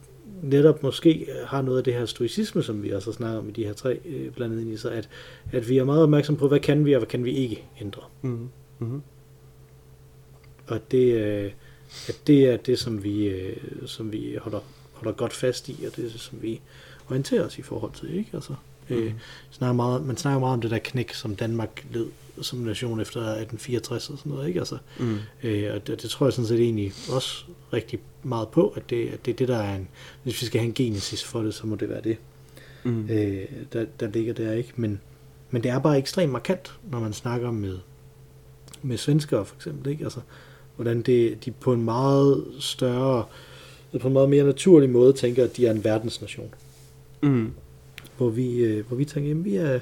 netop 0.42 0.82
måske 0.82 1.28
har 1.46 1.62
noget 1.62 1.78
af 1.78 1.84
det 1.84 1.94
her 1.94 2.06
stoicisme, 2.06 2.62
som 2.62 2.82
vi 2.82 2.90
også 2.90 3.10
har 3.10 3.14
snakket 3.14 3.38
om 3.38 3.48
i 3.48 3.52
de 3.52 3.64
her 3.64 3.72
tre 3.72 4.00
øh, 4.04 4.30
blandet 4.30 4.60
ind 4.60 4.72
i 4.72 4.76
sig, 4.76 4.92
at, 4.92 5.08
at 5.52 5.68
vi 5.68 5.78
er 5.78 5.84
meget 5.84 6.02
opmærksom 6.02 6.36
på, 6.36 6.48
hvad 6.48 6.60
kan 6.60 6.84
vi 6.84 6.92
og 6.92 6.98
hvad 6.98 7.08
kan 7.08 7.24
vi 7.24 7.30
ikke 7.30 7.64
ændre. 7.80 8.02
Mhm. 8.22 8.48
Mhm. 8.78 9.02
Og 10.66 10.90
det, 10.90 11.14
øh, 11.14 11.52
at 12.08 12.20
det 12.26 12.46
er 12.46 12.56
det, 12.56 12.78
som 12.78 13.04
vi, 13.04 13.26
øh, 13.26 13.56
som 13.86 14.12
vi 14.12 14.38
holder, 14.40 14.60
holder 14.92 15.12
godt 15.12 15.32
fast 15.32 15.68
i, 15.68 15.72
og 15.86 15.96
det 15.96 16.04
er 16.04 16.10
det, 16.10 16.20
som 16.20 16.42
vi 16.42 16.60
orienterer 17.08 17.46
os 17.46 17.58
i 17.58 17.62
forhold 17.62 17.92
til. 17.92 18.18
Ikke? 18.18 18.30
Altså, 18.32 18.54
Mm. 18.88 18.96
Øh, 18.96 19.12
snakker 19.50 19.74
meget, 19.74 20.06
man 20.06 20.16
snakker 20.16 20.40
meget 20.40 20.54
om 20.54 20.60
det 20.60 20.70
der 20.70 20.78
knæk, 20.78 21.12
som 21.12 21.36
Danmark 21.36 21.86
led 21.92 22.06
som 22.40 22.58
nation 22.58 23.00
efter 23.00 23.20
1864 23.20 24.10
og 24.10 24.18
sådan 24.18 24.32
noget, 24.32 24.48
ikke? 24.48 24.60
Altså, 24.60 24.78
mm. 24.98 25.18
øh, 25.42 25.74
og 25.74 25.86
det, 25.86 26.02
det 26.02 26.10
tror 26.10 26.26
jeg 26.26 26.32
sådan 26.32 26.48
set 26.48 26.60
egentlig 26.60 26.92
også 27.12 27.44
rigtig 27.72 27.98
meget 28.22 28.48
på, 28.48 28.68
at 28.68 28.90
det, 28.90 29.08
at 29.08 29.26
det 29.26 29.32
er 29.32 29.36
det, 29.36 29.48
der 29.48 29.56
er 29.56 29.76
en, 29.76 29.88
hvis 30.22 30.40
vi 30.42 30.46
skal 30.46 30.60
have 30.60 30.68
en 30.68 30.74
genesis 30.74 31.24
for 31.24 31.42
det, 31.42 31.54
så 31.54 31.66
må 31.66 31.76
det 31.76 31.88
være 31.88 32.00
det, 32.00 32.16
mm. 32.84 33.10
øh, 33.10 33.44
der, 33.72 33.84
der 34.00 34.08
ligger 34.08 34.34
der, 34.34 34.52
ikke? 34.52 34.72
Men, 34.76 35.00
men 35.50 35.62
det 35.62 35.70
er 35.70 35.78
bare 35.78 35.98
ekstremt 35.98 36.32
markant, 36.32 36.74
når 36.90 37.00
man 37.00 37.12
snakker 37.12 37.50
med, 37.50 37.78
med 38.82 38.96
svenskere 38.96 39.44
for 39.44 39.56
eksempel, 39.56 39.92
ikke? 39.92 40.04
Altså, 40.04 40.20
hvordan 40.76 41.02
det, 41.02 41.44
de 41.44 41.50
på 41.50 41.72
en 41.72 41.84
meget 41.84 42.44
større, 42.60 43.24
på 44.00 44.06
en 44.06 44.12
meget 44.12 44.30
mere 44.30 44.44
naturlig 44.44 44.90
måde 44.90 45.12
tænker, 45.12 45.44
at 45.44 45.56
de 45.56 45.66
er 45.66 45.70
en 45.70 45.84
verdensnation. 45.84 46.54
Mm. 47.22 47.52
Hvor 48.16 48.28
vi, 48.28 48.56
øh, 48.56 48.86
hvor 48.86 48.96
vi 48.96 49.04
tænker, 49.04 49.30
at 49.30 49.44
vi 49.44 49.56
er, 49.56 49.80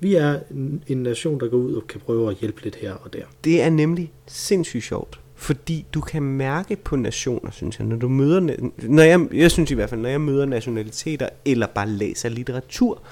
vi 0.00 0.14
er 0.14 0.40
en, 0.88 1.02
nation, 1.02 1.40
der 1.40 1.48
går 1.48 1.56
ud 1.56 1.74
og 1.74 1.86
kan 1.86 2.00
prøve 2.00 2.30
at 2.30 2.36
hjælpe 2.36 2.62
lidt 2.64 2.76
her 2.76 2.92
og 2.92 3.12
der. 3.12 3.22
Det 3.44 3.62
er 3.62 3.70
nemlig 3.70 4.12
sindssygt 4.26 4.84
sjovt, 4.84 5.20
fordi 5.34 5.86
du 5.94 6.00
kan 6.00 6.22
mærke 6.22 6.76
på 6.76 6.96
nationer, 6.96 7.50
synes 7.50 7.78
jeg, 7.78 7.86
når 7.86 7.96
du 7.96 8.08
møder, 8.08 8.58
når 8.82 9.02
jeg, 9.02 9.28
jeg 9.32 9.50
synes 9.50 9.70
i 9.70 9.74
hvert 9.74 9.90
fald, 9.90 10.00
når 10.00 10.08
jeg 10.08 10.20
møder 10.20 10.46
nationaliteter, 10.46 11.28
eller 11.44 11.66
bare 11.66 11.88
læser 11.88 12.28
litteratur 12.28 13.02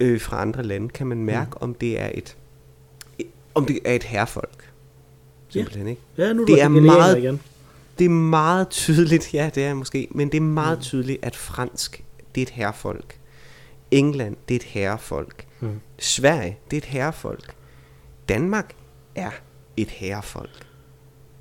øh, 0.00 0.20
fra 0.20 0.42
andre 0.42 0.62
lande, 0.62 0.88
kan 0.88 1.06
man 1.06 1.24
mærke, 1.24 1.50
mm. 1.50 1.56
om 1.60 1.74
det 1.74 2.00
er 2.00 2.10
et, 2.14 2.36
om 3.54 3.66
det 3.66 3.78
er 3.84 3.92
et 3.92 4.02
herrefolk. 4.02 4.70
Simpelthen, 5.48 5.86
ja. 5.86 5.90
ikke? 5.90 6.02
Ja, 6.18 6.32
nu 6.32 6.44
det 6.44 6.62
er 6.62 6.68
meget, 6.68 7.18
igen. 7.18 7.40
Det 7.98 8.04
er 8.04 8.08
meget 8.08 8.68
tydeligt, 8.68 9.34
ja, 9.34 9.50
det 9.54 9.64
er 9.64 9.74
måske, 9.74 10.08
men 10.10 10.28
det 10.28 10.36
er 10.36 10.42
meget 10.42 10.78
mm. 10.78 10.82
tydeligt, 10.82 11.18
at 11.22 11.36
fransk, 11.36 12.04
det 12.34 12.40
er 12.40 12.42
et 12.42 12.50
herrefolk. 12.50 13.18
England, 13.96 14.36
det 14.48 14.54
er 14.54 14.58
et 14.58 14.64
herrefolk. 14.64 15.46
Mm. 15.60 15.80
Sverige, 15.98 16.58
det 16.70 16.76
er 16.76 16.80
et 16.80 16.84
herrefolk. 16.84 17.54
Danmark 18.28 18.76
er 19.14 19.30
et 19.76 19.90
herrefolk. 19.90 20.66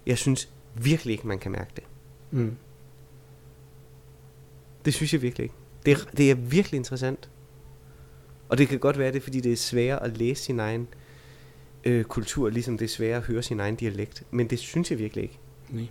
Jeg 0.05 0.17
synes 0.17 0.49
virkelig 0.73 1.11
ikke, 1.11 1.27
man 1.27 1.39
kan 1.39 1.51
mærke 1.51 1.71
det. 1.75 1.83
Mm. 2.31 2.57
Det 4.85 4.93
synes 4.93 5.13
jeg 5.13 5.21
virkelig 5.21 5.43
ikke. 5.43 5.55
Det 5.85 5.91
er, 5.93 6.11
det 6.17 6.31
er 6.31 6.35
virkelig 6.35 6.77
interessant. 6.77 7.29
Og 8.49 8.57
det 8.57 8.67
kan 8.67 8.79
godt 8.79 8.97
være 8.97 9.11
det, 9.11 9.23
fordi 9.23 9.39
det 9.39 9.51
er 9.51 9.55
sværere 9.55 10.03
at 10.03 10.17
læse 10.17 10.43
sin 10.43 10.59
egen 10.59 10.87
øh, 11.83 12.03
kultur, 12.03 12.49
ligesom 12.49 12.77
det 12.77 12.85
er 12.85 12.89
sværere 12.89 13.17
at 13.17 13.23
høre 13.23 13.43
sin 13.43 13.59
egen 13.59 13.75
dialekt. 13.75 14.23
Men 14.31 14.49
det 14.49 14.59
synes 14.59 14.91
jeg 14.91 14.99
virkelig 14.99 15.23
ikke. 15.23 15.39
Nej. 15.69 15.87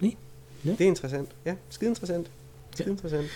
Nej. 0.00 0.14
Ja. 0.64 0.70
Det 0.70 0.80
er 0.80 0.86
interessant. 0.86 1.36
Ja, 1.44 1.56
skide 1.68 1.90
interessant. 1.90 2.30
Skide 2.74 2.88
ja. 2.88 2.92
interessant. 2.92 3.30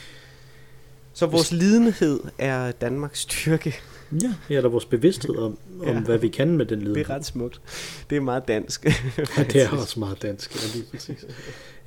Så 1.12 1.26
vores 1.26 1.52
lidenhed 1.52 2.20
er 2.38 2.72
Danmarks 2.72 3.20
styrke. 3.20 3.74
Ja, 4.22 4.34
eller 4.48 4.70
vores 4.70 4.84
bevidsthed 4.84 5.36
om, 5.36 5.58
om 5.80 5.86
ja. 5.88 6.00
hvad 6.00 6.18
vi 6.18 6.28
kan 6.28 6.56
med 6.56 6.66
den 6.66 6.78
lidenhed. 6.78 7.04
Det 7.04 7.10
er 7.10 7.14
ret 7.14 7.26
smukt. 7.26 7.60
Det 8.10 8.16
er 8.16 8.20
meget 8.20 8.48
dansk. 8.48 8.84
ja, 8.84 9.42
det 9.44 9.62
er 9.62 9.70
også 9.82 10.00
meget 10.00 10.22
dansk. 10.22 10.54
Ja, 10.54 10.78
lige 10.78 10.90
præcis. 10.90 11.26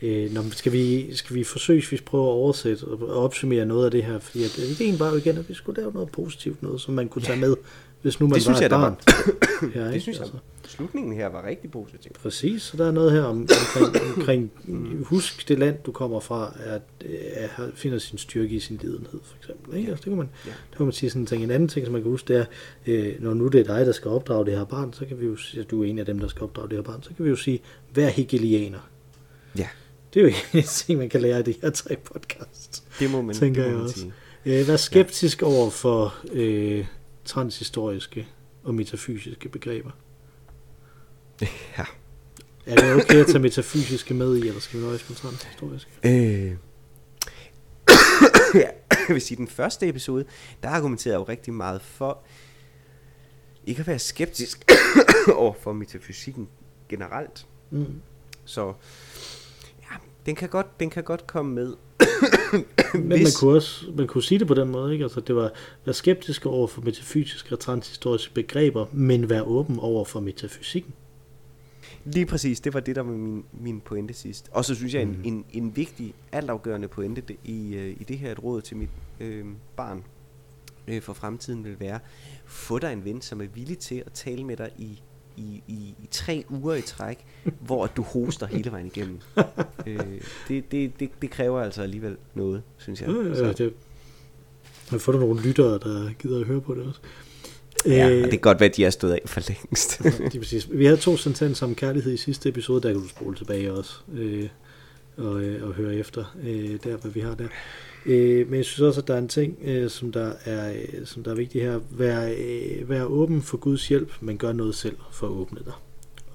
Øh, 0.02 0.34
når, 0.34 0.45
skal, 0.52 0.72
vi, 0.72 1.16
skal 1.16 1.36
vi 1.36 1.43
forsøge, 1.43 1.80
hvis 1.80 1.91
vi 1.91 1.99
prøver 2.06 2.26
at 2.26 2.32
oversætte 2.32 2.84
og 2.84 3.24
opsummere 3.24 3.66
noget 3.66 3.86
af 3.86 3.91
det 3.91 4.04
her? 4.04 4.20
Fordi 4.20 4.43
at, 4.43 4.58
ideen 4.58 4.99
var 4.99 5.10
jo 5.10 5.16
igen, 5.16 5.38
at 5.38 5.49
vi 5.49 5.54
skulle 5.54 5.82
lave 5.82 5.93
noget 5.93 6.10
positivt, 6.10 6.64
noget 6.64 6.82
som 6.82 6.93
man 6.93 7.10
kunne 7.10 7.22
tage 7.22 7.39
med, 7.39 7.56
hvis 8.02 8.20
nu 8.20 8.28
man 8.28 8.39
det 8.39 8.47
var 8.47 8.54
synes 8.54 8.58
et 8.58 8.62
jeg, 8.62 8.70
barn. 8.70 8.95
Var... 9.08 9.70
ja, 9.82 9.91
det 9.91 10.02
synes 10.02 10.18
jeg. 10.18 10.26
Altså 10.26 10.38
slutningen 10.72 11.14
her 11.14 11.28
var 11.28 11.45
rigtig 11.45 11.72
positiv. 11.72 12.12
Præcis, 12.22 12.62
så 12.62 12.78
der 12.78 12.88
er 12.88 12.91
noget 12.91 13.12
her 13.12 13.22
om, 13.22 13.47
omkring, 13.82 14.18
omkring 14.18 14.52
husk 15.04 15.47
det 15.47 15.60
land, 15.60 15.78
du 15.86 15.91
kommer 15.91 16.20
fra, 16.20 16.56
at, 16.60 16.82
at 17.34 17.49
finder 17.76 17.97
sin 17.97 18.18
styrke 18.18 18.56
i 18.56 18.60
sin 18.60 18.80
lidenhed, 18.82 19.20
for 19.24 19.38
eksempel. 19.38 19.78
Ikke? 19.78 19.86
Ja. 19.86 19.91
Altså, 19.91 20.04
det, 20.04 20.10
kan 20.10 20.18
man, 20.18 20.30
ja. 20.45 20.52
det 20.70 20.78
kan 20.78 20.86
man 20.86 20.93
sige 20.93 21.10
sådan 21.10 21.22
en 21.22 21.26
ting. 21.26 21.43
En 21.43 21.52
anden 21.52 21.70
ting, 21.70 21.86
som 21.86 21.93
man 21.93 22.02
kan 22.02 22.12
huske, 22.12 22.34
det 22.34 22.38
er, 22.38 22.45
øh, 22.88 23.16
når 23.20 23.34
nu 23.34 23.47
det 23.47 23.60
er 23.60 23.76
dig, 23.76 23.86
der 23.86 23.91
skal 23.91 24.12
opdrage 24.12 24.45
det 24.45 24.58
her 24.58 24.66
barn, 24.66 24.93
så 24.93 25.06
kan 25.06 25.20
vi 25.20 25.26
jo 25.26 25.36
sige, 25.36 25.62
at 25.62 25.72
du 25.72 25.84
er 25.84 25.88
en 25.88 25.99
af 25.99 26.06
dem, 26.06 26.20
der 26.20 26.28
skal 26.28 26.43
opdrage 26.43 26.70
det 26.70 26.78
her 26.78 26.84
barn, 26.84 27.04
så 27.04 27.10
kan 27.18 27.26
vi 27.26 27.30
jo 27.30 27.36
sige, 27.36 27.60
vær 27.93 28.08
hegelianer. 28.08 28.89
Ja. 29.58 29.68
Det 30.14 30.20
er 30.20 30.24
jo 30.24 30.34
en 30.60 30.64
ting, 30.64 30.99
man 30.99 31.10
kan 31.10 31.22
lære 31.22 31.38
af 31.38 31.45
de 31.45 31.54
her 31.62 31.70
tre 31.70 31.95
podcasts. 31.95 32.84
Det 32.99 33.12
må 33.12 33.22
man, 33.22 33.36
tænker 33.36 33.64
det 33.64 33.72
må 33.72 33.78
jeg 33.78 33.84
også. 33.84 33.99
Sige. 33.99 34.14
Øh, 34.45 34.68
vær 34.68 34.76
skeptisk 34.76 35.41
ja. 35.41 35.47
over 35.47 35.70
for 35.70 36.16
øh, 36.34 36.86
transhistoriske 37.32 38.27
og 38.63 38.75
metafysiske 38.75 39.49
begreber. 39.49 39.91
Ja. 41.77 41.86
Er 42.65 42.75
det 42.75 42.95
okay 42.95 43.15
at 43.15 43.27
tage 43.27 43.39
metafysiske 43.39 44.13
med 44.13 44.38
i, 44.38 44.47
eller 44.47 44.59
skal 44.59 44.79
vi 44.79 44.86
nøjes 44.86 45.09
med 45.09 45.17
transhistoriske? 45.17 45.91
Øh. 46.03 46.55
ja, 48.53 48.69
jeg 49.07 49.09
vil 49.09 49.21
sige, 49.21 49.38
den 49.38 49.47
første 49.47 49.88
episode, 49.88 50.25
der 50.63 50.69
argumenterede 50.69 51.13
jeg 51.13 51.19
jo 51.19 51.32
rigtig 51.32 51.53
meget 51.53 51.82
for 51.82 52.23
ikke 53.65 53.79
at 53.79 53.88
være 53.88 53.99
skeptisk 53.99 54.71
over 55.36 55.53
for 55.61 55.73
metafysikken 55.73 56.49
generelt. 56.89 57.47
Mm. 57.69 58.01
Så 58.45 58.73
ja, 59.79 59.95
den 60.25 60.36
kan 60.36 60.49
godt, 60.49 60.79
den 60.79 60.89
kan 60.89 61.03
godt 61.03 61.27
komme 61.27 61.55
med. 61.55 61.75
Men 62.93 63.08
Hvis... 63.08 63.24
man, 63.24 63.32
kunne 63.39 63.56
også, 63.56 63.86
man 63.97 64.08
kunne 64.08 64.24
sige 64.24 64.39
det 64.39 64.47
på 64.47 64.54
den 64.54 64.70
måde, 64.70 64.93
ikke? 64.93 65.04
Altså, 65.04 65.20
det 65.20 65.36
var 65.36 65.52
være 65.86 65.93
skeptisk 65.93 66.45
over 66.45 66.68
for 66.68 66.82
metafysiske 66.82 67.56
og 67.56 67.60
transhistoriske 67.60 68.34
begreber, 68.34 68.86
men 68.91 69.30
være 69.30 69.43
åben 69.43 69.80
over 69.80 70.06
for 70.06 70.20
metafysikken. 70.20 70.93
Lige 72.06 72.26
præcis, 72.26 72.60
det 72.60 72.74
var 72.74 72.80
det, 72.80 72.95
der 72.95 73.02
var 73.02 73.12
min, 73.12 73.45
min 73.54 73.82
pointe 73.82 74.14
sidst. 74.14 74.49
Og 74.52 74.66
så 74.66 74.76
synes 74.76 74.93
jeg, 74.93 75.08
mm. 75.08 75.14
en, 75.24 75.34
en, 75.34 75.45
en 75.54 75.76
vigtig, 75.76 76.14
altafgørende 76.32 76.88
pointe 76.88 77.22
det, 77.22 77.36
i, 77.43 77.76
øh, 77.76 77.95
i 77.99 78.04
det 78.04 78.18
her 78.18 78.32
et 78.32 78.43
råd 78.43 78.62
til 78.62 78.78
mit 78.78 78.89
øh, 79.20 79.45
barn 79.76 80.04
øh, 80.88 81.02
for 81.02 81.14
fremtiden 81.14 81.64
vil 81.64 81.80
være, 81.80 81.99
få 82.45 82.80
dig 82.80 82.93
en 82.93 83.06
ven, 83.06 83.22
som 83.22 83.41
er 83.41 83.47
villig 83.56 83.78
til 83.78 84.04
at 84.06 84.12
tale 84.14 84.43
med 84.43 84.58
dig 84.58 84.70
i, 84.78 85.02
i, 85.38 85.63
i, 85.67 85.95
i 86.03 86.07
tre 86.11 86.43
uger 86.49 86.75
i 86.75 86.82
træk, 86.82 87.25
hvor 87.67 87.88
du 87.88 88.01
hoster 88.01 88.47
hele 88.47 88.71
vejen 88.71 88.86
igennem. 88.86 89.19
øh, 89.88 89.99
det, 90.47 90.71
det, 90.71 90.99
det, 90.99 91.09
det 91.21 91.29
kræver 91.29 91.61
altså 91.61 91.82
alligevel 91.82 92.17
noget, 92.34 92.61
synes 92.77 93.01
jeg. 93.01 93.09
Ja, 93.09 93.45
ja, 93.45 93.51
det, 93.51 93.73
jeg 94.91 95.01
får 95.01 95.11
du 95.11 95.19
nogle 95.19 95.41
lyttere, 95.41 95.79
der 95.79 96.13
gider 96.19 96.39
at 96.39 96.45
høre 96.45 96.61
på 96.61 96.75
det 96.75 96.84
også. 96.84 96.99
Ja, 97.86 98.09
øh, 98.09 98.23
det 98.23 98.29
kan 98.29 98.39
godt 98.39 98.59
være, 98.59 98.69
at 98.69 98.75
de 98.75 98.86
er 98.86 98.89
stået 98.89 99.11
af 99.11 99.21
for 99.25 99.41
længst. 99.47 99.99
det 100.03 100.36
er 100.36 100.39
præcis. 100.39 100.67
Vi 100.71 100.86
havde 100.86 100.97
to 100.97 101.17
sentenser 101.17 101.65
om 101.65 101.75
kærlighed 101.75 102.13
i 102.13 102.17
sidste 102.17 102.49
episode, 102.49 102.82
der 102.82 102.91
kan 102.91 103.01
du 103.01 103.07
spole 103.07 103.36
tilbage 103.36 103.73
også 103.73 103.93
øh, 104.13 104.49
og, 105.17 105.41
øh, 105.41 105.67
og 105.67 105.73
høre 105.73 105.95
efter, 105.95 106.36
øh, 106.43 106.79
der 106.84 106.97
hvad 106.97 107.11
vi 107.11 107.19
har 107.19 107.36
der. 107.36 107.47
Øh, 108.06 108.47
men 108.49 108.58
jeg 108.58 108.66
synes 108.66 108.82
også, 108.82 109.02
at 109.02 109.08
der 109.08 109.14
er 109.14 109.18
en 109.18 109.28
ting, 109.28 109.58
øh, 109.64 109.89
som, 109.89 110.12
der 110.12 110.34
er, 110.45 110.72
øh, 110.72 111.06
som 111.06 111.24
der 111.24 111.32
er 111.32 111.36
vigtigt 111.36 111.64
her. 111.64 111.80
Vær, 111.89 112.34
øh, 112.38 112.89
vær 112.89 113.04
åben 113.04 113.41
for 113.41 113.58
Guds 113.58 113.88
hjælp, 113.88 114.12
men 114.22 114.38
gør 114.38 114.54
noget 114.54 114.76
selv 114.76 114.97
for 115.12 115.28
at 115.28 115.32
åbne 115.32 115.60
dig. 115.66 115.74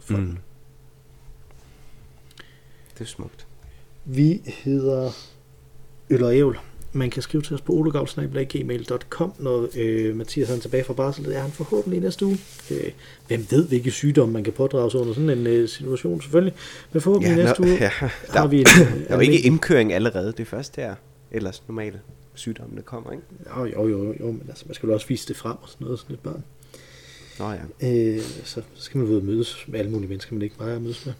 For 0.00 0.16
mm. 0.16 0.36
Det 2.94 3.00
er 3.00 3.04
smukt. 3.04 3.46
Vi 4.04 4.40
hedder 4.44 5.10
Øl 6.10 6.22
og 6.22 6.36
Ævl. 6.36 6.58
Man 6.92 7.10
kan 7.10 7.22
skrive 7.22 7.42
til 7.42 7.54
os 7.54 7.60
på 7.60 7.72
ologavl.gmail.com, 7.72 9.32
når 9.38 9.68
øh, 9.76 10.16
Mathias 10.16 10.50
er 10.50 10.58
tilbage 10.58 10.84
fra 10.84 10.92
barsel. 10.92 11.24
Det 11.24 11.36
er 11.36 11.40
han 11.40 11.50
forhåbentlig 11.50 12.00
næste 12.00 12.26
uge. 12.26 12.38
Øh, 12.70 12.90
hvem 13.28 13.46
ved, 13.50 13.68
hvilke 13.68 13.90
sygdomme 13.90 14.32
man 14.32 14.44
kan 14.44 14.52
pådrage 14.52 14.90
sig 14.90 15.00
under 15.00 15.14
sådan 15.14 15.30
en 15.30 15.46
øh, 15.46 15.68
situation, 15.68 16.22
selvfølgelig. 16.22 16.54
Men 16.92 17.02
forhåbentlig 17.02 17.36
ja, 17.36 17.44
næste 17.44 17.62
uge 17.62 17.70
ja, 17.80 17.90
der, 18.32 18.38
har 18.38 18.46
vi 18.46 18.58
en... 18.58 18.64
der 18.74 18.86
er 19.08 19.14
jo 19.14 19.20
ikke 19.20 19.40
indkøring 19.40 19.92
allerede. 19.92 20.26
Det 20.26 20.40
er 20.40 20.44
først 20.44 20.76
her, 20.76 20.94
ellers 21.30 21.62
normale 21.68 22.00
sygdommene 22.34 22.82
kommer, 22.82 23.12
ikke? 23.12 23.24
Jo, 23.56 23.64
jo, 23.64 23.88
jo, 23.88 24.14
jo 24.20 24.26
men 24.26 24.44
altså, 24.48 24.64
man 24.66 24.74
skal 24.74 24.86
jo 24.86 24.94
også 24.94 25.06
vise 25.06 25.28
det 25.28 25.36
frem 25.36 25.56
og 25.62 25.68
sådan 25.68 25.84
noget, 25.84 25.98
sådan 25.98 26.14
et 26.14 26.20
barn. 26.20 26.44
Nå 27.38 27.50
ja. 27.50 28.14
Øh, 28.14 28.20
så 28.20 28.62
skal 28.74 28.98
man 28.98 29.08
ud 29.08 29.16
og 29.16 29.24
mødes 29.24 29.64
med 29.68 29.78
alle 29.78 29.90
mulige 29.90 30.08
mennesker, 30.08 30.34
man 30.34 30.42
ikke 30.42 30.58
bare 30.58 30.80
mødes 30.80 31.06
med. 31.06 31.14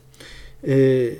Øh, 0.62 1.16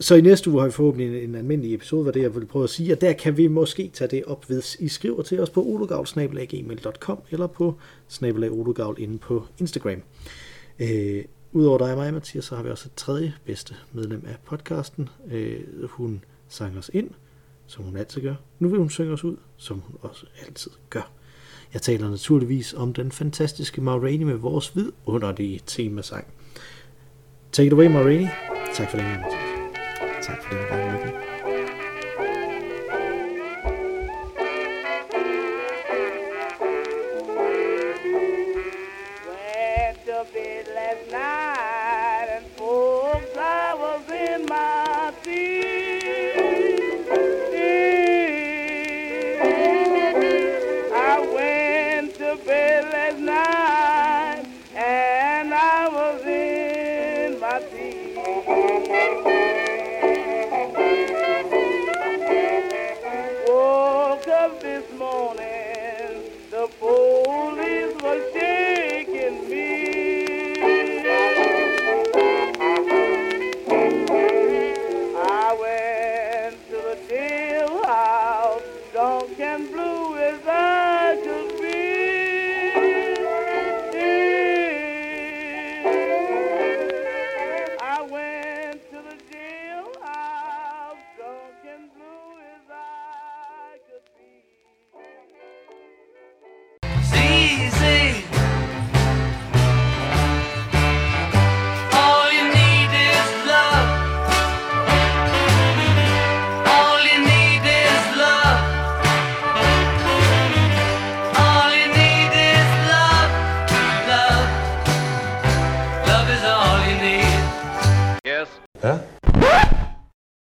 så 0.00 0.14
i 0.14 0.20
næste 0.20 0.50
uge 0.50 0.60
har 0.60 0.68
vi 0.68 0.72
forhåbentlig 0.72 1.24
en, 1.24 1.30
en 1.30 1.34
almindelig 1.34 1.74
episode, 1.74 2.02
hvor 2.02 2.12
det 2.12 2.22
jeg 2.22 2.34
vil 2.34 2.46
prøve 2.46 2.64
at 2.64 2.70
sige, 2.70 2.92
og 2.92 3.00
der 3.00 3.12
kan 3.12 3.36
vi 3.36 3.46
måske 3.46 3.90
tage 3.94 4.08
det 4.08 4.24
op, 4.24 4.44
hvis 4.44 4.76
I 4.80 4.88
skriver 4.88 5.22
til 5.22 5.40
os 5.40 5.50
på 5.50 5.64
ologavl.gmail.com 5.64 7.18
eller 7.30 7.46
på 7.46 7.74
snabelagologavl 8.08 8.96
inde 8.98 9.18
på 9.18 9.46
Instagram. 9.58 10.02
Øh, 10.78 11.24
Udover 11.52 11.78
dig 11.78 11.90
og 11.90 11.96
mig, 11.96 12.14
Mathias, 12.14 12.44
så 12.44 12.56
har 12.56 12.62
vi 12.62 12.70
også 12.70 12.88
et 12.88 12.94
tredje 12.96 13.34
bedste 13.44 13.74
medlem 13.92 14.22
af 14.26 14.36
podcasten. 14.44 15.08
Øh, 15.30 15.60
hun 15.84 16.24
sang 16.48 16.78
os 16.78 16.90
ind, 16.94 17.10
som 17.66 17.84
hun 17.84 17.96
altid 17.96 18.22
gør. 18.22 18.34
Nu 18.58 18.68
vil 18.68 18.78
hun 18.78 18.90
synge 18.90 19.12
os 19.12 19.24
ud, 19.24 19.36
som 19.56 19.78
hun 19.80 19.96
også 20.00 20.26
altid 20.46 20.70
gør. 20.90 21.12
Jeg 21.72 21.82
taler 21.82 22.10
naturligvis 22.10 22.74
om 22.74 22.92
den 22.92 23.12
fantastiske 23.12 23.80
Maureen 23.80 24.26
med 24.26 24.34
vores 24.34 24.76
vidunderlige 24.76 25.60
temasang. 25.66 26.26
Take 27.52 27.66
it 27.66 27.72
away, 27.72 27.86
Maureen. 27.86 28.28
Tak 28.74 28.90
for 28.90 28.96
den 28.96 29.06
Mathias. 29.06 30.26
Tak 30.26 30.42
for 30.42 30.56
det, 30.56 30.68
gang. 30.68 30.87